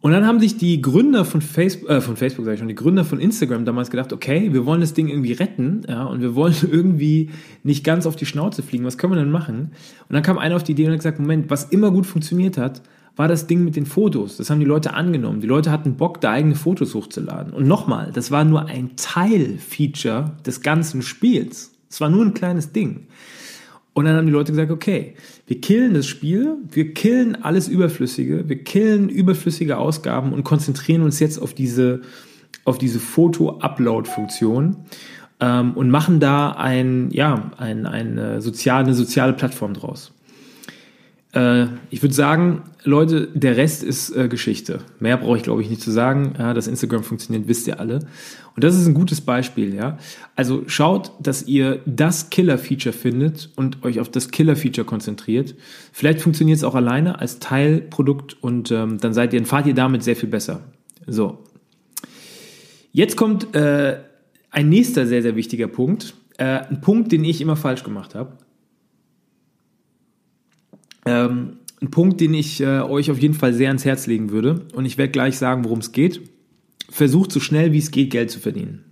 Und 0.00 0.12
dann 0.12 0.26
haben 0.26 0.38
sich 0.38 0.56
die 0.56 0.80
Gründer 0.82 1.24
von 1.24 1.40
Facebook, 1.40 1.90
äh, 1.90 2.00
von 2.00 2.16
Facebook 2.16 2.44
sage 2.44 2.54
ich 2.54 2.58
schon, 2.60 2.68
die 2.68 2.74
Gründer 2.74 3.04
von 3.04 3.18
Instagram 3.18 3.64
damals 3.64 3.90
gedacht, 3.90 4.12
okay, 4.12 4.52
wir 4.52 4.64
wollen 4.66 4.80
das 4.80 4.94
Ding 4.94 5.08
irgendwie 5.08 5.32
retten, 5.32 5.82
ja, 5.88 6.04
und 6.04 6.20
wir 6.20 6.34
wollen 6.34 6.54
irgendwie 6.70 7.30
nicht 7.62 7.82
ganz 7.82 8.06
auf 8.06 8.16
die 8.16 8.26
Schnauze 8.26 8.62
fliegen. 8.62 8.84
Was 8.84 8.98
können 8.98 9.14
wir 9.14 9.18
denn 9.18 9.30
machen? 9.30 9.72
Und 10.08 10.14
dann 10.14 10.22
kam 10.22 10.38
einer 10.38 10.56
auf 10.56 10.62
die 10.62 10.72
Idee 10.72 10.86
und 10.86 10.92
hat 10.92 10.98
gesagt, 10.98 11.18
Moment, 11.18 11.50
was 11.50 11.64
immer 11.64 11.90
gut 11.90 12.06
funktioniert 12.06 12.58
hat, 12.58 12.82
war 13.16 13.28
das 13.28 13.46
Ding 13.46 13.64
mit 13.64 13.76
den 13.76 13.86
Fotos. 13.86 14.36
Das 14.36 14.50
haben 14.50 14.60
die 14.60 14.66
Leute 14.66 14.92
angenommen. 14.92 15.40
Die 15.40 15.46
Leute 15.46 15.70
hatten 15.70 15.96
Bock, 15.96 16.20
da 16.20 16.32
eigene 16.32 16.54
Fotos 16.54 16.94
hochzuladen. 16.94 17.52
Und 17.54 17.66
nochmal, 17.66 18.12
das 18.12 18.30
war 18.30 18.44
nur 18.44 18.66
ein 18.66 18.90
Teilfeature 18.96 20.36
des 20.44 20.60
ganzen 20.60 21.00
Spiels. 21.00 21.72
Es 21.88 22.00
war 22.00 22.10
nur 22.10 22.24
ein 22.24 22.34
kleines 22.34 22.72
Ding. 22.72 23.06
Und 23.96 24.04
dann 24.04 24.14
haben 24.14 24.26
die 24.26 24.32
Leute 24.32 24.52
gesagt, 24.52 24.70
okay, 24.70 25.14
wir 25.46 25.58
killen 25.58 25.94
das 25.94 26.06
Spiel, 26.06 26.58
wir 26.70 26.92
killen 26.92 27.42
alles 27.42 27.66
Überflüssige, 27.66 28.46
wir 28.46 28.62
killen 28.62 29.08
überflüssige 29.08 29.78
Ausgaben 29.78 30.34
und 30.34 30.44
konzentrieren 30.44 31.00
uns 31.00 31.18
jetzt 31.18 31.38
auf 31.40 31.54
diese, 31.54 32.02
auf 32.66 32.76
diese 32.76 33.00
Foto-Upload-Funktion. 33.00 34.76
ähm, 35.40 35.72
und 35.72 35.88
machen 35.88 36.20
da 36.20 36.50
ein, 36.50 37.10
ja, 37.10 37.50
ein, 37.56 37.86
eine, 37.86 38.42
soziale, 38.42 38.84
eine 38.84 38.94
soziale 38.94 39.32
Plattform 39.32 39.72
draus. 39.72 40.12
Äh, 41.36 41.66
ich 41.90 42.02
würde 42.02 42.14
sagen, 42.14 42.62
Leute, 42.82 43.28
der 43.34 43.58
Rest 43.58 43.82
ist 43.82 44.10
äh, 44.16 44.26
Geschichte. 44.28 44.80
Mehr 44.98 45.18
brauche 45.18 45.36
ich, 45.36 45.42
glaube 45.42 45.60
ich, 45.60 45.68
nicht 45.68 45.82
zu 45.82 45.90
sagen. 45.90 46.34
Ja, 46.38 46.54
dass 46.54 46.66
Instagram 46.66 47.02
funktioniert, 47.02 47.46
wisst 47.46 47.66
ihr 47.66 47.78
alle. 47.78 47.98
Und 48.54 48.64
das 48.64 48.74
ist 48.74 48.86
ein 48.86 48.94
gutes 48.94 49.20
Beispiel, 49.20 49.74
ja. 49.74 49.98
Also 50.34 50.62
schaut, 50.66 51.12
dass 51.20 51.46
ihr 51.46 51.80
das 51.84 52.30
Killer-Feature 52.30 52.94
findet 52.94 53.50
und 53.54 53.84
euch 53.84 54.00
auf 54.00 54.08
das 54.08 54.30
Killer-Feature 54.30 54.86
konzentriert. 54.86 55.54
Vielleicht 55.92 56.22
funktioniert 56.22 56.56
es 56.56 56.64
auch 56.64 56.74
alleine 56.74 57.20
als 57.20 57.38
Teilprodukt 57.38 58.42
und 58.42 58.70
ähm, 58.70 58.98
dann 58.98 59.12
seid 59.12 59.34
ihr, 59.34 59.40
dann 59.40 59.46
fahrt 59.46 59.66
ihr 59.66 59.74
damit 59.74 60.02
sehr 60.02 60.16
viel 60.16 60.30
besser. 60.30 60.60
So. 61.06 61.44
Jetzt 62.92 63.16
kommt 63.16 63.54
äh, 63.54 63.98
ein 64.50 64.70
nächster 64.70 65.06
sehr, 65.06 65.20
sehr 65.20 65.36
wichtiger 65.36 65.68
Punkt. 65.68 66.14
Äh, 66.38 66.44
ein 66.44 66.80
Punkt, 66.80 67.12
den 67.12 67.24
ich 67.24 67.42
immer 67.42 67.56
falsch 67.56 67.84
gemacht 67.84 68.14
habe. 68.14 68.38
Ähm, 71.06 71.58
ein 71.80 71.90
Punkt, 71.90 72.20
den 72.20 72.34
ich 72.34 72.60
äh, 72.60 72.80
euch 72.80 73.10
auf 73.10 73.18
jeden 73.18 73.34
Fall 73.34 73.52
sehr 73.52 73.68
ans 73.68 73.84
Herz 73.84 74.06
legen 74.06 74.30
würde. 74.30 74.66
Und 74.74 74.84
ich 74.84 74.98
werde 74.98 75.12
gleich 75.12 75.38
sagen, 75.38 75.64
worum 75.64 75.78
es 75.78 75.92
geht. 75.92 76.20
Versucht 76.88 77.32
so 77.32 77.40
schnell 77.40 77.72
wie 77.72 77.78
es 77.78 77.90
geht, 77.90 78.10
Geld 78.10 78.30
zu 78.30 78.40
verdienen. 78.40 78.84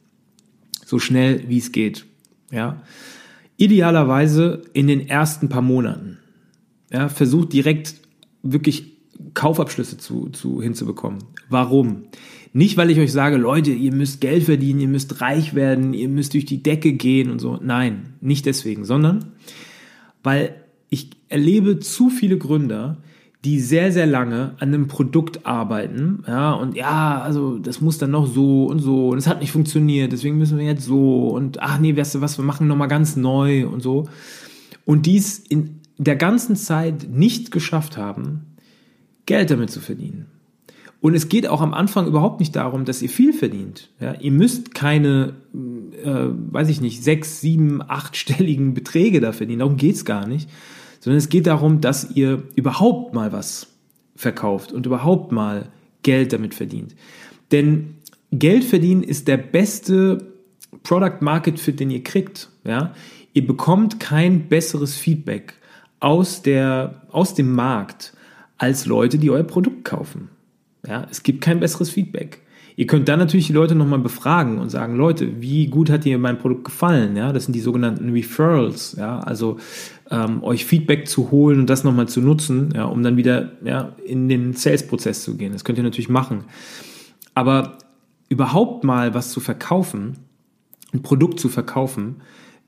So 0.84 0.98
schnell 0.98 1.48
wie 1.48 1.58
es 1.58 1.72
geht. 1.72 2.06
Ja. 2.50 2.82
Idealerweise 3.56 4.62
in 4.72 4.86
den 4.86 5.08
ersten 5.08 5.48
paar 5.48 5.62
Monaten. 5.62 6.18
Ja, 6.92 7.08
versucht 7.08 7.52
direkt 7.52 7.94
wirklich 8.42 8.92
Kaufabschlüsse 9.32 9.96
zu, 9.96 10.28
zu 10.28 10.60
hinzubekommen. 10.60 11.20
Warum? 11.48 12.04
Nicht, 12.52 12.76
weil 12.76 12.90
ich 12.90 12.98
euch 12.98 13.12
sage, 13.12 13.36
Leute, 13.36 13.72
ihr 13.72 13.92
müsst 13.92 14.20
Geld 14.20 14.44
verdienen, 14.44 14.80
ihr 14.80 14.88
müsst 14.88 15.20
reich 15.20 15.54
werden, 15.54 15.94
ihr 15.94 16.08
müsst 16.08 16.34
durch 16.34 16.44
die 16.44 16.62
Decke 16.62 16.92
gehen 16.92 17.30
und 17.30 17.40
so. 17.40 17.58
Nein, 17.60 18.14
nicht 18.20 18.46
deswegen, 18.46 18.84
sondern 18.84 19.32
weil 20.22 20.63
ich 20.90 21.10
erlebe 21.28 21.80
zu 21.80 22.10
viele 22.10 22.38
Gründer, 22.38 22.98
die 23.44 23.60
sehr, 23.60 23.92
sehr 23.92 24.06
lange 24.06 24.54
an 24.58 24.68
einem 24.68 24.88
Produkt 24.88 25.44
arbeiten, 25.44 26.24
ja, 26.26 26.52
und 26.52 26.76
ja, 26.76 27.20
also 27.20 27.58
das 27.58 27.80
muss 27.82 27.98
dann 27.98 28.10
noch 28.10 28.26
so 28.26 28.64
und 28.66 28.78
so 28.78 29.10
und 29.10 29.18
es 29.18 29.26
hat 29.26 29.40
nicht 29.40 29.52
funktioniert, 29.52 30.12
deswegen 30.12 30.38
müssen 30.38 30.56
wir 30.58 30.64
jetzt 30.64 30.84
so 30.84 31.28
und 31.28 31.60
ach 31.60 31.78
nee, 31.78 31.94
weißt 31.94 32.14
du 32.14 32.20
was, 32.22 32.38
wir 32.38 32.44
machen 32.44 32.66
nochmal 32.66 32.88
ganz 32.88 33.16
neu 33.16 33.66
und 33.66 33.82
so. 33.82 34.08
Und 34.86 35.06
dies 35.06 35.38
in 35.38 35.80
der 35.98 36.16
ganzen 36.16 36.56
Zeit 36.56 37.08
nicht 37.10 37.50
geschafft 37.50 37.96
haben, 37.96 38.56
Geld 39.26 39.50
damit 39.50 39.70
zu 39.70 39.80
verdienen. 39.80 40.26
Und 41.00 41.14
es 41.14 41.28
geht 41.28 41.46
auch 41.46 41.60
am 41.60 41.74
Anfang 41.74 42.06
überhaupt 42.06 42.40
nicht 42.40 42.56
darum, 42.56 42.86
dass 42.86 43.02
ihr 43.02 43.10
viel 43.10 43.34
verdient. 43.34 43.90
Ja, 44.00 44.14
ihr 44.14 44.32
müsst 44.32 44.74
keine, 44.74 45.34
äh, 46.02 46.28
weiß 46.50 46.70
ich 46.70 46.80
nicht, 46.80 47.04
sechs, 47.04 47.42
sieben, 47.42 47.82
achtstelligen 47.82 48.72
Beträge 48.72 49.20
da 49.20 49.32
verdienen. 49.32 49.58
Darum 49.58 49.76
geht's 49.76 50.06
gar 50.06 50.26
nicht. 50.26 50.48
Sondern 51.04 51.18
es 51.18 51.28
geht 51.28 51.46
darum, 51.46 51.82
dass 51.82 52.12
ihr 52.12 52.44
überhaupt 52.54 53.12
mal 53.12 53.30
was 53.30 53.66
verkauft 54.16 54.72
und 54.72 54.86
überhaupt 54.86 55.32
mal 55.32 55.68
Geld 56.02 56.32
damit 56.32 56.54
verdient. 56.54 56.94
Denn 57.52 57.96
Geld 58.32 58.64
verdienen 58.64 59.02
ist 59.02 59.28
der 59.28 59.36
beste 59.36 60.32
Product 60.82 61.20
Market 61.20 61.60
Fit, 61.60 61.78
den 61.78 61.90
ihr 61.90 62.02
kriegt. 62.02 62.48
Ja? 62.64 62.94
Ihr 63.34 63.46
bekommt 63.46 64.00
kein 64.00 64.48
besseres 64.48 64.96
Feedback 64.96 65.52
aus, 66.00 66.40
der, 66.40 67.02
aus 67.10 67.34
dem 67.34 67.52
Markt 67.52 68.14
als 68.56 68.86
Leute, 68.86 69.18
die 69.18 69.30
euer 69.30 69.42
Produkt 69.42 69.84
kaufen. 69.84 70.30
Ja, 70.86 71.06
es 71.10 71.22
gibt 71.22 71.42
kein 71.42 71.60
besseres 71.60 71.90
Feedback. 71.90 72.40
Ihr 72.76 72.86
könnt 72.86 73.08
dann 73.08 73.18
natürlich 73.18 73.46
die 73.46 73.52
Leute 73.52 73.74
nochmal 73.74 74.00
befragen 74.00 74.58
und 74.58 74.70
sagen, 74.70 74.96
Leute, 74.96 75.40
wie 75.42 75.66
gut 75.66 75.90
hat 75.90 76.04
dir 76.04 76.18
mein 76.18 76.38
Produkt 76.38 76.64
gefallen? 76.64 77.14
Ja, 77.14 77.30
das 77.32 77.44
sind 77.44 77.52
die 77.52 77.60
sogenannten 77.60 78.10
Referrals. 78.10 78.96
Ja, 78.98 79.20
also 79.20 79.58
ähm, 80.10 80.42
euch 80.42 80.64
Feedback 80.64 81.08
zu 81.08 81.30
holen 81.30 81.60
und 81.60 81.70
das 81.70 81.84
nochmal 81.84 82.08
zu 82.08 82.20
nutzen, 82.20 82.72
ja, 82.74 82.84
um 82.84 83.02
dann 83.02 83.16
wieder 83.16 83.52
ja, 83.64 83.94
in 84.04 84.28
den 84.28 84.52
Sales-Prozess 84.52 85.22
zu 85.22 85.36
gehen. 85.36 85.52
Das 85.52 85.64
könnt 85.64 85.78
ihr 85.78 85.84
natürlich 85.84 86.08
machen. 86.08 86.44
Aber 87.34 87.78
überhaupt 88.28 88.84
mal 88.84 89.14
was 89.14 89.30
zu 89.30 89.40
verkaufen, 89.40 90.18
ein 90.92 91.02
Produkt 91.02 91.40
zu 91.40 91.48
verkaufen, 91.48 92.16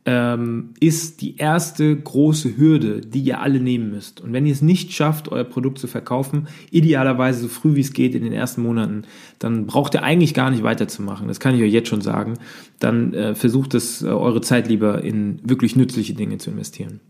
ähm, 0.07 0.71
ist 0.79 1.21
die 1.21 1.37
erste 1.37 1.95
große 1.95 2.57
Hürde, 2.57 3.01
die 3.01 3.21
ihr 3.21 3.41
alle 3.41 3.59
nehmen 3.59 3.91
müsst. 3.91 4.21
Und 4.21 4.33
wenn 4.33 4.47
ihr 4.47 4.53
es 4.53 4.63
nicht 4.63 4.93
schafft, 4.93 5.33
euer 5.33 5.43
Produkt 5.45 5.79
zu 5.79 5.89
verkaufen, 5.89 6.47
idealerweise 6.71 7.41
so 7.41 7.49
früh 7.49 7.75
wie 7.75 7.81
es 7.81 7.93
geht 7.93 8.15
in 8.15 8.23
den 8.23 8.33
ersten 8.33 8.63
Monaten, 8.63 9.03
dann 9.41 9.67
braucht 9.67 9.95
ihr 9.95 10.05
eigentlich 10.05 10.33
gar 10.33 10.51
nicht 10.51 10.63
weiterzumachen. 10.63 11.27
Das 11.27 11.41
kann 11.41 11.57
ich 11.57 11.63
euch 11.63 11.73
jetzt 11.73 11.89
schon 11.89 12.03
sagen. 12.03 12.35
Dann 12.79 13.15
äh, 13.15 13.35
versucht 13.35 13.75
es, 13.75 14.03
äh, 14.03 14.07
eure 14.07 14.41
Zeit 14.41 14.69
lieber 14.69 15.03
in 15.03 15.41
wirklich 15.43 15.75
nützliche 15.75 16.15
Dinge 16.15 16.39
zu 16.39 16.51
investieren. 16.51 17.01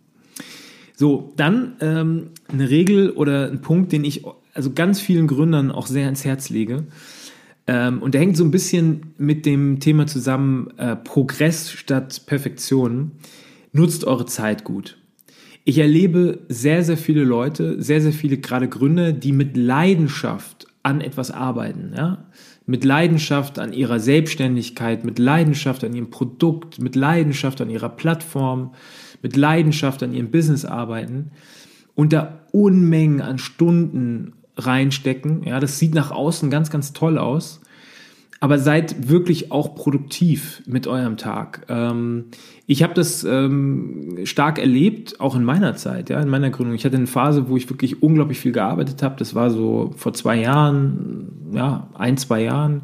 So, 0.99 1.35
dann 1.37 1.77
ähm, 1.81 2.31
eine 2.49 2.71
Regel 2.71 3.11
oder 3.11 3.51
ein 3.51 3.61
Punkt, 3.61 3.93
den 3.93 4.03
ich 4.03 4.25
also 4.55 4.73
ganz 4.73 4.99
vielen 4.99 5.27
Gründern 5.27 5.71
auch 5.71 5.87
sehr 5.87 6.09
ins 6.09 6.25
Herz 6.25 6.49
lege. 6.49 6.85
Ähm, 7.67 8.01
und 8.01 8.15
der 8.15 8.23
hängt 8.23 8.39
so 8.39 8.45
ein 8.45 8.51
bisschen 8.51 9.13
mit 9.19 9.45
dem 9.45 9.79
Thema 9.79 10.07
zusammen, 10.07 10.73
äh, 10.79 10.97
Progress 10.97 11.71
statt 11.71 12.23
Perfektion. 12.25 13.13
Nutzt 13.73 14.05
eure 14.05 14.25
Zeit 14.25 14.65
gut. 14.65 14.97
Ich 15.65 15.77
erlebe 15.77 16.39
sehr, 16.49 16.83
sehr 16.83 16.97
viele 16.97 17.25
Leute, 17.25 17.83
sehr, 17.83 18.01
sehr 18.01 18.13
viele 18.13 18.39
gerade 18.39 18.67
Gründer, 18.67 19.13
die 19.13 19.33
mit 19.33 19.55
Leidenschaft 19.55 20.67
an 20.83 21.03
etwas 21.03 21.31
arbeiten. 21.31 21.93
Ja? 21.95 22.25
Mit 22.65 22.85
Leidenschaft 22.85 23.59
an 23.59 23.75
ihrer 23.75 24.01
Selbstständigkeit, 24.01 25.05
mit 25.05 25.19
Leidenschaft 25.19 25.85
an 25.85 25.95
ihrem 25.95 26.09
Produkt, 26.09 26.79
mit 26.79 26.97
Leidenschaft 26.97 27.61
an 27.61 27.69
ihrer 27.69 27.91
Plattform, 27.91 28.71
mit 29.23 29.37
Leidenschaft 29.37 30.03
an 30.03 30.13
ihrem 30.13 30.31
Business 30.31 30.65
arbeiten 30.65 31.31
und 31.95 32.13
da 32.13 32.41
Unmengen 32.53 33.21
an 33.21 33.39
Stunden 33.39 34.33
reinstecken. 34.57 35.43
Ja, 35.45 35.61
das 35.61 35.79
sieht 35.79 35.95
nach 35.95 36.11
außen 36.11 36.51
ganz, 36.51 36.71
ganz 36.71 36.93
toll 36.93 37.19
aus. 37.19 37.61
Aber 38.39 38.59
seid 38.59 39.09
wirklich 39.09 39.51
auch 39.51 39.75
produktiv 39.75 40.63
mit 40.67 40.87
eurem 40.87 41.17
Tag. 41.17 41.65
Ähm, 41.69 42.27
ich 42.67 42.83
habe 42.83 42.93
das 42.93 43.25
ähm, 43.25 44.19
stark 44.25 44.59
erlebt, 44.59 45.21
auch 45.21 45.37
in 45.37 45.43
meiner 45.43 45.75
Zeit, 45.75 46.11
ja, 46.11 46.21
in 46.21 46.29
meiner 46.29 46.51
Gründung. 46.51 46.75
Ich 46.75 46.85
hatte 46.85 46.97
eine 46.97 47.07
Phase, 47.07 47.49
wo 47.49 47.57
ich 47.57 47.71
wirklich 47.71 48.03
unglaublich 48.03 48.39
viel 48.39 48.53
gearbeitet 48.53 49.03
habe. 49.03 49.17
Das 49.19 49.35
war 49.35 49.51
so 49.51 49.95
vor 49.97 50.13
zwei 50.13 50.39
Jahren, 50.39 51.51
ja, 51.55 51.89
ein, 51.95 52.19
zwei 52.19 52.43
Jahren. 52.43 52.83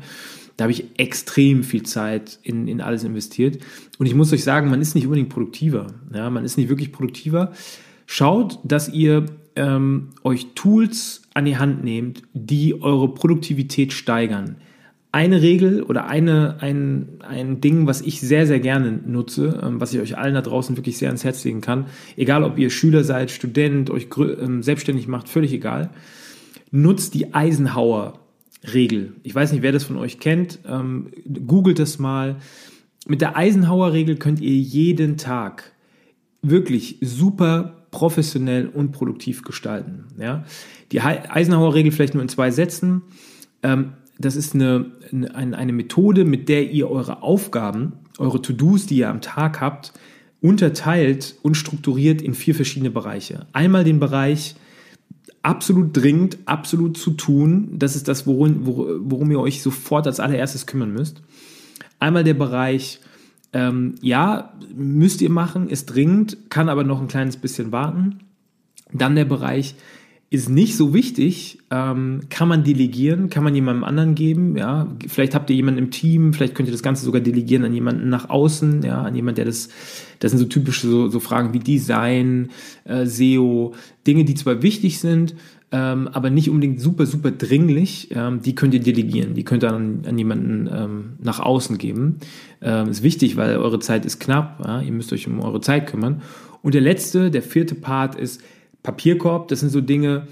Da 0.63 0.67
habe 0.67 0.75
ich 0.75 0.85
extrem 0.97 1.65
viel 1.65 1.83
Zeit 1.83 2.39
in, 2.45 2.69
in 2.69 2.81
alles 2.81 3.03
investiert. 3.03 3.59
Und 3.99 4.07
ich 4.07 4.15
muss 4.15 4.33
euch 4.33 4.45
sagen, 4.45 4.71
man 4.71 4.81
ist 4.81 4.95
nicht 4.95 5.07
unbedingt 5.07 5.29
produktiver. 5.29 5.89
Ja, 6.15 6.31
man 6.31 6.45
ist 6.45 6.57
nicht 6.57 6.69
wirklich 6.69 6.93
produktiver. 6.93 7.51
Schaut, 8.07 8.61
dass 8.63 8.89
ihr 8.89 9.27
ähm, 9.57 10.11
euch 10.23 10.47
Tools 10.55 11.23
an 11.35 11.47
die 11.47 11.57
Hand 11.57 11.83
nehmt, 11.83 12.23
die 12.33 12.81
eure 12.81 13.13
Produktivität 13.13 13.93
steigern. 13.93 14.55
Eine 15.11 15.43
Regel 15.43 15.83
oder 15.83 16.07
eine, 16.07 16.59
ein, 16.61 17.09
ein 17.29 17.61
Ding, 17.61 17.89
was 17.89 18.01
ich 18.01 18.21
sehr, 18.21 18.47
sehr 18.47 18.61
gerne 18.61 19.01
nutze, 19.05 19.63
ähm, 19.65 19.81
was 19.81 19.93
ich 19.93 20.01
euch 20.01 20.17
allen 20.17 20.35
da 20.35 20.43
draußen 20.43 20.77
wirklich 20.77 20.97
sehr 20.97 21.09
ans 21.09 21.25
Herz 21.25 21.43
legen 21.43 21.61
kann, 21.61 21.87
egal 22.17 22.45
ob 22.45 22.57
ihr 22.57 22.71
Schüler 22.71 23.03
seid, 23.03 23.33
Student, 23.33 23.91
euch 23.91 24.07
ähm, 24.17 24.63
selbstständig 24.63 25.09
macht, 25.09 25.29
völlig 25.29 25.53
egal, 25.53 25.91
nutzt 26.71 27.15
die 27.15 27.35
Eisenhower 27.35 28.22
Regel. 28.63 29.15
Ich 29.23 29.35
weiß 29.35 29.53
nicht, 29.53 29.63
wer 29.63 29.73
das 29.73 29.85
von 29.85 29.97
euch 29.97 30.21
kennt. 30.21 30.61
Ähm, 30.67 31.09
googelt 31.47 31.79
das 31.79 31.99
mal. 31.99 32.37
Mit 33.07 33.21
der 33.21 33.37
Eisenhower-Regel 33.37 34.17
könnt 34.17 34.41
ihr 34.41 34.57
jeden 34.57 35.17
Tag 35.17 35.73
wirklich 36.43 36.99
super 37.01 37.87
professionell 37.91 38.69
und 38.69 38.93
produktiv 38.93 39.43
gestalten. 39.43 40.07
Ja? 40.19 40.45
Die 40.93 41.01
Eisenhower-Regel 41.01 41.93
vielleicht 41.93 42.15
nur 42.15 42.23
in 42.23 42.29
zwei 42.29 42.51
Sätzen. 42.51 43.03
Ähm, 43.63 43.95
das 44.19 44.37
ist 44.37 44.55
eine, 44.55 44.93
eine, 45.11 45.57
eine 45.57 45.73
Methode, 45.73 46.25
mit 46.25 46.49
der 46.49 46.71
ihr 46.71 46.91
eure 46.91 47.23
Aufgaben, 47.23 47.95
eure 48.19 48.41
To-Dos, 48.41 48.87
die 48.87 48.99
ihr 48.99 49.09
am 49.09 49.21
Tag 49.21 49.61
habt, 49.61 49.93
unterteilt 50.41 51.37
und 51.43 51.57
strukturiert 51.57 52.23
in 52.23 52.35
vier 52.35 52.55
verschiedene 52.55 52.91
Bereiche. 52.91 53.47
Einmal 53.53 53.85
den 53.85 54.01
Bereich 54.01 54.55
absolut 55.43 55.97
dringend, 55.97 56.39
absolut 56.47 56.97
zu 56.97 57.13
tun. 57.13 57.71
Das 57.73 57.97
ist 57.97 58.09
das, 58.09 58.27
worum, 58.27 58.61
worum 58.65 59.31
ihr 59.31 59.41
euch 59.41 59.63
sofort 59.63 60.07
als 60.07 60.21
allererstes 60.21 60.67
kümmern 60.67 60.93
müsst. 60.93 61.23
Einmal 61.99 62.25
der 62.25 62.35
Bereich 62.35 63.01
ähm, 63.53 63.97
ja, 64.01 64.55
müsst 64.75 65.21
ihr 65.21 65.31
machen, 65.31 65.69
ist 65.69 65.87
dringend, 65.87 66.51
kann 66.51 66.69
aber 66.69 66.85
noch 66.85 67.01
ein 67.01 67.09
kleines 67.09 67.37
bisschen 67.37 67.71
warten. 67.73 68.21
Dann 68.93 69.15
der 69.15 69.25
Bereich 69.25 69.75
ist 70.33 70.49
nicht 70.49 70.77
so 70.77 70.95
wichtig, 70.95 71.59
ähm, 71.71 72.21
kann 72.31 72.49
man 72.49 72.65
delegieren, 72.65 73.29
kann 73.29 73.45
man 73.45 73.55
jemandem 73.55 73.85
anderen 73.85 74.15
geben, 74.15 74.57
ja, 74.57 74.89
vielleicht 75.07 75.35
habt 75.35 75.51
ihr 75.51 75.57
jemanden 75.57 75.79
im 75.79 75.91
Team, 75.91 76.33
vielleicht 76.33 76.55
könnt 76.55 76.69
ihr 76.71 76.73
das 76.73 76.83
Ganze 76.83 77.05
sogar 77.05 77.21
delegieren 77.21 77.67
an 77.67 77.75
jemanden 77.75 78.09
nach 78.09 78.31
außen, 78.31 78.83
ja, 78.83 79.03
an 79.03 79.15
jemanden, 79.15 79.37
der 79.37 79.45
das, 79.45 79.69
das 80.21 80.31
sind 80.31 80.39
so 80.39 80.47
typische 80.47 80.89
so, 80.89 81.09
so 81.09 81.21
Fragen 81.21 81.53
wie 81.53 81.59
Design, 81.59 82.49
äh, 82.85 83.05
SEO, 83.05 83.75
Dinge, 84.07 84.25
die 84.25 84.35
zwar 84.35 84.63
wichtig 84.63 85.01
sind, 85.01 85.35
ähm, 85.71 86.09
aber 86.09 86.31
nicht 86.31 86.49
unbedingt 86.49 86.81
super, 86.81 87.05
super 87.05 87.31
dringlich, 87.31 88.09
ähm, 88.15 88.41
die 88.41 88.55
könnt 88.55 88.73
ihr 88.73 88.81
delegieren. 88.81 89.35
Die 89.35 89.45
könnt 89.45 89.65
ihr 89.65 89.73
an, 89.73 90.03
an 90.07 90.17
jemanden 90.19 90.69
ähm, 90.73 91.05
nach 91.23 91.41
außen 91.41 91.79
geben. 91.79 92.19
Ähm, 92.61 92.89
ist 92.89 93.03
wichtig, 93.03 93.37
weil 93.37 93.57
eure 93.57 93.81
Zeit 93.81 94.05
ist 94.05 94.19
knapp. 94.19 94.63
Ja? 94.67 94.83
Ihr 94.83 94.93
müsst 94.93 95.13
euch 95.15 95.27
um 95.27 95.41
eure 95.41 95.63
Zeit 95.63 95.87
kümmern. 95.87 96.21
Und 96.61 96.75
der 96.75 96.83
letzte, 96.83 97.31
der 97.31 97.43
vierte 97.43 97.75
Part 97.75 98.15
ist 98.15 98.43
Papierkorb. 98.83 99.49
Das 99.49 99.61
sind 99.61 99.71
so 99.71 99.81
Dinge, 99.81 100.27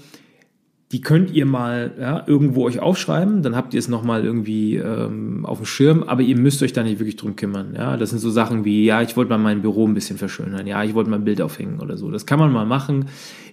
die 0.91 0.99
könnt 0.99 1.31
ihr 1.31 1.45
mal 1.45 1.93
ja, 1.99 2.23
irgendwo 2.27 2.65
euch 2.65 2.79
aufschreiben, 2.79 3.43
dann 3.43 3.55
habt 3.55 3.73
ihr 3.73 3.79
es 3.79 3.87
nochmal 3.87 4.25
irgendwie 4.25 4.75
ähm, 4.75 5.45
auf 5.45 5.59
dem 5.59 5.65
Schirm, 5.65 6.03
aber 6.03 6.21
ihr 6.21 6.37
müsst 6.37 6.61
euch 6.63 6.73
da 6.73 6.83
nicht 6.83 6.99
wirklich 6.99 7.15
drum 7.15 7.37
kümmern. 7.37 7.73
Ja, 7.75 7.95
das 7.95 8.09
sind 8.09 8.19
so 8.19 8.29
Sachen 8.29 8.65
wie, 8.65 8.83
ja, 8.83 9.01
ich 9.01 9.15
wollte 9.15 9.29
mal 9.29 9.37
mein 9.37 9.61
Büro 9.61 9.87
ein 9.87 9.93
bisschen 9.93 10.17
verschönern, 10.17 10.67
ja, 10.67 10.83
ich 10.83 10.93
wollte 10.93 11.09
mal 11.09 11.17
ein 11.17 11.23
Bild 11.23 11.41
aufhängen 11.41 11.79
oder 11.79 11.95
so. 11.95 12.11
Das 12.11 12.25
kann 12.25 12.39
man 12.39 12.51
mal 12.51 12.65
machen, 12.65 13.05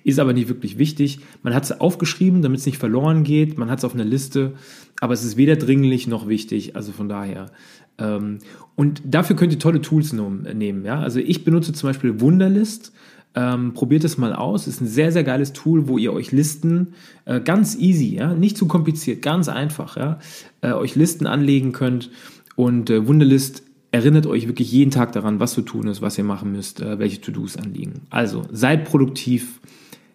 ist 0.02 0.18
aber 0.18 0.32
nicht 0.32 0.48
wirklich 0.48 0.78
wichtig. 0.78 1.20
Man 1.42 1.54
hat 1.54 1.62
es 1.64 1.80
aufgeschrieben, 1.80 2.42
damit 2.42 2.58
es 2.58 2.66
nicht 2.66 2.78
verloren 2.78 3.22
geht, 3.22 3.56
man 3.56 3.70
hat 3.70 3.78
es 3.78 3.84
auf 3.84 3.94
einer 3.94 4.04
Liste, 4.04 4.54
aber 5.00 5.14
es 5.14 5.22
ist 5.22 5.36
weder 5.36 5.54
dringlich 5.54 6.08
noch 6.08 6.26
wichtig, 6.26 6.74
also 6.74 6.90
von 6.90 7.08
daher. 7.08 7.52
Ähm, 7.98 8.38
und 8.74 9.00
dafür 9.04 9.36
könnt 9.36 9.52
ihr 9.52 9.60
tolle 9.60 9.80
Tools 9.80 10.12
nehmen, 10.12 10.84
ja. 10.84 10.98
Also 10.98 11.20
ich 11.20 11.44
benutze 11.44 11.72
zum 11.72 11.88
Beispiel 11.88 12.20
Wunderlist 12.20 12.92
ähm, 13.34 13.74
probiert 13.74 14.04
es 14.04 14.18
mal 14.18 14.32
aus. 14.32 14.66
Ist 14.66 14.80
ein 14.80 14.86
sehr, 14.86 15.12
sehr 15.12 15.24
geiles 15.24 15.52
Tool, 15.52 15.88
wo 15.88 15.98
ihr 15.98 16.12
euch 16.12 16.32
Listen 16.32 16.94
äh, 17.24 17.40
ganz 17.40 17.76
easy, 17.76 18.16
ja, 18.16 18.34
nicht 18.34 18.56
zu 18.56 18.66
kompliziert, 18.66 19.22
ganz 19.22 19.48
einfach, 19.48 19.96
ja, 19.96 20.18
äh, 20.60 20.72
euch 20.72 20.94
Listen 20.94 21.26
anlegen 21.26 21.72
könnt. 21.72 22.10
Und 22.56 22.90
äh, 22.90 23.06
Wunderlist 23.06 23.62
erinnert 23.90 24.26
euch 24.26 24.48
wirklich 24.48 24.70
jeden 24.70 24.90
Tag 24.90 25.12
daran, 25.12 25.40
was 25.40 25.54
zu 25.54 25.62
tun 25.62 25.86
ist, 25.86 26.02
was 26.02 26.18
ihr 26.18 26.24
machen 26.24 26.52
müsst, 26.52 26.80
äh, 26.80 26.98
welche 26.98 27.20
To-Dos 27.20 27.56
anliegen. 27.56 28.02
Also 28.10 28.44
seid 28.50 28.84
produktiv. 28.84 29.60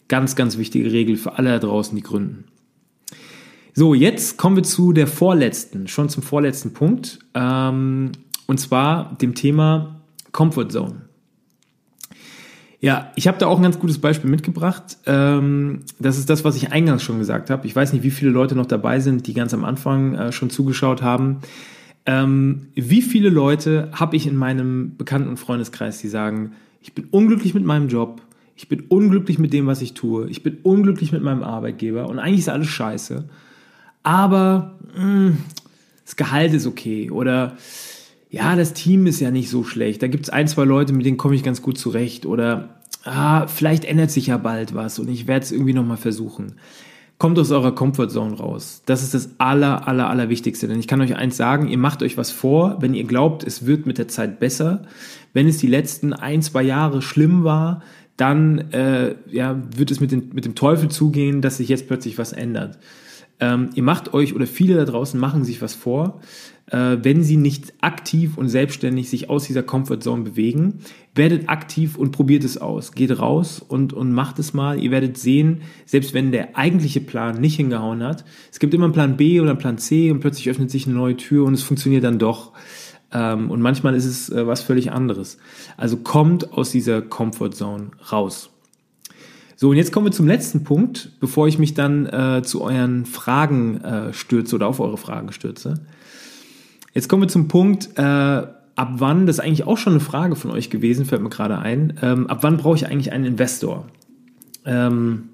Ganz, 0.09 0.36
ganz 0.36 0.57
wichtige 0.57 0.91
Regel 0.91 1.16
für 1.16 1.38
alle 1.38 1.49
da 1.49 1.59
draußen, 1.59 1.95
die 1.95 2.03
gründen. 2.03 2.43
So, 3.74 3.95
jetzt 3.95 4.38
kommen 4.38 4.57
wir 4.57 4.64
zu 4.64 4.93
der 4.93 5.07
vorletzten, 5.07 5.88
schon 5.88 6.09
zum 6.09 6.22
vorletzten 6.22 6.74
Punkt. 6.74 7.20
Ähm, 7.34 8.11
und 8.45 8.59
zwar 8.59 9.16
dem 9.16 9.34
Thema 9.34 10.01
Comfort 10.32 10.70
Zone. 10.70 11.03
Ja, 12.84 13.13
ich 13.15 13.29
habe 13.29 13.38
da 13.38 13.47
auch 13.47 13.55
ein 13.55 13.63
ganz 13.63 13.79
gutes 13.79 13.99
Beispiel 13.99 14.29
mitgebracht. 14.29 14.97
Ähm, 15.05 15.84
das 15.99 16.17
ist 16.17 16.29
das, 16.29 16.43
was 16.43 16.57
ich 16.57 16.73
eingangs 16.73 17.01
schon 17.01 17.17
gesagt 17.17 17.49
habe. 17.49 17.65
Ich 17.65 17.73
weiß 17.73 17.93
nicht, 17.93 18.03
wie 18.03 18.11
viele 18.11 18.31
Leute 18.31 18.55
noch 18.55 18.65
dabei 18.65 18.99
sind, 18.99 19.25
die 19.25 19.34
ganz 19.34 19.53
am 19.53 19.63
Anfang 19.63 20.15
äh, 20.15 20.31
schon 20.34 20.49
zugeschaut 20.49 21.01
haben. 21.01 21.38
Ähm, 22.05 22.67
wie 22.75 23.01
viele 23.01 23.29
Leute 23.29 23.88
habe 23.93 24.17
ich 24.17 24.27
in 24.27 24.36
meinem 24.36 24.97
Bekannten- 24.97 25.29
und 25.29 25.38
Freundeskreis, 25.38 25.99
die 25.99 26.09
sagen, 26.09 26.55
ich 26.81 26.91
bin 26.91 27.05
unglücklich 27.09 27.53
mit 27.53 27.63
meinem 27.63 27.88
Job, 27.88 28.21
ich 28.57 28.67
bin 28.67 28.81
unglücklich 28.89 29.39
mit 29.39 29.53
dem, 29.53 29.65
was 29.65 29.81
ich 29.81 29.93
tue, 29.93 30.29
ich 30.29 30.43
bin 30.43 30.57
unglücklich 30.61 31.13
mit 31.13 31.23
meinem 31.23 31.43
Arbeitgeber 31.43 32.09
und 32.09 32.19
eigentlich 32.19 32.39
ist 32.39 32.49
alles 32.49 32.67
scheiße. 32.67 33.23
Aber 34.03 34.77
mh, 34.93 35.01
hm, 35.01 35.38
das 36.03 36.17
Gehalt 36.17 36.53
ist 36.53 36.67
okay 36.67 37.11
oder 37.11 37.55
ja, 38.34 38.55
das 38.55 38.73
Team 38.73 39.05
ist 39.05 39.19
ja 39.19 39.29
nicht 39.29 39.47
so 39.47 39.63
schlecht. 39.63 40.01
Da 40.01 40.07
gibt 40.07 40.23
es 40.23 40.31
ein, 40.31 40.47
zwei 40.47 40.63
Leute, 40.63 40.91
mit 40.91 41.05
denen 41.05 41.17
komme 41.17 41.36
ich 41.36 41.43
ganz 41.43 41.61
gut 41.61 41.77
zurecht. 41.77 42.25
Oder 42.25 42.79
ah, 43.03 43.45
vielleicht 43.45 43.86
ändert 43.86 44.09
sich 44.09 44.25
ja 44.25 44.38
bald 44.38 44.73
was 44.73 44.97
und 44.97 45.07
ich 45.07 45.27
werde 45.27 45.43
es 45.43 45.51
irgendwie 45.51 45.73
nochmal 45.73 45.97
versuchen. 45.97 46.53
Kommt 47.19 47.38
aus 47.38 47.51
eurer 47.51 47.75
Comfortzone 47.75 48.36
raus. 48.36 48.81
Das 48.88 49.03
ist 49.03 49.13
das 49.13 49.36
aller, 49.38 49.88
aller, 49.88 50.09
aller 50.09 50.29
Wichtigste. 50.29 50.67
Denn 50.67 50.79
ich 50.79 50.88
kann 50.88 50.99
euch 50.99 51.15
eins 51.15 51.38
sagen, 51.38 51.67
ihr 51.67 51.77
macht 51.77 52.01
euch 52.01 52.17
was 52.17 52.31
vor, 52.31 52.77
wenn 52.81 52.95
ihr 52.95 53.03
glaubt, 53.03 53.43
es 53.43 53.67
wird 53.67 53.86
mit 53.86 53.99
der 53.99 54.07
Zeit 54.07 54.39
besser. 54.39 54.81
Wenn 55.34 55.47
es 55.47 55.59
die 55.59 55.67
letzten 55.67 56.11
ein, 56.11 56.41
zwei 56.41 56.63
Jahre 56.63 57.03
schlimm 57.03 57.43
war, 57.43 57.84
dann 58.17 58.71
äh, 58.71 59.13
ja, 59.29 59.61
wird 59.75 59.91
es 59.91 59.99
mit, 59.99 60.11
den, 60.11 60.31
mit 60.34 60.45
dem 60.45 60.55
Teufel 60.55 60.89
zugehen, 60.89 61.41
dass 61.41 61.57
sich 61.57 61.69
jetzt 61.69 61.88
plötzlich 61.88 62.17
was 62.17 62.34
ändert. 62.34 62.79
Ähm, 63.39 63.69
ihr 63.75 63.84
macht 63.84 64.13
euch 64.13 64.36
oder 64.36 64.47
viele 64.47 64.75
da 64.75 64.86
draußen 64.86 65.19
machen 65.19 65.43
sich 65.43 65.61
was 65.61 65.73
vor, 65.73 66.21
äh, 66.67 66.97
wenn 67.01 67.23
sie 67.23 67.38
nicht 67.38 67.73
aktiv 67.81 68.38
und 68.38 68.47
selbstständig 68.47 69.09
sich 69.09 69.29
aus 69.29 69.45
dieser 69.45 69.63
Comfortzone 69.63 70.23
bewegen. 70.23 70.79
Werdet 71.15 71.49
aktiv 71.49 71.97
und 71.97 72.11
probiert 72.11 72.43
es 72.43 72.57
aus. 72.57 72.93
Geht 72.93 73.19
raus 73.19 73.59
und, 73.59 73.93
und 73.93 74.13
macht 74.13 74.39
es 74.39 74.53
mal. 74.53 74.79
Ihr 74.79 74.91
werdet 74.91 75.17
sehen, 75.17 75.61
selbst 75.86 76.13
wenn 76.13 76.31
der 76.31 76.57
eigentliche 76.57 77.01
Plan 77.01 77.41
nicht 77.41 77.55
hingehauen 77.55 78.03
hat, 78.03 78.23
es 78.51 78.59
gibt 78.59 78.73
immer 78.73 78.86
einen 78.86 78.93
Plan 78.93 79.17
B 79.17 79.39
oder 79.41 79.51
einen 79.51 79.59
Plan 79.59 79.77
C 79.77 80.11
und 80.11 80.19
plötzlich 80.19 80.49
öffnet 80.49 80.71
sich 80.71 80.86
eine 80.86 80.95
neue 80.95 81.17
Tür 81.17 81.45
und 81.45 81.53
es 81.53 81.63
funktioniert 81.63 82.03
dann 82.03 82.19
doch. 82.19 82.53
Ähm, 83.11 83.51
und 83.51 83.61
manchmal 83.61 83.95
ist 83.95 84.05
es 84.05 84.29
äh, 84.29 84.47
was 84.47 84.61
völlig 84.61 84.91
anderes. 84.91 85.38
Also 85.77 85.97
kommt 85.97 86.53
aus 86.53 86.71
dieser 86.71 87.01
Comfortzone 87.01 87.91
raus. 88.11 88.53
So, 89.56 89.70
und 89.70 89.78
jetzt 89.78 89.91
kommen 89.91 90.08
wir 90.08 90.12
zum 90.12 90.28
letzten 90.28 90.64
Punkt, 90.64 91.12
bevor 91.20 91.47
ich 91.47 91.60
mich 91.60 91.74
dann 91.74 92.06
äh, 92.08 92.41
zu 92.43 92.62
euren 92.62 93.06
Fragen 93.06 93.82
äh, 93.82 94.14
stürze 94.14 94.56
oder 94.56 94.68
auf 94.68 94.80
eure 94.80 94.97
Fragen 94.97 95.32
stürze. 95.32 95.76
Jetzt 96.93 97.08
kommen 97.08 97.24
wir 97.24 97.28
zum 97.28 97.47
Punkt, 97.47 97.89
äh, 97.97 98.01
ab 98.01 98.93
wann, 98.97 99.26
das 99.26 99.38
ist 99.38 99.43
eigentlich 99.43 99.66
auch 99.66 99.78
schon 99.78 99.93
eine 99.93 99.99
Frage 99.99 100.36
von 100.36 100.51
euch 100.51 100.70
gewesen, 100.70 101.06
fällt 101.06 101.22
mir 101.22 101.30
gerade 101.30 101.60
ein, 101.60 101.99
ähm, 102.01 102.28
ab 102.28 102.39
wann 102.41 102.58
brauche 102.58 102.76
ich 102.76 102.88
eigentlich 102.88 103.12
einen 103.12 103.26
Investor? 103.26 103.88
Ähm, 104.66 105.30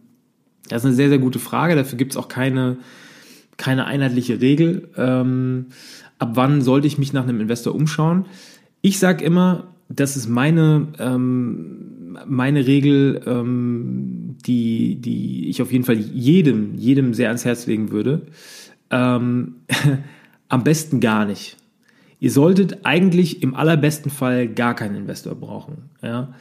das 0.67 0.81
ist 0.81 0.85
eine 0.85 0.95
sehr, 0.95 1.09
sehr 1.09 1.19
gute 1.19 1.39
Frage, 1.39 1.75
dafür 1.75 1.97
gibt 1.97 2.11
es 2.11 2.17
auch 2.17 2.27
keine, 2.27 2.77
keine 3.57 3.85
einheitliche 3.85 4.41
Regel. 4.41 4.89
Ähm, 4.97 5.67
ab 6.17 6.31
wann 6.33 6.61
sollte 6.61 6.87
ich 6.87 6.97
mich 6.97 7.13
nach 7.13 7.23
einem 7.23 7.41
Investor 7.41 7.73
umschauen? 7.73 8.25
Ich 8.81 8.99
sage 8.99 9.23
immer, 9.23 9.67
das 9.89 10.15
ist 10.15 10.27
meine, 10.27 10.87
ähm, 10.99 11.98
meine 12.25 12.65
Regel, 12.65 13.21
ähm, 13.25 14.37
die, 14.45 14.95
die 14.95 15.49
ich 15.49 15.61
auf 15.61 15.71
jeden 15.71 15.83
Fall 15.83 15.97
jedem, 15.97 16.75
jedem 16.75 17.13
sehr 17.13 17.27
ans 17.27 17.45
Herz 17.45 17.67
legen 17.67 17.91
würde. 17.91 18.23
Ähm, 18.89 19.55
am 20.49 20.63
besten 20.63 20.99
gar 20.99 21.25
nicht. 21.25 21.57
Ihr 22.19 22.31
solltet 22.31 22.85
eigentlich 22.85 23.41
im 23.43 23.55
allerbesten 23.55 24.11
Fall 24.11 24.47
gar 24.47 24.75
keinen 24.75 24.95
Investor 24.95 25.35
brauchen. 25.35 25.89
Ja? 26.01 26.33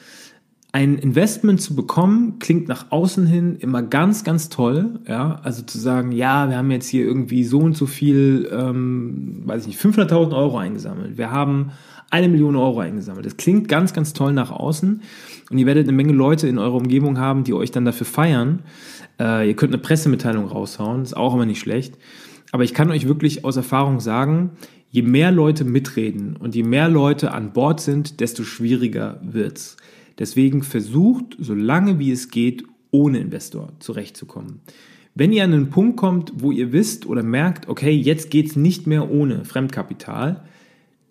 Ein 0.73 0.99
Investment 0.99 1.63
zu 1.63 1.75
bekommen 1.75 2.39
klingt 2.41 2.69
nach 2.69 2.91
außen 2.91 3.27
hin 3.27 3.57
immer 3.57 3.83
ganz, 3.83 4.23
ganz 4.23 4.49
toll. 4.49 5.01
Ja, 5.07 5.41
also 5.43 5.63
zu 5.63 5.79
sagen, 5.79 6.13
ja, 6.13 6.51
wir 6.51 6.59
haben 6.59 6.71
jetzt 6.71 6.89
hier 6.89 7.05
irgendwie 7.05 7.45
so 7.45 7.61
und 7.61 7.77
so 7.77 7.87
viel, 7.87 8.49
ähm, 8.53 9.43
weiß 9.45 9.63
ich 9.63 9.69
nicht, 9.69 9.81
500.000 9.81 10.37
Euro 10.37 10.59
eingesammelt. 10.59 11.17
Wir 11.17 11.31
haben 11.31 11.71
eine 12.11 12.29
Million 12.29 12.57
Euro 12.57 12.81
eingesammelt. 12.81 13.27
Das 13.27 13.37
klingt 13.37 13.69
ganz, 13.69 13.93
ganz 13.93 14.13
toll 14.13 14.33
nach 14.33 14.51
außen 14.51 15.03
und 15.51 15.59
ihr 15.59 15.67
werdet 15.67 15.85
eine 15.85 15.97
Menge 15.97 16.13
Leute 16.13 16.49
in 16.49 16.59
eurer 16.59 16.75
Umgebung 16.75 17.19
haben, 17.19 17.45
die 17.45 17.55
euch 17.55 17.71
dann 17.71 17.85
dafür 17.85 18.07
feiern. 18.07 18.61
Äh, 19.21 19.49
ihr 19.49 19.57
könnt 19.57 19.73
eine 19.73 19.83
Pressemitteilung 19.83 20.47
raushauen, 20.47 21.03
ist 21.03 21.17
auch 21.17 21.35
immer 21.35 21.47
nicht 21.47 21.61
schlecht. 21.61 21.99
Aber 22.51 22.65
ich 22.65 22.73
kann 22.73 22.91
euch 22.91 23.07
wirklich 23.07 23.45
aus 23.45 23.57
Erfahrung 23.57 24.01
sagen, 24.01 24.53
je 24.91 25.03
mehr 25.03 25.31
Leute 25.31 25.65
mitreden 25.65 26.37
und 26.37 26.55
je 26.55 26.63
mehr 26.63 26.89
Leute 26.89 27.33
an 27.33 27.53
Bord 27.53 27.81
sind, 27.81 28.21
desto 28.21 28.43
schwieriger 28.43 29.21
wird's. 29.23 29.77
Deswegen 30.19 30.63
versucht, 30.63 31.37
so 31.39 31.55
lange 31.55 31.99
wie 31.99 32.11
es 32.11 32.31
geht, 32.31 32.65
ohne 32.91 33.19
Investor 33.19 33.73
zurechtzukommen. 33.81 34.61
Wenn 35.15 35.33
ihr 35.33 35.45
an 35.45 35.53
einen 35.53 35.71
Punkt 35.71 35.97
kommt, 35.97 36.33
wo 36.37 36.53
ihr 36.53 36.73
wisst 36.73 37.07
oder 37.07 37.23
merkt, 37.23 37.69
okay, 37.69 37.91
jetzt 37.91 38.31
geht's 38.31 38.57
nicht 38.57 38.87
mehr 38.87 39.11
ohne 39.11 39.45
Fremdkapital, 39.45 40.45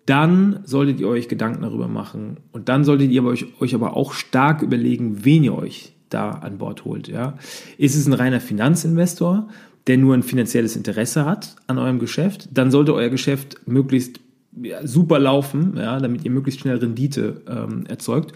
dann 0.08 0.60
solltet 0.64 1.00
ihr 1.00 1.08
euch 1.08 1.28
Gedanken 1.28 1.62
darüber 1.62 1.86
machen 1.86 2.38
und 2.52 2.70
dann 2.70 2.84
solltet 2.84 3.10
ihr 3.10 3.24
euch, 3.24 3.46
euch 3.60 3.74
aber 3.74 3.94
auch 3.94 4.12
stark 4.12 4.62
überlegen, 4.62 5.24
wen 5.24 5.44
ihr 5.44 5.54
euch 5.54 5.92
da 6.08 6.30
an 6.30 6.56
Bord 6.56 6.86
holt. 6.86 7.08
Ja? 7.08 7.34
Ist 7.76 7.94
es 7.94 8.06
ein 8.06 8.14
reiner 8.14 8.40
Finanzinvestor, 8.40 9.48
der 9.86 9.98
nur 9.98 10.14
ein 10.14 10.22
finanzielles 10.22 10.76
Interesse 10.76 11.26
hat 11.26 11.56
an 11.66 11.78
eurem 11.78 11.98
Geschäft, 11.98 12.48
dann 12.52 12.70
sollte 12.70 12.94
euer 12.94 13.10
Geschäft 13.10 13.60
möglichst 13.66 14.20
ja, 14.62 14.86
super 14.86 15.18
laufen, 15.18 15.74
ja, 15.76 15.98
damit 16.00 16.24
ihr 16.24 16.30
möglichst 16.30 16.60
schnell 16.60 16.78
Rendite 16.78 17.42
ähm, 17.46 17.84
erzeugt. 17.86 18.32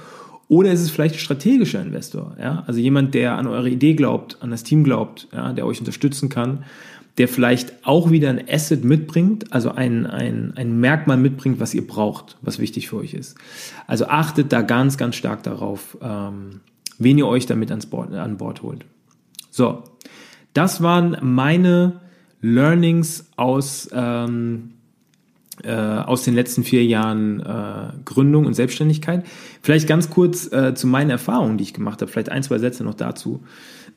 Oder 0.49 0.73
ist 0.73 0.83
es 0.83 0.91
vielleicht 0.91 1.15
ein 1.15 1.21
strategischer 1.21 1.81
Investor, 1.81 2.37
ja? 2.39 2.65
also 2.67 2.81
jemand, 2.81 3.15
der 3.15 3.39
an 3.39 3.47
eure 3.47 3.71
Idee 3.71 3.95
glaubt, 3.95 4.37
an 4.43 4.51
das 4.51 4.63
Team 4.63 4.85
glaubt, 4.85 5.29
ja, 5.33 5.55
der 5.55 5.65
euch 5.67 5.79
unterstützen 5.81 6.29
kann 6.29 6.65
der 7.19 7.29
vielleicht 7.29 7.87
auch 7.87 8.11
wieder 8.11 8.31
ein 8.31 8.43
Asset 8.49 8.85
mitbringt, 8.85 9.53
also 9.53 9.71
ein, 9.73 10.07
ein, 10.07 10.55
ein 10.57 10.81
Merkmal 10.81 11.19
mitbringt, 11.19 11.61
was 11.61 11.75
ihr 11.75 11.87
braucht, 11.87 12.39
was 12.41 12.59
wichtig 12.59 12.89
für 12.89 12.97
euch 12.97 13.13
ist. 13.15 13.37
Also 13.87 14.07
achtet 14.07 14.53
da 14.53 14.63
ganz, 14.63 14.97
ganz 14.97 15.17
stark 15.17 15.43
darauf, 15.43 15.99
ähm, 16.01 16.61
wen 16.99 17.19
ihr 17.19 17.27
euch 17.27 17.47
damit 17.47 17.71
ans 17.71 17.87
Bord, 17.87 18.15
an 18.15 18.39
Bord 18.39 18.63
holt. 18.63 18.87
So, 19.51 19.85
das 20.55 20.83
waren 20.83 21.19
meine 21.21 22.01
Learnings 22.41 23.27
aus, 23.37 23.91
ähm, 23.93 24.71
äh, 25.63 25.75
aus 25.75 26.25
den 26.25 26.35
letzten 26.35 26.65
vier 26.65 26.85
Jahren 26.85 27.41
äh, 27.41 27.93
Gründung 28.07 28.47
und 28.47 28.55
Selbstständigkeit. 28.55 29.27
Vielleicht 29.61 29.87
ganz 29.87 30.09
kurz 30.09 30.51
äh, 30.51 30.75
zu 30.75 30.87
meinen 30.87 31.11
Erfahrungen, 31.11 31.59
die 31.59 31.65
ich 31.65 31.75
gemacht 31.75 32.01
habe, 32.01 32.11
vielleicht 32.11 32.31
ein, 32.31 32.43
zwei 32.43 32.59
Sätze 32.59 32.85
noch 32.85 32.95
dazu. 32.95 33.43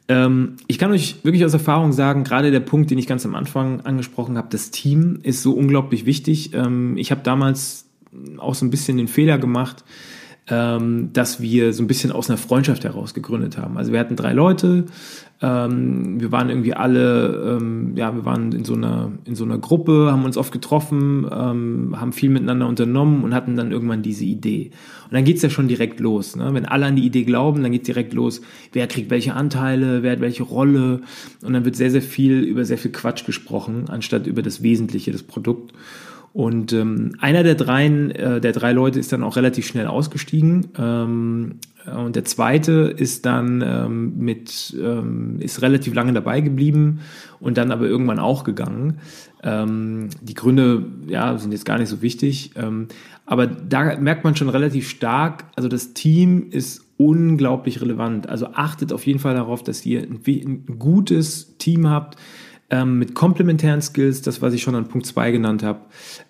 Ähm, 0.07 0.57
ich 0.67 0.77
kann 0.77 0.91
euch 0.91 1.23
wirklich 1.23 1.45
aus 1.45 1.53
Erfahrung 1.53 1.91
sagen, 1.91 2.23
gerade 2.23 2.51
der 2.51 2.59
Punkt, 2.59 2.91
den 2.91 2.97
ich 2.97 3.07
ganz 3.07 3.25
am 3.25 3.35
Anfang 3.35 3.81
angesprochen 3.81 4.37
habe, 4.37 4.47
das 4.51 4.71
Team 4.71 5.19
ist 5.23 5.41
so 5.41 5.53
unglaublich 5.53 6.05
wichtig. 6.05 6.53
Ähm, 6.53 6.97
ich 6.97 7.11
habe 7.11 7.21
damals 7.23 7.85
auch 8.37 8.55
so 8.55 8.65
ein 8.65 8.69
bisschen 8.69 8.97
den 8.97 9.07
Fehler 9.07 9.37
gemacht, 9.37 9.83
ähm, 10.47 11.09
dass 11.11 11.41
wir 11.41 11.73
so 11.73 11.83
ein 11.83 11.87
bisschen 11.87 12.11
aus 12.11 12.29
einer 12.29 12.37
Freundschaft 12.37 12.83
heraus 12.83 13.13
gegründet 13.13 13.57
haben. 13.57 13.77
Also 13.77 13.91
wir 13.91 13.99
hatten 13.99 14.15
drei 14.15 14.33
Leute, 14.33 14.85
ähm, 15.41 16.21
wir 16.21 16.31
waren 16.31 16.49
irgendwie 16.49 16.73
alle, 16.73 17.57
ähm, 17.59 17.93
ja, 17.97 18.15
wir 18.15 18.23
waren 18.23 18.53
in 18.53 18.63
so 18.63 18.73
einer, 18.73 19.11
in 19.25 19.35
so 19.35 19.43
einer 19.43 19.57
Gruppe, 19.57 20.09
haben 20.11 20.23
uns 20.23 20.37
oft 20.37 20.53
getroffen, 20.53 21.27
ähm, 21.29 21.95
haben 21.99 22.13
viel 22.13 22.29
miteinander 22.29 22.67
unternommen 22.67 23.23
und 23.23 23.33
hatten 23.33 23.57
dann 23.57 23.71
irgendwann 23.71 24.01
diese 24.01 24.23
Idee. 24.23 24.71
Und 25.05 25.13
dann 25.13 25.25
geht's 25.25 25.41
ja 25.41 25.49
schon 25.49 25.67
direkt 25.67 25.99
los. 25.99 26.37
Ne? 26.37 26.53
Wenn 26.53 26.65
alle 26.65 26.85
an 26.85 26.95
die 26.95 27.05
Idee 27.05 27.23
glauben, 27.23 27.63
dann 27.63 27.73
geht's 27.73 27.85
direkt 27.85 28.13
los, 28.13 28.41
wer 28.71 28.87
kriegt 28.87 29.09
welche 29.09 29.33
Anteile, 29.33 30.03
wer 30.03 30.13
hat 30.13 30.21
welche 30.21 30.43
Rolle. 30.43 31.01
Und 31.43 31.51
dann 31.51 31.65
wird 31.65 31.75
sehr, 31.75 31.91
sehr 31.91 32.01
viel 32.01 32.39
über 32.41 32.63
sehr 32.63 32.77
viel 32.77 32.91
Quatsch 32.91 33.25
gesprochen, 33.25 33.85
anstatt 33.89 34.27
über 34.27 34.41
das 34.41 34.63
Wesentliche, 34.63 35.11
das 35.11 35.23
Produkt. 35.23 35.73
Und 36.35 36.73
ähm, 36.73 37.13
einer 37.21 37.43
der 37.43 37.55
drei, 37.55 37.85
äh, 37.87 38.41
der 38.41 38.51
drei 38.51 38.73
Leute 38.73 38.99
ist 38.99 39.13
dann 39.13 39.23
auch 39.23 39.37
relativ 39.37 39.65
schnell 39.65 39.87
ausgestiegen. 39.87 40.67
Ähm, 40.77 41.59
und 41.95 42.17
der 42.17 42.25
zweite 42.25 42.93
ist 42.97 43.25
dann 43.25 43.63
ähm, 43.65 44.17
mit, 44.17 44.75
ähm, 44.77 45.37
ist 45.39 45.61
relativ 45.61 45.93
lange 45.93 46.11
dabei 46.11 46.41
geblieben 46.41 46.99
und 47.39 47.57
dann 47.57 47.71
aber 47.71 47.85
irgendwann 47.85 48.19
auch 48.19 48.43
gegangen. 48.43 48.97
Ähm, 49.43 50.09
die 50.21 50.33
Gründe, 50.33 50.85
ja, 51.07 51.37
sind 51.37 51.53
jetzt 51.53 51.63
gar 51.63 51.77
nicht 51.79 51.87
so 51.87 52.01
wichtig. 52.01 52.51
Ähm, 52.57 52.89
aber 53.25 53.47
da 53.47 53.97
merkt 53.97 54.25
man 54.25 54.35
schon 54.35 54.49
relativ 54.49 54.89
stark, 54.89 55.45
also 55.55 55.69
das 55.69 55.93
Team 55.93 56.47
ist 56.51 56.81
unglaublich 56.97 57.79
relevant. 57.79 58.27
Also 58.27 58.47
achtet 58.47 58.91
auf 58.91 59.07
jeden 59.07 59.19
Fall 59.19 59.35
darauf, 59.35 59.63
dass 59.63 59.85
ihr 59.85 60.01
ein, 60.01 60.19
ein 60.27 60.79
gutes 60.79 61.57
Team 61.59 61.89
habt, 61.89 62.17
ähm, 62.75 62.99
mit 62.99 63.15
komplementären 63.15 63.81
Skills, 63.81 64.21
das, 64.21 64.41
was 64.41 64.53
ich 64.53 64.61
schon 64.61 64.75
an 64.75 64.87
Punkt 64.87 65.05
2 65.05 65.31
genannt 65.31 65.63
habe, 65.63 65.81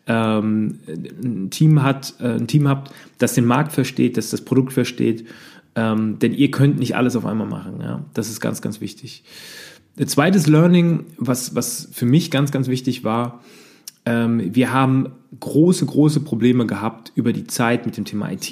ähm, 0.06 0.80
ein 0.88 1.50
Team 1.50 1.82
hat, 1.82 2.16
äh, 2.20 2.36
ein 2.36 2.48
Team 2.48 2.68
habt, 2.68 2.92
das 3.18 3.34
den 3.34 3.46
Markt 3.46 3.72
versteht, 3.72 4.18
das 4.18 4.30
das 4.30 4.42
Produkt 4.42 4.74
versteht, 4.74 5.26
ähm, 5.76 6.20
denn 6.20 6.34
ihr 6.34 6.52
könnt 6.52 6.78
nicht 6.78 6.96
alles 6.96 7.16
auf 7.16 7.26
einmal 7.26 7.48
machen. 7.48 7.82
Ja? 7.82 8.06
Das 8.14 8.30
ist 8.30 8.40
ganz, 8.40 8.62
ganz 8.62 8.80
wichtig. 8.80 9.24
Ein 9.98 10.08
zweites 10.08 10.46
Learning, 10.46 11.06
was, 11.18 11.56
was 11.56 11.90
für 11.92 12.06
mich 12.06 12.30
ganz, 12.30 12.52
ganz 12.52 12.68
wichtig 12.68 13.04
war, 13.04 13.42
ähm, 14.06 14.54
wir 14.54 14.72
haben 14.72 15.14
große, 15.40 15.86
große 15.86 16.20
Probleme 16.20 16.68
gehabt 16.68 17.12
über 17.16 17.34
die 17.34 17.48
Zeit 17.48 17.86
mit 17.86 17.98
dem 17.98 18.06
Thema 18.06 18.32
IT. 18.32 18.52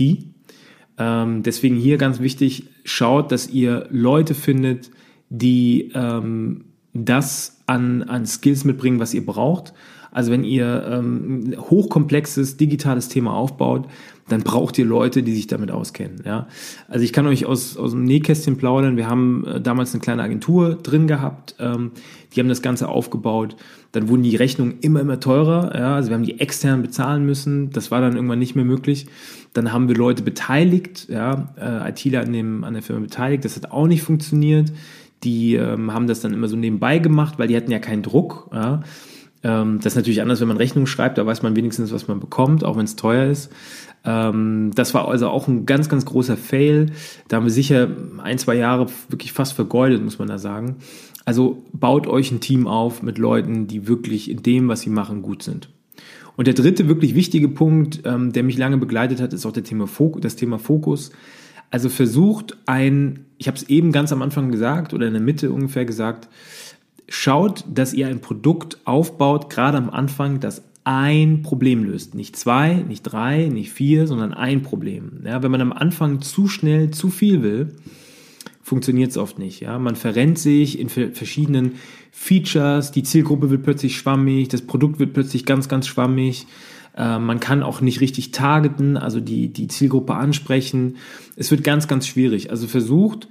Ähm, 0.97 1.43
deswegen 1.43 1.75
hier 1.75 1.97
ganz 1.97 2.19
wichtig, 2.21 2.69
schaut, 2.85 3.31
dass 3.31 3.49
ihr 3.49 3.87
Leute 3.91 4.33
findet, 4.33 4.89
die 5.29 5.91
ähm, 5.93 6.65
das 6.93 7.52
an, 7.65 8.03
an 8.03 8.25
Skills 8.25 8.63
mitbringen, 8.65 8.99
was 8.99 9.13
ihr 9.13 9.25
braucht. 9.25 9.73
Also 10.11 10.31
wenn 10.31 10.43
ihr 10.43 10.85
ähm, 10.87 11.55
hochkomplexes 11.57 12.57
digitales 12.57 13.09
Thema 13.09 13.33
aufbaut, 13.33 13.87
dann 14.29 14.41
braucht 14.41 14.77
ihr 14.77 14.85
Leute, 14.85 15.23
die 15.23 15.33
sich 15.33 15.47
damit 15.47 15.71
auskennen. 15.71 16.21
Ja? 16.23 16.47
Also 16.87 17.03
ich 17.03 17.11
kann 17.11 17.25
euch 17.27 17.45
aus, 17.45 17.77
aus 17.77 17.91
dem 17.91 18.03
Nähkästchen 18.03 18.57
plaudern. 18.57 18.95
Wir 18.95 19.07
haben 19.07 19.45
äh, 19.45 19.59
damals 19.59 19.93
eine 19.93 20.01
kleine 20.01 20.21
Agentur 20.21 20.75
drin 20.75 21.07
gehabt. 21.07 21.55
Ähm, 21.59 21.91
die 22.33 22.39
haben 22.39 22.47
das 22.47 22.61
Ganze 22.61 22.89
aufgebaut. 22.89 23.55
Dann 23.91 24.07
wurden 24.07 24.23
die 24.23 24.35
Rechnungen 24.35 24.75
immer, 24.81 25.01
immer 25.01 25.19
teurer. 25.19 25.75
Ja? 25.75 25.95
Also 25.95 26.09
wir 26.09 26.15
haben 26.15 26.25
die 26.25 26.39
extern 26.39 26.83
bezahlen 26.83 27.25
müssen. 27.25 27.71
Das 27.71 27.89
war 27.89 27.99
dann 27.99 28.15
irgendwann 28.15 28.39
nicht 28.39 28.55
mehr 28.55 28.65
möglich. 28.65 29.07
Dann 29.53 29.73
haben 29.73 29.87
wir 29.87 29.95
Leute 29.95 30.21
beteiligt, 30.23 31.07
ja? 31.09 31.53
äh, 31.59 31.89
ITler 31.89 32.21
an, 32.21 32.33
dem, 32.33 32.63
an 32.63 32.73
der 32.73 32.83
Firma 32.83 33.01
beteiligt. 33.01 33.43
Das 33.45 33.55
hat 33.55 33.71
auch 33.71 33.87
nicht 33.87 34.03
funktioniert. 34.03 34.71
Die 35.23 35.55
ähm, 35.55 35.93
haben 35.93 36.07
das 36.07 36.21
dann 36.21 36.33
immer 36.33 36.47
so 36.47 36.55
nebenbei 36.55 36.99
gemacht, 36.99 37.35
weil 37.37 37.47
die 37.47 37.55
hatten 37.55 37.71
ja 37.71 37.79
keinen 37.79 38.03
Druck. 38.03 38.49
Ja. 38.53 38.83
Ähm, 39.43 39.77
das 39.77 39.93
ist 39.93 39.95
natürlich 39.95 40.21
anders, 40.21 40.41
wenn 40.41 40.47
man 40.47 40.57
Rechnungen 40.57 40.87
schreibt, 40.87 41.17
da 41.17 41.25
weiß 41.25 41.43
man 41.43 41.55
wenigstens, 41.55 41.91
was 41.91 42.07
man 42.07 42.19
bekommt, 42.19 42.63
auch 42.63 42.77
wenn 42.77 42.85
es 42.85 42.95
teuer 42.95 43.29
ist. 43.29 43.51
Ähm, 44.05 44.71
das 44.75 44.93
war 44.93 45.07
also 45.07 45.29
auch 45.29 45.47
ein 45.47 45.65
ganz, 45.65 45.89
ganz 45.89 46.05
großer 46.05 46.37
Fail. 46.37 46.87
Da 47.27 47.37
haben 47.37 47.45
wir 47.45 47.51
sicher 47.51 47.89
ein, 48.21 48.37
zwei 48.37 48.55
Jahre 48.55 48.87
wirklich 49.09 49.31
fast 49.31 49.53
vergeudet, 49.53 50.03
muss 50.03 50.19
man 50.19 50.27
da 50.27 50.37
sagen. 50.37 50.77
Also 51.25 51.63
baut 51.71 52.07
euch 52.07 52.31
ein 52.31 52.41
Team 52.41 52.67
auf 52.67 53.01
mit 53.01 53.17
Leuten, 53.17 53.67
die 53.67 53.87
wirklich 53.87 54.29
in 54.29 54.43
dem, 54.43 54.67
was 54.67 54.81
sie 54.81 54.89
machen, 54.89 55.21
gut 55.21 55.43
sind. 55.43 55.69
Und 56.35 56.47
der 56.47 56.53
dritte 56.53 56.87
wirklich 56.87 57.15
wichtige 57.15 57.47
Punkt, 57.47 58.01
ähm, 58.05 58.33
der 58.33 58.43
mich 58.43 58.57
lange 58.57 58.77
begleitet 58.77 59.21
hat, 59.21 59.33
ist 59.33 59.45
auch 59.45 59.51
Thema 59.51 59.87
das 60.19 60.35
Thema 60.35 60.57
Fokus. 60.57 61.11
Also 61.69 61.89
versucht 61.89 62.57
ein, 62.65 63.25
ich 63.43 63.47
habe 63.47 63.57
es 63.57 63.63
eben 63.63 63.91
ganz 63.91 64.13
am 64.13 64.21
Anfang 64.21 64.53
gesagt 64.53 64.93
oder 64.93 65.05
in 65.05 65.11
der 65.11 65.21
Mitte 65.21 65.51
ungefähr 65.51 65.83
gesagt, 65.83 66.29
schaut, 67.09 67.65
dass 67.67 67.93
ihr 67.93 68.07
ein 68.07 68.21
Produkt 68.21 68.77
aufbaut, 68.85 69.49
gerade 69.49 69.77
am 69.77 69.89
Anfang, 69.89 70.39
das 70.39 70.63
ein 70.85 71.41
Problem 71.41 71.83
löst. 71.83 72.15
Nicht 72.15 72.37
zwei, 72.37 72.75
nicht 72.75 73.01
drei, 73.03 73.49
nicht 73.49 73.73
vier, 73.73 74.07
sondern 74.07 74.33
ein 74.33 74.63
Problem. 74.63 75.23
Ja, 75.25 75.43
wenn 75.43 75.51
man 75.51 75.59
am 75.59 75.73
Anfang 75.73 76.21
zu 76.21 76.47
schnell 76.47 76.91
zu 76.91 77.09
viel 77.09 77.43
will, 77.43 77.75
funktioniert 78.61 79.11
es 79.11 79.17
oft 79.17 79.39
nicht. 79.39 79.59
Ja, 79.59 79.77
man 79.77 79.97
verrennt 79.97 80.39
sich 80.39 80.79
in 80.79 80.87
verschiedenen 80.87 81.73
Features, 82.13 82.91
die 82.93 83.03
Zielgruppe 83.03 83.49
wird 83.49 83.63
plötzlich 83.63 83.97
schwammig, 83.97 84.47
das 84.47 84.61
Produkt 84.61 84.99
wird 84.99 85.11
plötzlich 85.11 85.45
ganz, 85.45 85.67
ganz 85.67 85.85
schwammig. 85.85 86.47
Äh, 86.95 87.19
man 87.19 87.39
kann 87.39 87.63
auch 87.63 87.81
nicht 87.81 88.01
richtig 88.01 88.31
targeten, 88.31 88.97
also 88.97 89.19
die, 89.19 89.49
die 89.49 89.67
Zielgruppe 89.67 90.15
ansprechen. 90.15 90.97
Es 91.35 91.51
wird 91.51 91.63
ganz, 91.63 91.87
ganz 91.87 92.07
schwierig. 92.07 92.51
Also 92.51 92.67
versucht 92.67 93.27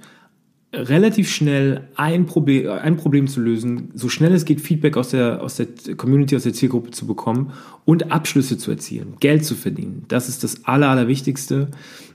relativ 0.73 1.29
schnell 1.29 1.87
ein 1.95 2.25
Problem, 2.25 2.71
ein 2.71 2.97
Problem 2.97 3.27
zu 3.27 3.39
lösen, 3.39 3.91
so 3.93 4.09
schnell 4.09 4.33
es 4.33 4.43
geht 4.43 4.59
Feedback 4.59 4.97
aus 4.97 5.09
der, 5.09 5.41
aus 5.41 5.55
der 5.55 5.67
Community, 5.95 6.35
aus 6.35 6.43
der 6.43 6.53
Zielgruppe 6.53 6.89
zu 6.89 7.05
bekommen 7.05 7.53
und 7.85 8.11
Abschlüsse 8.11 8.57
zu 8.57 8.71
erzielen, 8.71 9.13
Geld 9.19 9.45
zu 9.45 9.53
verdienen. 9.53 10.05
Das 10.07 10.29
ist 10.29 10.43
das 10.43 10.65
Aller, 10.65 10.89
Allerwichtigste. 10.89 11.69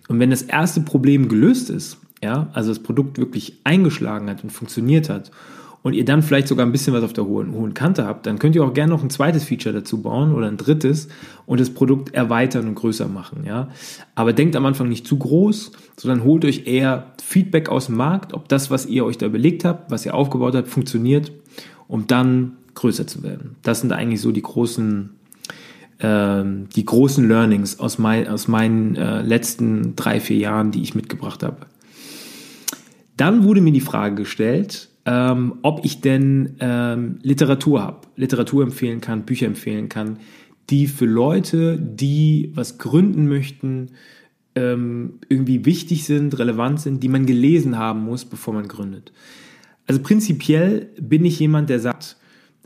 Und 0.09 0.18
wenn 0.18 0.30
das 0.30 0.42
erste 0.42 0.80
Problem 0.80 1.28
gelöst 1.28 1.70
ist, 1.70 1.99
ja, 2.22 2.51
also 2.53 2.70
das 2.70 2.80
Produkt 2.80 3.18
wirklich 3.18 3.61
eingeschlagen 3.62 4.28
hat 4.28 4.42
und 4.42 4.51
funktioniert 4.51 5.09
hat 5.09 5.30
und 5.89 5.95
ihr 5.95 6.05
dann 6.05 6.20
vielleicht 6.20 6.49
sogar 6.49 6.66
ein 6.66 6.72
bisschen 6.72 6.93
was 6.93 7.03
auf 7.03 7.14
der 7.14 7.24
hohen, 7.24 7.55
hohen 7.55 7.72
Kante 7.72 8.05
habt, 8.05 8.26
dann 8.26 8.39
könnt 8.39 8.55
ihr 8.55 8.62
auch 8.62 8.74
gerne 8.74 8.93
noch 8.93 9.03
ein 9.03 9.09
zweites 9.09 9.45
Feature 9.45 9.74
dazu 9.74 10.03
bauen 10.03 10.34
oder 10.34 10.47
ein 10.47 10.59
drittes 10.59 11.09
und 11.47 11.61
das 11.61 11.70
Produkt 11.70 12.12
erweitern 12.14 12.68
und 12.68 12.74
größer 12.74 13.09
machen. 13.09 13.45
Ja? 13.47 13.68
Aber 14.14 14.34
denkt 14.34 14.55
am 14.55 14.66
Anfang 14.66 14.91
nicht 14.91 15.07
zu 15.07 15.16
groß, 15.16 15.72
sondern 15.97 16.24
holt 16.24 16.45
euch 16.45 16.66
eher 16.66 17.14
Feedback 17.22 17.70
aus 17.70 17.86
dem 17.86 17.97
Markt, 17.97 18.34
ob 18.34 18.51
das, 18.51 18.70
was 18.70 18.84
ihr 18.84 19.07
euch 19.07 19.16
da 19.16 19.24
überlegt 19.24 19.64
habt, 19.64 19.91
was 19.91 20.05
ihr 20.05 20.14
aufgebaut 20.14 20.55
habt, 20.55 20.68
funktioniert, 20.68 21.32
um 21.86 22.07
dann 22.07 22.59
größer 22.74 23.07
zu 23.07 23.22
werden. 23.22 23.57
Das 23.62 23.80
sind 23.80 23.93
eigentlich 23.93 24.20
so 24.20 24.30
die 24.30 24.43
großen 24.43 25.09
ähm, 26.01 26.68
die 26.76 26.84
großen 26.84 27.26
Learnings 27.26 27.80
aus, 27.80 27.99
mein, 27.99 28.28
aus 28.28 28.47
meinen 28.47 28.95
äh, 28.95 29.22
letzten 29.22 29.97
drei, 29.97 30.20
vier 30.20 30.36
Jahren, 30.36 30.70
die 30.70 30.82
ich 30.82 30.95
mitgebracht 30.95 31.43
habe. 31.43 31.66
Dann 33.16 33.43
wurde 33.43 33.62
mir 33.62 33.72
die 33.72 33.80
Frage 33.80 34.14
gestellt, 34.14 34.88
ähm, 35.09 35.55
ob 35.63 35.87
ich 35.87 36.03
denn 36.03 36.57
ähm, 36.61 37.19
Literatur 37.23 37.83
habe, 37.83 38.09
Literatur 38.17 38.63
empfehlen 38.63 39.01
kann, 39.01 39.25
Bücher 39.25 39.47
empfehlen 39.47 39.89
kann, 39.89 40.19
die 40.69 40.87
für 40.87 41.07
Leute, 41.07 41.79
die 41.79 42.53
was 42.55 42.77
gründen 42.77 43.27
möchten, 43.27 43.93
ähm, 44.55 45.21
irgendwie 45.31 45.65
wichtig 45.65 46.05
sind, 46.05 46.39
relevant 46.39 46.83
sind, 46.83 47.03
die 47.03 47.09
man 47.09 47.25
gelesen 47.25 47.79
haben 47.79 48.05
muss, 48.05 48.27
bevor 48.27 48.53
man 48.53 48.69
gründet. 48.69 49.15
Also 49.87 50.03
prinzipiell 50.03 50.91
bin 51.01 51.25
ich 51.25 51.41
jemand, 51.41 51.71
der 51.71 51.81
sagt, 51.81 52.19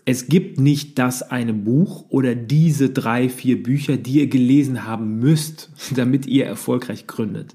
es 0.05 0.27
gibt 0.27 0.59
nicht 0.59 0.99
das 0.99 1.23
eine 1.23 1.55
Buch 1.55 2.07
oder 2.09 2.35
diese 2.35 2.91
drei, 2.91 3.29
vier 3.29 3.63
Bücher, 3.63 3.97
die 3.97 4.15
ihr 4.15 4.27
gelesen 4.27 4.85
haben 4.85 5.21
müsst, 5.21 5.71
damit 5.95 6.27
ihr 6.27 6.47
erfolgreich 6.47 7.07
gründet. 7.07 7.55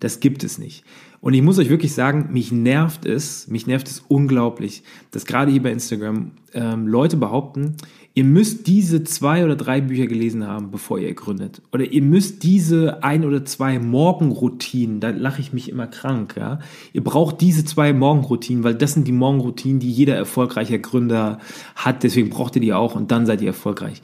Das 0.00 0.20
gibt 0.20 0.44
es 0.44 0.58
nicht. 0.58 0.84
Und 1.20 1.32
ich 1.32 1.40
muss 1.40 1.58
euch 1.58 1.70
wirklich 1.70 1.94
sagen, 1.94 2.28
mich 2.32 2.52
nervt 2.52 3.06
es, 3.06 3.48
mich 3.48 3.66
nervt 3.66 3.88
es 3.88 4.04
unglaublich, 4.08 4.82
dass 5.10 5.24
gerade 5.24 5.50
hier 5.50 5.62
bei 5.62 5.72
Instagram 5.72 6.32
ähm, 6.52 6.86
Leute 6.86 7.16
behaupten, 7.16 7.76
ihr 8.12 8.24
müsst 8.24 8.66
diese 8.66 9.04
zwei 9.04 9.44
oder 9.44 9.56
drei 9.56 9.80
Bücher 9.80 10.06
gelesen 10.06 10.46
haben, 10.46 10.70
bevor 10.70 10.98
ihr 10.98 11.12
gründet. 11.14 11.62
Oder 11.72 11.84
ihr 11.84 12.02
müsst 12.02 12.42
diese 12.42 13.02
ein 13.02 13.24
oder 13.24 13.44
zwei 13.44 13.78
Morgenroutinen, 13.78 15.00
da 15.00 15.10
lache 15.10 15.40
ich 15.40 15.52
mich 15.52 15.70
immer 15.70 15.86
krank, 15.86 16.34
ja. 16.36 16.58
Ihr 16.92 17.02
braucht 17.02 17.40
diese 17.40 17.64
zwei 17.64 17.92
Morgenroutinen, 17.92 18.62
weil 18.62 18.74
das 18.74 18.92
sind 18.92 19.08
die 19.08 19.12
Morgenroutinen, 19.12 19.80
die 19.80 19.90
jeder 19.90 20.16
erfolgreiche 20.16 20.78
Gründer 20.78 21.38
hat, 21.74 22.02
deswegen 22.02 22.30
braucht 22.30 22.54
ihr 22.56 22.62
die 22.62 22.72
auch 22.72 22.94
und 22.94 23.10
dann 23.10 23.26
seid 23.26 23.40
ihr 23.40 23.48
erfolgreich. 23.48 24.02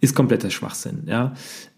Ist 0.00 0.16
kompletter 0.16 0.50
Schwachsinn, 0.50 1.04
ja. 1.06 1.34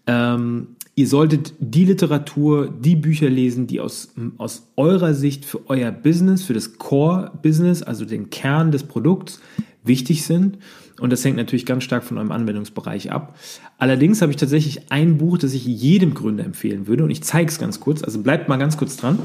Ähm, 0.07 0.74
Ihr 0.97 1.09
solltet 1.09 1.53
die 1.59 1.83
Literatur, 1.83 2.69
die 2.69 2.95
Bücher 2.95 3.29
lesen, 3.29 3.67
die 3.67 3.81
aus, 3.81 4.13
aus 4.37 4.71
eurer 4.77 5.13
Sicht 5.13 5.43
für 5.43 5.69
euer 5.69 5.91
Business, 5.91 6.43
für 6.43 6.53
das 6.53 6.77
Core-Business, 6.77 7.83
also 7.83 8.05
den 8.05 8.29
Kern 8.29 8.71
des 8.71 8.83
Produkts, 8.83 9.41
wichtig 9.83 10.23
sind. 10.23 10.57
Und 11.01 11.11
das 11.11 11.25
hängt 11.25 11.35
natürlich 11.35 11.65
ganz 11.65 11.83
stark 11.83 12.05
von 12.05 12.17
eurem 12.17 12.31
Anwendungsbereich 12.31 13.11
ab. 13.11 13.37
Allerdings 13.77 14.21
habe 14.21 14.31
ich 14.31 14.37
tatsächlich 14.37 14.89
ein 14.89 15.17
Buch, 15.17 15.37
das 15.37 15.53
ich 15.53 15.65
jedem 15.65 16.13
Gründer 16.13 16.45
empfehlen 16.45 16.87
würde. 16.87 17.03
Und 17.03 17.09
ich 17.09 17.21
zeige 17.23 17.49
es 17.49 17.59
ganz 17.59 17.81
kurz. 17.81 18.01
Also 18.01 18.21
bleibt 18.21 18.47
mal 18.47 18.55
ganz 18.55 18.77
kurz 18.77 18.95
dran. 18.95 19.19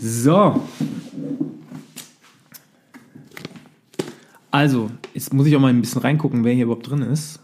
So. 0.00 0.62
Also, 4.50 4.90
jetzt 5.14 5.32
muss 5.32 5.46
ich 5.46 5.54
auch 5.54 5.60
mal 5.60 5.68
ein 5.68 5.80
bisschen 5.80 6.00
reingucken, 6.00 6.44
wer 6.44 6.54
hier 6.54 6.64
überhaupt 6.64 6.88
drin 6.88 7.02
ist. 7.02 7.40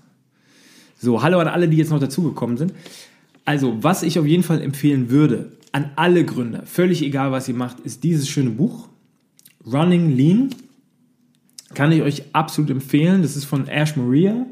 So, 0.99 1.23
hallo 1.23 1.39
an 1.39 1.49
alle, 1.49 1.69
die 1.69 1.77
jetzt 1.77 1.91
noch 1.91 2.01
dazugekommen 2.01 2.57
sind. 2.57 2.73
Also, 3.45 3.83
was 3.83 4.03
ich 4.03 4.19
auf 4.19 4.27
jeden 4.27 4.43
Fall 4.43 4.61
empfehlen 4.61 5.11
würde, 5.11 5.53
an 5.73 5.91
alle 5.97 6.25
Gründer, 6.25 6.65
völlig 6.65 7.03
egal, 7.03 7.31
was 7.31 7.49
ihr 7.49 7.55
macht, 7.55 7.81
ist 7.81 8.03
dieses 8.03 8.29
schöne 8.29 8.51
Buch. 8.51 8.89
Running 9.65 10.17
Lean. 10.17 10.51
Kann 11.75 11.93
ich 11.93 12.03
euch 12.03 12.23
absolut 12.33 12.71
empfehlen. 12.71 13.23
Das 13.23 13.37
ist 13.37 13.45
von 13.45 13.69
Ash 13.69 13.97
Maria. 13.97 14.47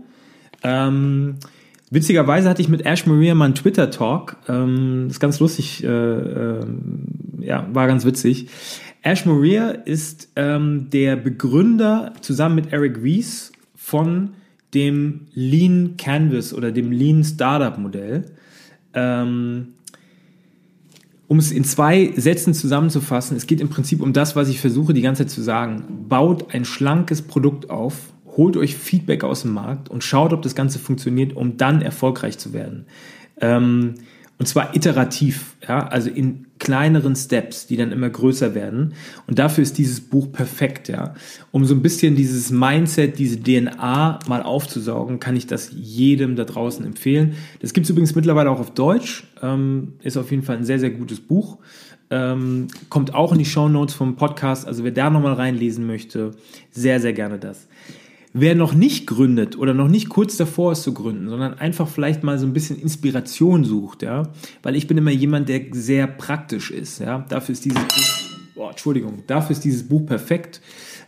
Ähm, 0.63 1.37
witzigerweise 1.91 2.49
hatte 2.49 2.63
ich 2.63 2.69
mit 2.69 2.85
Ash 2.87 3.07
Maria 3.07 3.35
mal 3.35 3.47
einen 3.47 3.55
Twitter-Talk. 3.55 4.37
Ähm, 4.49 5.09
ist 5.09 5.21
ganz 5.21 5.41
lustig. 5.41 5.85
Äh, 5.85 5.89
äh, 5.89 6.67
ja, 7.41 7.69
war 7.73 7.87
ganz 7.87 8.05
witzig. 8.05 8.49
Ash 9.03 9.27
Maria 9.27 9.71
ist 9.71 10.31
ähm, 10.37 10.89
der 10.91 11.17
Begründer 11.17 12.15
zusammen 12.21 12.55
mit 12.55 12.73
Eric 12.73 13.03
Ries 13.03 13.53
von 13.75 14.31
dem 14.73 15.27
Lean 15.35 15.97
Canvas 15.97 16.55
oder 16.55 16.73
dem 16.73 16.91
Lean 16.91 17.23
Startup 17.23 17.79
Modell. 17.79 18.25
Ähm, 18.95 19.75
um 21.27 21.39
es 21.39 21.53
in 21.53 21.65
zwei 21.65 22.13
Sätzen 22.17 22.55
zusammenzufassen, 22.55 23.37
es 23.37 23.47
geht 23.47 23.61
im 23.61 23.69
Prinzip 23.69 24.01
um 24.01 24.13
das, 24.13 24.37
was 24.37 24.49
ich 24.49 24.61
versuche 24.61 24.95
die 24.95 25.03
ganze 25.03 25.25
Zeit 25.25 25.31
zu 25.31 25.43
sagen. 25.43 26.07
Baut 26.09 26.55
ein 26.55 26.65
schlankes 26.65 27.23
Produkt 27.23 27.71
auf, 27.71 28.13
holt 28.37 28.57
euch 28.57 28.77
Feedback 28.77 29.25
aus 29.25 29.43
dem 29.43 29.53
Markt 29.53 29.89
und 29.89 30.05
schaut, 30.05 30.33
ob 30.33 30.43
das 30.43 30.55
Ganze 30.55 30.79
funktioniert, 30.79 31.35
um 31.35 31.57
dann 31.57 31.83
erfolgreich 31.83 32.39
zu 32.39 32.53
werden. 32.53 32.87
Ähm, 33.41 33.95
und 34.37 34.47
zwar 34.47 34.75
iterativ, 34.75 35.55
ja, 35.67 35.87
also 35.87 36.11
in 36.11 36.47
kleineren 36.59 37.15
Steps, 37.15 37.67
die 37.67 37.77
dann 37.77 37.93
immer 37.93 38.11
größer 38.11 38.55
werden. 38.55 38.95
Und 39.27 39.39
dafür 39.39 39.63
ist 39.63 39.79
dieses 39.79 40.01
Buch 40.01 40.33
perfekt, 40.33 40.89
ja. 40.89 41.15
Um 41.53 41.65
so 41.65 41.75
ein 41.75 41.83
bisschen 41.83 42.17
dieses 42.17 42.51
Mindset, 42.51 43.19
diese 43.19 43.41
DNA 43.41 44.19
mal 44.27 44.43
aufzusaugen, 44.43 45.21
kann 45.21 45.37
ich 45.37 45.47
das 45.47 45.71
jedem 45.73 46.35
da 46.35 46.45
draußen 46.45 46.85
empfehlen. 46.85 47.35
Das 47.61 47.75
gibt 47.75 47.85
es 47.85 47.91
übrigens 47.91 48.15
mittlerweile 48.17 48.51
auch 48.51 48.61
auf 48.61 48.73
Deutsch. 48.73 49.25
Ähm, 49.41 49.95
ist 50.03 50.17
auf 50.17 50.31
jeden 50.31 50.43
Fall 50.43 50.57
ein 50.57 50.65
sehr, 50.65 50.81
sehr 50.81 50.91
gutes 50.91 51.21
Buch. 51.21 51.59
Ähm, 52.11 52.67
kommt 52.89 53.15
auch 53.15 53.33
in 53.33 53.39
die 53.39 53.45
Show 53.45 53.69
Notes 53.69 53.95
vom 53.95 54.17
Podcast. 54.17 54.67
Also 54.67 54.85
wer 54.85 54.91
da 54.91 55.11
nochmal 55.11 55.35
reinlesen 55.35 55.87
möchte, 55.87 56.33
sehr, 56.71 57.01
sehr 57.01 57.13
gerne 57.13 57.39
das. 57.39 57.69
Wer 58.37 58.57
noch 58.57 58.75
nicht 58.75 59.07
gründet 59.07 59.57
oder 59.57 59.75
noch 59.75 59.87
nicht 59.87 60.09
kurz 60.09 60.37
davor 60.37 60.73
ist 60.73 60.83
zu 60.83 60.93
gründen, 60.93 61.29
sondern 61.29 61.55
einfach 61.55 61.87
vielleicht 61.87 62.25
mal 62.25 62.37
so 62.37 62.47
ein 62.47 62.53
bisschen 62.53 62.77
Inspiration 62.77 63.65
sucht, 63.65 64.03
ja, 64.03 64.25
weil 64.65 64.75
ich 64.75 64.89
bin 64.89 64.99
immer 64.99 65.13
jemand, 65.13 65.49
der 65.49 65.61
sehr 65.71 66.09
praktisch 66.09 66.73
ist, 66.73 66.99
ja, 66.99 67.25
dafür 67.29 67.53
ist 67.53 67.65
dieses 67.65 67.81
Buch, 67.81 68.57
oh, 68.57 68.69
Entschuldigung, 68.69 69.23
dafür 69.29 69.53
ist 69.53 69.65
dieses 69.65 69.87
Buch 69.87 70.05
perfekt, 70.05 70.61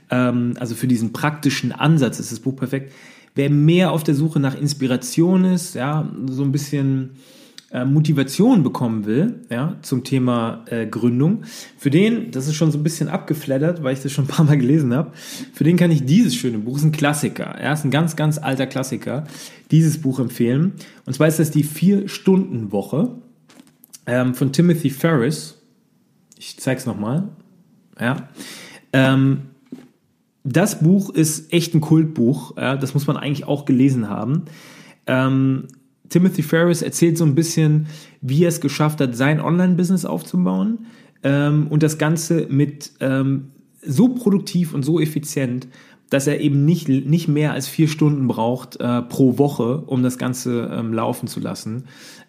ähm, 0.09 0.55
also 0.61 0.77
für 0.77 0.87
diesen 0.87 1.13
praktischen 1.13 1.73
Ansatz 1.73 2.21
ist 2.21 2.31
das 2.31 2.39
Buch 2.39 2.55
perfekt. 2.55 2.93
Wer 3.35 3.51
mehr 3.51 3.91
auf 3.91 4.05
der 4.05 4.15
Suche 4.15 4.39
nach 4.39 4.55
Inspiration 4.55 5.45
ist, 5.47 5.75
ja, 5.75 6.09
so 6.31 6.45
ein 6.45 6.53
bisschen 6.53 7.17
äh, 7.73 7.85
Motivation 7.85 8.63
bekommen 8.63 9.07
will, 9.07 9.41
ja, 9.51 9.77
zum 9.83 10.05
Thema 10.05 10.65
äh, 10.67 10.87
Gründung, 10.87 11.43
für 11.77 11.91
den, 11.91 12.31
das 12.31 12.47
ist 12.47 12.55
schon 12.55 12.71
so 12.71 12.79
ein 12.79 12.85
bisschen 12.85 13.09
abgeflattert, 13.09 13.83
weil 13.83 13.93
ich 13.95 14.03
das 14.03 14.13
schon 14.13 14.25
ein 14.25 14.29
paar 14.29 14.45
Mal 14.45 14.57
gelesen 14.57 14.95
habe, 14.95 15.13
für 15.53 15.65
den 15.65 15.77
kann 15.77 15.91
ich 15.91 16.05
dieses 16.05 16.35
schöne 16.35 16.59
Buch, 16.59 16.77
ist 16.77 16.85
ein 16.85 16.93
Klassiker, 16.93 17.61
ja, 17.61 17.73
ist 17.73 17.85
ein 17.85 17.91
ganz, 17.91 18.15
ganz 18.15 18.39
alter 18.39 18.67
Klassiker, 18.67 19.25
dieses 19.71 20.01
Buch 20.01 20.21
empfehlen. 20.21 20.75
Und 21.07 21.15
zwar 21.15 21.27
ist 21.27 21.39
das 21.39 21.51
die 21.51 21.65
Vier-Stunden-Woche 21.65 23.11
ähm, 24.07 24.35
von 24.35 24.53
Timothy 24.53 24.91
Ferris. 24.91 25.61
Ich 26.39 26.59
zeig's 26.59 26.87
nochmal. 26.87 27.29
Ja. 28.01 28.29
Ähm, 28.93 29.43
das 30.45 30.79
Buch 30.81 31.11
ist 31.11 31.53
echt 31.53 31.75
ein 31.75 31.81
Kultbuch. 31.81 32.57
Ja, 32.57 32.77
das 32.77 32.95
muss 32.95 33.09
man 33.09 33.17
eigentlich 33.17 33.49
auch 33.49 33.65
gelesen 33.65 34.09
haben. 34.09 34.45
Ähm, 35.09 35.67
Timothy 36.09 36.43
Ferris 36.43 36.83
erzählt 36.83 37.19
so 37.19 37.25
ein 37.25 37.35
bisschen, 37.35 37.87
wie 38.21 38.45
er 38.45 38.49
es 38.49 38.61
geschafft 38.61 39.01
hat, 39.01 39.17
sein 39.17 39.41
Online-Business 39.41 40.05
aufzubauen 40.05 40.87
ähm, 41.23 41.67
und 41.69 41.83
das 41.83 41.99
Ganze 41.99 42.47
mit 42.49 42.93
ähm, 43.01 43.51
so 43.83 44.09
produktiv 44.09 44.75
und 44.75 44.83
so 44.83 45.01
effizient, 45.01 45.69
dass 46.11 46.27
er 46.27 46.41
eben 46.41 46.65
nicht, 46.65 46.89
nicht 46.89 47.29
mehr 47.29 47.53
als 47.53 47.67
vier 47.67 47.89
Stunden 47.89 48.29
braucht 48.29 48.79
äh, 48.79 49.03
pro 49.03 49.39
Woche, 49.39 49.83
um 49.87 50.03
das 50.03 50.19
Ganze 50.19 50.71
ähm, 50.73 50.93
laufen 50.93 51.27
zu 51.27 51.41
lassen. 51.41 51.85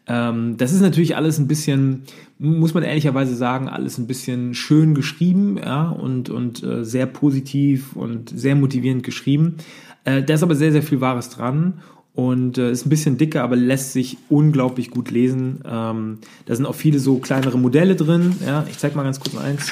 Ähm, 0.08 0.58
das 0.58 0.74
ist 0.74 0.82
natürlich 0.82 1.16
alles 1.16 1.38
ein 1.38 1.48
bisschen, 1.48 2.04
muss 2.40 2.74
man 2.74 2.84
ehrlicherweise 2.84 3.36
sagen, 3.36 3.68
alles 3.68 3.98
ein 3.98 4.08
bisschen 4.08 4.56
schön 4.56 4.96
geschrieben 4.96 5.58
ja, 5.58 5.90
und, 5.90 6.30
und 6.30 6.64
äh, 6.64 6.84
sehr 6.84 7.06
positiv 7.06 7.96
und 7.96 8.30
sehr 8.30 8.56
motivierend 8.56 9.04
geschrieben. 9.04 9.58
Äh, 10.06 10.24
da 10.24 10.34
ist 10.34 10.44
aber 10.44 10.56
sehr, 10.56 10.72
sehr 10.72 10.84
viel 10.84 11.02
Wahres 11.02 11.30
dran 11.30 11.82
und 12.18 12.58
äh, 12.58 12.72
ist 12.72 12.84
ein 12.84 12.90
bisschen 12.90 13.20
dicker, 13.20 13.44
aber 13.44 13.56
lässt 13.56 13.94
sich 13.94 14.18
unglaublich 14.28 14.90
gut 14.90 15.12
lesen. 15.12 15.60
Ähm, 15.64 16.18
da 16.48 16.56
sind 16.56 16.66
auch 16.66 16.74
viele 16.74 16.98
so 16.98 17.20
kleinere 17.20 17.60
Modelle 17.60 17.96
drin. 17.96 18.36
Ja, 18.44 18.66
ich 18.68 18.80
zeige 18.80 18.96
mal 18.96 19.04
ganz 19.04 19.20
kurz 19.20 19.38
eins. 19.38 19.72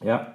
Ja, 0.00 0.34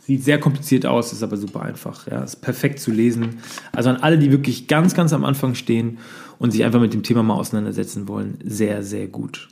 sieht 0.00 0.24
sehr 0.24 0.40
kompliziert 0.40 0.86
aus, 0.86 1.12
ist 1.12 1.22
aber 1.22 1.36
super 1.36 1.62
einfach. 1.62 2.08
Ja, 2.08 2.24
ist 2.24 2.42
perfekt 2.42 2.80
zu 2.80 2.90
lesen. 2.90 3.38
Also 3.70 3.90
an 3.90 3.98
alle, 3.98 4.18
die 4.18 4.32
wirklich 4.32 4.66
ganz, 4.66 4.94
ganz 4.94 5.12
am 5.12 5.24
Anfang 5.24 5.54
stehen 5.54 5.98
und 6.40 6.50
sich 6.50 6.64
einfach 6.64 6.80
mit 6.80 6.92
dem 6.92 7.04
Thema 7.04 7.22
mal 7.22 7.34
auseinandersetzen 7.34 8.08
wollen, 8.08 8.38
sehr, 8.42 8.82
sehr 8.82 9.06
gut. 9.06 9.50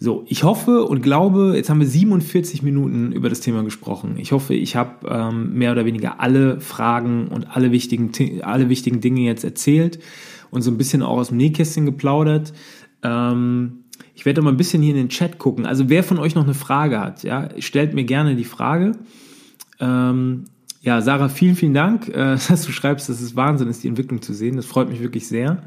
So, 0.00 0.24
ich 0.28 0.44
hoffe 0.44 0.84
und 0.84 1.02
glaube, 1.02 1.54
jetzt 1.56 1.70
haben 1.70 1.80
wir 1.80 1.86
47 1.86 2.62
Minuten 2.62 3.10
über 3.10 3.28
das 3.28 3.40
Thema 3.40 3.64
gesprochen. 3.64 4.14
Ich 4.18 4.30
hoffe, 4.30 4.54
ich 4.54 4.76
habe 4.76 5.08
ähm, 5.08 5.54
mehr 5.54 5.72
oder 5.72 5.84
weniger 5.86 6.20
alle 6.20 6.60
Fragen 6.60 7.26
und 7.28 7.56
alle 7.56 7.72
wichtigen, 7.72 8.12
alle 8.42 8.68
wichtigen 8.68 9.00
Dinge 9.00 9.22
jetzt 9.22 9.42
erzählt 9.42 9.98
und 10.50 10.62
so 10.62 10.70
ein 10.70 10.78
bisschen 10.78 11.02
auch 11.02 11.16
aus 11.16 11.28
dem 11.28 11.38
Nähkästchen 11.38 11.84
geplaudert. 11.84 12.52
Ähm, 13.02 13.84
ich 14.14 14.24
werde 14.24 14.40
mal 14.40 14.50
ein 14.50 14.56
bisschen 14.56 14.82
hier 14.82 14.92
in 14.92 14.98
den 14.98 15.08
Chat 15.08 15.38
gucken. 15.38 15.66
Also 15.66 15.88
wer 15.88 16.04
von 16.04 16.18
euch 16.18 16.36
noch 16.36 16.44
eine 16.44 16.54
Frage 16.54 17.00
hat, 17.00 17.24
ja, 17.24 17.48
stellt 17.58 17.92
mir 17.92 18.04
gerne 18.04 18.36
die 18.36 18.44
Frage. 18.44 18.92
Ähm, 19.80 20.44
ja, 20.80 21.00
Sarah, 21.00 21.28
vielen, 21.28 21.56
vielen 21.56 21.74
Dank, 21.74 22.06
äh, 22.08 22.36
dass 22.48 22.64
du 22.64 22.70
schreibst, 22.70 23.08
dass 23.08 23.20
es 23.20 23.34
Wahnsinn 23.34 23.66
ist, 23.66 23.82
die 23.82 23.88
Entwicklung 23.88 24.22
zu 24.22 24.32
sehen. 24.32 24.54
Das 24.54 24.66
freut 24.66 24.88
mich 24.88 25.00
wirklich 25.00 25.26
sehr. 25.26 25.64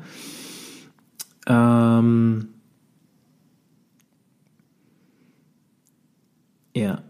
Ähm, 1.48 2.48
Ja. 6.76 7.02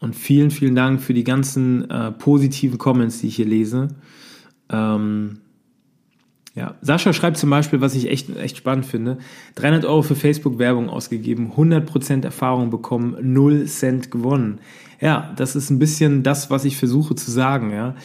Und 0.00 0.14
vielen, 0.14 0.50
vielen 0.50 0.74
Dank 0.74 1.00
für 1.00 1.14
die 1.14 1.24
ganzen 1.24 1.90
äh, 1.90 2.12
positiven 2.12 2.78
Comments, 2.78 3.18
die 3.20 3.28
ich 3.28 3.36
hier 3.36 3.46
lese. 3.46 3.88
Ähm, 4.70 5.38
ja, 6.54 6.76
Sascha 6.82 7.12
schreibt 7.12 7.36
zum 7.36 7.50
Beispiel, 7.50 7.80
was 7.80 7.94
ich 7.94 8.08
echt, 8.08 8.34
echt 8.36 8.56
spannend 8.56 8.86
finde: 8.86 9.18
300 9.56 9.84
Euro 9.86 10.02
für 10.02 10.14
Facebook-Werbung 10.14 10.88
ausgegeben, 10.88 11.52
100% 11.56 12.22
Erfahrung 12.22 12.70
bekommen, 12.70 13.16
0 13.20 13.66
Cent 13.66 14.10
gewonnen. 14.10 14.60
Ja, 15.00 15.32
das 15.36 15.56
ist 15.56 15.70
ein 15.70 15.78
bisschen 15.78 16.22
das, 16.22 16.50
was 16.50 16.64
ich 16.64 16.76
versuche 16.76 17.16
zu 17.16 17.30
sagen. 17.30 17.72
Ja, 17.72 17.96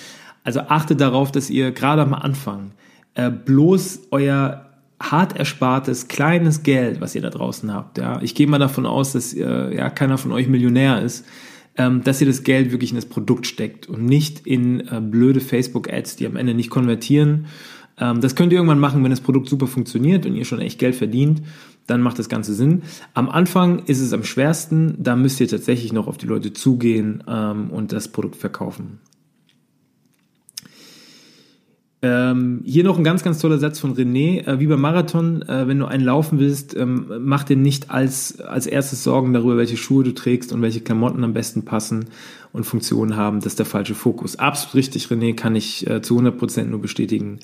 also 0.43 0.61
achtet 0.61 0.99
darauf, 0.99 1.31
dass 1.31 1.49
ihr 1.49 1.71
gerade 1.71 2.01
am 2.01 2.13
Anfang 2.13 2.71
äh, 3.13 3.29
bloß 3.29 4.07
euer 4.11 4.68
hart 4.99 5.37
erspartes 5.37 6.07
kleines 6.07 6.63
Geld, 6.63 6.99
was 6.99 7.15
ihr 7.15 7.21
da 7.21 7.29
draußen 7.29 7.73
habt, 7.73 7.97
ja, 7.97 8.21
ich 8.21 8.35
gehe 8.35 8.47
mal 8.47 8.59
davon 8.59 8.85
aus, 8.85 9.13
dass 9.13 9.33
äh, 9.33 9.75
ja 9.75 9.89
keiner 9.89 10.17
von 10.17 10.31
euch 10.31 10.47
Millionär 10.47 11.01
ist, 11.01 11.25
ähm, 11.77 12.03
dass 12.03 12.19
ihr 12.19 12.27
das 12.27 12.43
Geld 12.43 12.71
wirklich 12.71 12.91
in 12.91 12.97
das 12.97 13.05
Produkt 13.05 13.47
steckt 13.47 13.87
und 13.87 14.05
nicht 14.05 14.45
in 14.45 14.81
äh, 14.81 15.01
blöde 15.01 15.39
Facebook-Ads, 15.39 16.17
die 16.17 16.25
am 16.25 16.35
Ende 16.35 16.53
nicht 16.53 16.69
konvertieren. 16.69 17.45
Ähm, 17.97 18.19
das 18.19 18.35
könnt 18.35 18.51
ihr 18.51 18.57
irgendwann 18.57 18.79
machen, 18.79 19.03
wenn 19.03 19.11
das 19.11 19.21
Produkt 19.21 19.47
super 19.47 19.67
funktioniert 19.67 20.25
und 20.25 20.35
ihr 20.35 20.45
schon 20.45 20.59
echt 20.59 20.79
Geld 20.79 20.95
verdient, 20.95 21.41
dann 21.87 22.01
macht 22.01 22.19
das 22.19 22.29
Ganze 22.29 22.53
Sinn. 22.53 22.83
Am 23.13 23.29
Anfang 23.29 23.85
ist 23.85 23.99
es 23.99 24.13
am 24.13 24.23
schwersten, 24.23 24.95
da 24.99 25.15
müsst 25.15 25.39
ihr 25.39 25.47
tatsächlich 25.47 25.93
noch 25.93 26.07
auf 26.07 26.17
die 26.17 26.27
Leute 26.27 26.53
zugehen 26.53 27.23
ähm, 27.27 27.69
und 27.69 27.93
das 27.93 28.09
Produkt 28.09 28.35
verkaufen. 28.35 28.99
Ähm, 32.01 32.61
hier 32.63 32.85
noch 32.85 32.97
ein 32.97 33.03
ganz, 33.03 33.23
ganz 33.23 33.39
toller 33.39 33.57
Satz 33.57 33.79
von 33.79 33.93
René. 33.93 34.47
Äh, 34.47 34.59
wie 34.59 34.67
beim 34.67 34.79
Marathon, 34.79 35.41
äh, 35.41 35.67
wenn 35.67 35.79
du 35.79 35.85
einen 35.85 36.03
laufen 36.03 36.39
willst, 36.39 36.75
ähm, 36.75 37.11
mach 37.19 37.43
dir 37.43 37.57
nicht 37.57 37.91
als, 37.91 38.39
als 38.39 38.67
erstes 38.67 39.03
Sorgen 39.03 39.33
darüber, 39.33 39.57
welche 39.57 39.75
Schuhe 39.75 40.05
du 40.05 40.13
trägst 40.13 40.53
und 40.53 40.61
welche 40.61 40.79
Klamotten 40.79 41.23
am 41.25 41.33
besten 41.33 41.65
passen 41.65 42.05
und 42.53 42.63
Funktionen 42.63 43.17
haben. 43.17 43.39
Das 43.39 43.53
ist 43.53 43.59
der 43.59 43.65
falsche 43.65 43.95
Fokus. 43.95 44.37
Absolut 44.37 44.75
richtig, 44.75 45.07
René, 45.07 45.35
kann 45.35 45.55
ich 45.55 45.87
äh, 45.87 46.01
zu 46.01 46.17
100% 46.17 46.65
nur 46.65 46.81
bestätigen. 46.81 47.39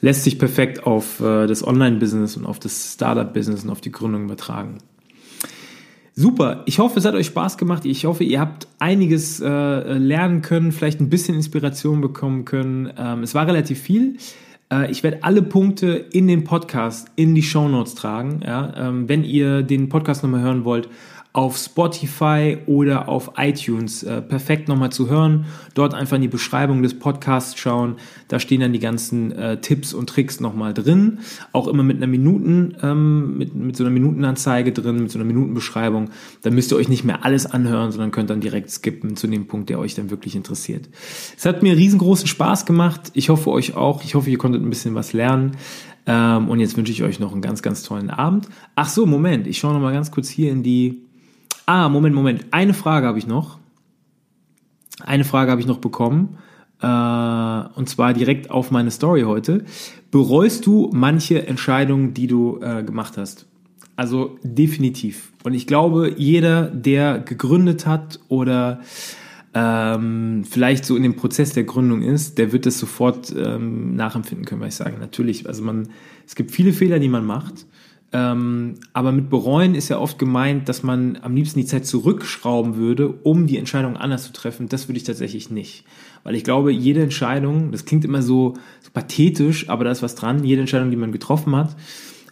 Lässt 0.00 0.22
sich 0.22 0.38
perfekt 0.38 0.86
auf 0.86 1.20
äh, 1.20 1.48
das 1.48 1.66
Online-Business 1.66 2.36
und 2.36 2.46
auf 2.46 2.60
das 2.60 2.94
Startup-Business 2.94 3.64
und 3.64 3.70
auf 3.70 3.80
die 3.80 3.92
Gründung 3.92 4.24
übertragen. 4.24 4.78
Super. 6.16 6.62
Ich 6.66 6.78
hoffe, 6.78 7.00
es 7.00 7.04
hat 7.04 7.14
euch 7.14 7.26
Spaß 7.26 7.58
gemacht. 7.58 7.84
Ich 7.84 8.04
hoffe, 8.04 8.22
ihr 8.22 8.38
habt 8.38 8.68
einiges 8.78 9.40
äh, 9.40 9.48
lernen 9.48 10.42
können, 10.42 10.70
vielleicht 10.70 11.00
ein 11.00 11.10
bisschen 11.10 11.34
Inspiration 11.34 12.00
bekommen 12.00 12.44
können. 12.44 12.92
Ähm, 12.96 13.24
es 13.24 13.34
war 13.34 13.48
relativ 13.48 13.80
viel. 13.80 14.18
Äh, 14.72 14.92
ich 14.92 15.02
werde 15.02 15.24
alle 15.24 15.42
Punkte 15.42 15.88
in 15.88 16.28
den 16.28 16.44
Podcast, 16.44 17.08
in 17.16 17.34
die 17.34 17.42
Show 17.42 17.68
Notes 17.68 17.96
tragen. 17.96 18.42
Ja? 18.46 18.72
Ähm, 18.76 19.08
wenn 19.08 19.24
ihr 19.24 19.62
den 19.62 19.88
Podcast 19.88 20.22
nochmal 20.22 20.42
hören 20.42 20.64
wollt, 20.64 20.88
auf 21.34 21.58
Spotify 21.58 22.58
oder 22.66 23.08
auf 23.08 23.32
iTunes 23.36 24.04
äh, 24.04 24.22
perfekt 24.22 24.68
nochmal 24.68 24.90
zu 24.90 25.10
hören. 25.10 25.46
Dort 25.74 25.92
einfach 25.92 26.14
in 26.14 26.22
die 26.22 26.28
Beschreibung 26.28 26.80
des 26.84 26.96
Podcasts 26.96 27.58
schauen. 27.58 27.96
Da 28.28 28.38
stehen 28.38 28.60
dann 28.60 28.72
die 28.72 28.78
ganzen 28.78 29.32
äh, 29.32 29.60
Tipps 29.60 29.94
und 29.94 30.08
Tricks 30.08 30.38
nochmal 30.38 30.72
drin. 30.72 31.18
Auch 31.50 31.66
immer 31.66 31.82
mit 31.82 31.96
einer 31.96 32.06
Minuten, 32.06 32.76
ähm, 32.82 33.36
mit, 33.36 33.52
mit 33.52 33.76
so 33.76 33.82
einer 33.82 33.90
Minutenanzeige 33.90 34.70
drin, 34.70 35.02
mit 35.02 35.10
so 35.10 35.18
einer 35.18 35.26
Minutenbeschreibung. 35.26 36.10
Da 36.42 36.50
müsst 36.50 36.70
ihr 36.70 36.76
euch 36.76 36.88
nicht 36.88 37.02
mehr 37.02 37.24
alles 37.24 37.46
anhören, 37.46 37.90
sondern 37.90 38.12
könnt 38.12 38.30
dann 38.30 38.40
direkt 38.40 38.70
skippen 38.70 39.16
zu 39.16 39.26
dem 39.26 39.48
Punkt, 39.48 39.70
der 39.70 39.80
euch 39.80 39.96
dann 39.96 40.10
wirklich 40.10 40.36
interessiert. 40.36 40.88
Es 41.36 41.44
hat 41.44 41.64
mir 41.64 41.76
riesengroßen 41.76 42.28
Spaß 42.28 42.64
gemacht. 42.64 43.10
Ich 43.12 43.28
hoffe 43.28 43.50
euch 43.50 43.74
auch. 43.74 44.04
Ich 44.04 44.14
hoffe, 44.14 44.30
ihr 44.30 44.38
konntet 44.38 44.62
ein 44.62 44.70
bisschen 44.70 44.94
was 44.94 45.12
lernen. 45.12 45.56
Ähm, 46.06 46.48
und 46.48 46.60
jetzt 46.60 46.76
wünsche 46.76 46.92
ich 46.92 47.02
euch 47.02 47.18
noch 47.18 47.32
einen 47.32 47.42
ganz, 47.42 47.60
ganz 47.60 47.82
tollen 47.82 48.10
Abend. 48.10 48.48
Ach 48.76 48.88
so, 48.88 49.04
Moment. 49.04 49.48
Ich 49.48 49.58
schaue 49.58 49.72
noch 49.72 49.80
mal 49.80 49.92
ganz 49.92 50.12
kurz 50.12 50.28
hier 50.28 50.52
in 50.52 50.62
die 50.62 51.03
Ah, 51.66 51.88
Moment, 51.88 52.14
Moment. 52.14 52.44
Eine 52.50 52.74
Frage 52.74 53.06
habe 53.06 53.18
ich 53.18 53.26
noch. 53.26 53.58
Eine 55.00 55.24
Frage 55.24 55.50
habe 55.50 55.60
ich 55.60 55.66
noch 55.66 55.78
bekommen. 55.78 56.36
Äh, 56.80 56.86
und 56.86 57.88
zwar 57.88 58.12
direkt 58.12 58.50
auf 58.50 58.70
meine 58.70 58.90
Story 58.90 59.22
heute. 59.22 59.64
Bereust 60.10 60.66
du 60.66 60.90
manche 60.92 61.46
Entscheidungen, 61.46 62.12
die 62.12 62.26
du 62.26 62.60
äh, 62.60 62.82
gemacht 62.82 63.16
hast? 63.16 63.46
Also 63.96 64.38
definitiv. 64.42 65.32
Und 65.42 65.54
ich 65.54 65.66
glaube, 65.66 66.12
jeder, 66.16 66.64
der 66.64 67.20
gegründet 67.20 67.86
hat 67.86 68.20
oder 68.28 68.80
ähm, 69.54 70.44
vielleicht 70.44 70.84
so 70.84 70.96
in 70.96 71.02
dem 71.02 71.16
Prozess 71.16 71.52
der 71.52 71.64
Gründung 71.64 72.02
ist, 72.02 72.36
der 72.36 72.52
wird 72.52 72.66
das 72.66 72.78
sofort 72.78 73.34
ähm, 73.34 73.94
nachempfinden 73.94 74.44
können, 74.44 74.60
weil 74.60 74.68
ich 74.68 74.74
sage, 74.74 74.98
natürlich, 74.98 75.46
also 75.46 75.62
man, 75.62 75.88
es 76.26 76.34
gibt 76.34 76.50
viele 76.50 76.72
Fehler, 76.72 76.98
die 76.98 77.08
man 77.08 77.24
macht 77.24 77.66
ähm, 78.14 78.74
aber 78.92 79.10
mit 79.10 79.28
bereuen 79.28 79.74
ist 79.74 79.88
ja 79.88 79.98
oft 79.98 80.20
gemeint, 80.20 80.68
dass 80.68 80.84
man 80.84 81.18
am 81.22 81.34
liebsten 81.34 81.58
die 81.58 81.66
Zeit 81.66 81.84
zurückschrauben 81.84 82.76
würde, 82.76 83.08
um 83.08 83.48
die 83.48 83.58
Entscheidung 83.58 83.96
anders 83.96 84.22
zu 84.22 84.32
treffen. 84.32 84.68
Das 84.68 84.88
würde 84.88 84.98
ich 84.98 85.04
tatsächlich 85.04 85.50
nicht. 85.50 85.84
Weil 86.22 86.36
ich 86.36 86.44
glaube, 86.44 86.70
jede 86.70 87.02
Entscheidung, 87.02 87.72
das 87.72 87.84
klingt 87.84 88.04
immer 88.04 88.22
so, 88.22 88.54
so 88.82 88.90
pathetisch, 88.92 89.68
aber 89.68 89.82
da 89.82 89.90
ist 89.90 90.02
was 90.02 90.14
dran, 90.14 90.44
jede 90.44 90.60
Entscheidung, 90.60 90.90
die 90.90 90.96
man 90.96 91.10
getroffen 91.10 91.56
hat, 91.56 91.74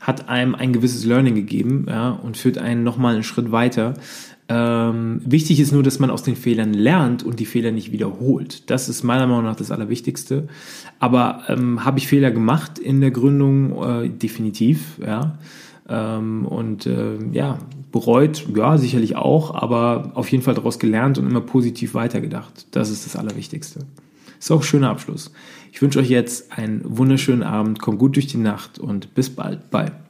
hat 0.00 0.28
einem 0.28 0.54
ein 0.54 0.72
gewisses 0.72 1.04
Learning 1.04 1.34
gegeben 1.34 1.86
ja, 1.88 2.10
und 2.10 2.36
führt 2.36 2.58
einen 2.58 2.84
nochmal 2.84 3.14
einen 3.14 3.24
Schritt 3.24 3.50
weiter. 3.50 3.94
Ähm, 4.48 5.20
wichtig 5.24 5.58
ist 5.58 5.72
nur, 5.72 5.82
dass 5.82 5.98
man 5.98 6.10
aus 6.10 6.22
den 6.22 6.36
Fehlern 6.36 6.74
lernt 6.74 7.24
und 7.24 7.40
die 7.40 7.46
Fehler 7.46 7.72
nicht 7.72 7.90
wiederholt. 7.90 8.70
Das 8.70 8.88
ist 8.88 9.02
meiner 9.02 9.26
Meinung 9.26 9.44
nach 9.44 9.56
das 9.56 9.72
Allerwichtigste. 9.72 10.46
Aber 11.00 11.42
ähm, 11.48 11.84
habe 11.84 11.98
ich 11.98 12.06
Fehler 12.06 12.30
gemacht 12.30 12.78
in 12.78 13.00
der 13.00 13.10
Gründung? 13.10 14.04
Äh, 14.04 14.08
definitiv, 14.10 14.98
ja. 15.04 15.38
Ähm, 15.88 16.46
und 16.46 16.86
äh, 16.86 17.18
ja, 17.32 17.58
bereut, 17.90 18.46
ja, 18.54 18.78
sicherlich 18.78 19.16
auch, 19.16 19.54
aber 19.54 20.12
auf 20.14 20.28
jeden 20.30 20.42
Fall 20.42 20.54
daraus 20.54 20.78
gelernt 20.78 21.18
und 21.18 21.26
immer 21.28 21.40
positiv 21.40 21.94
weitergedacht. 21.94 22.66
Das 22.70 22.90
ist 22.90 23.06
das 23.06 23.16
Allerwichtigste. 23.16 23.80
Ist 24.38 24.50
auch 24.50 24.60
ein 24.60 24.64
schöner 24.64 24.90
Abschluss. 24.90 25.32
Ich 25.72 25.80
wünsche 25.82 25.98
euch 26.00 26.08
jetzt 26.08 26.52
einen 26.52 26.82
wunderschönen 26.84 27.42
Abend, 27.42 27.80
kommt 27.80 27.98
gut 27.98 28.16
durch 28.16 28.26
die 28.26 28.38
Nacht 28.38 28.78
und 28.78 29.14
bis 29.14 29.30
bald. 29.30 29.70
Bye. 29.70 30.01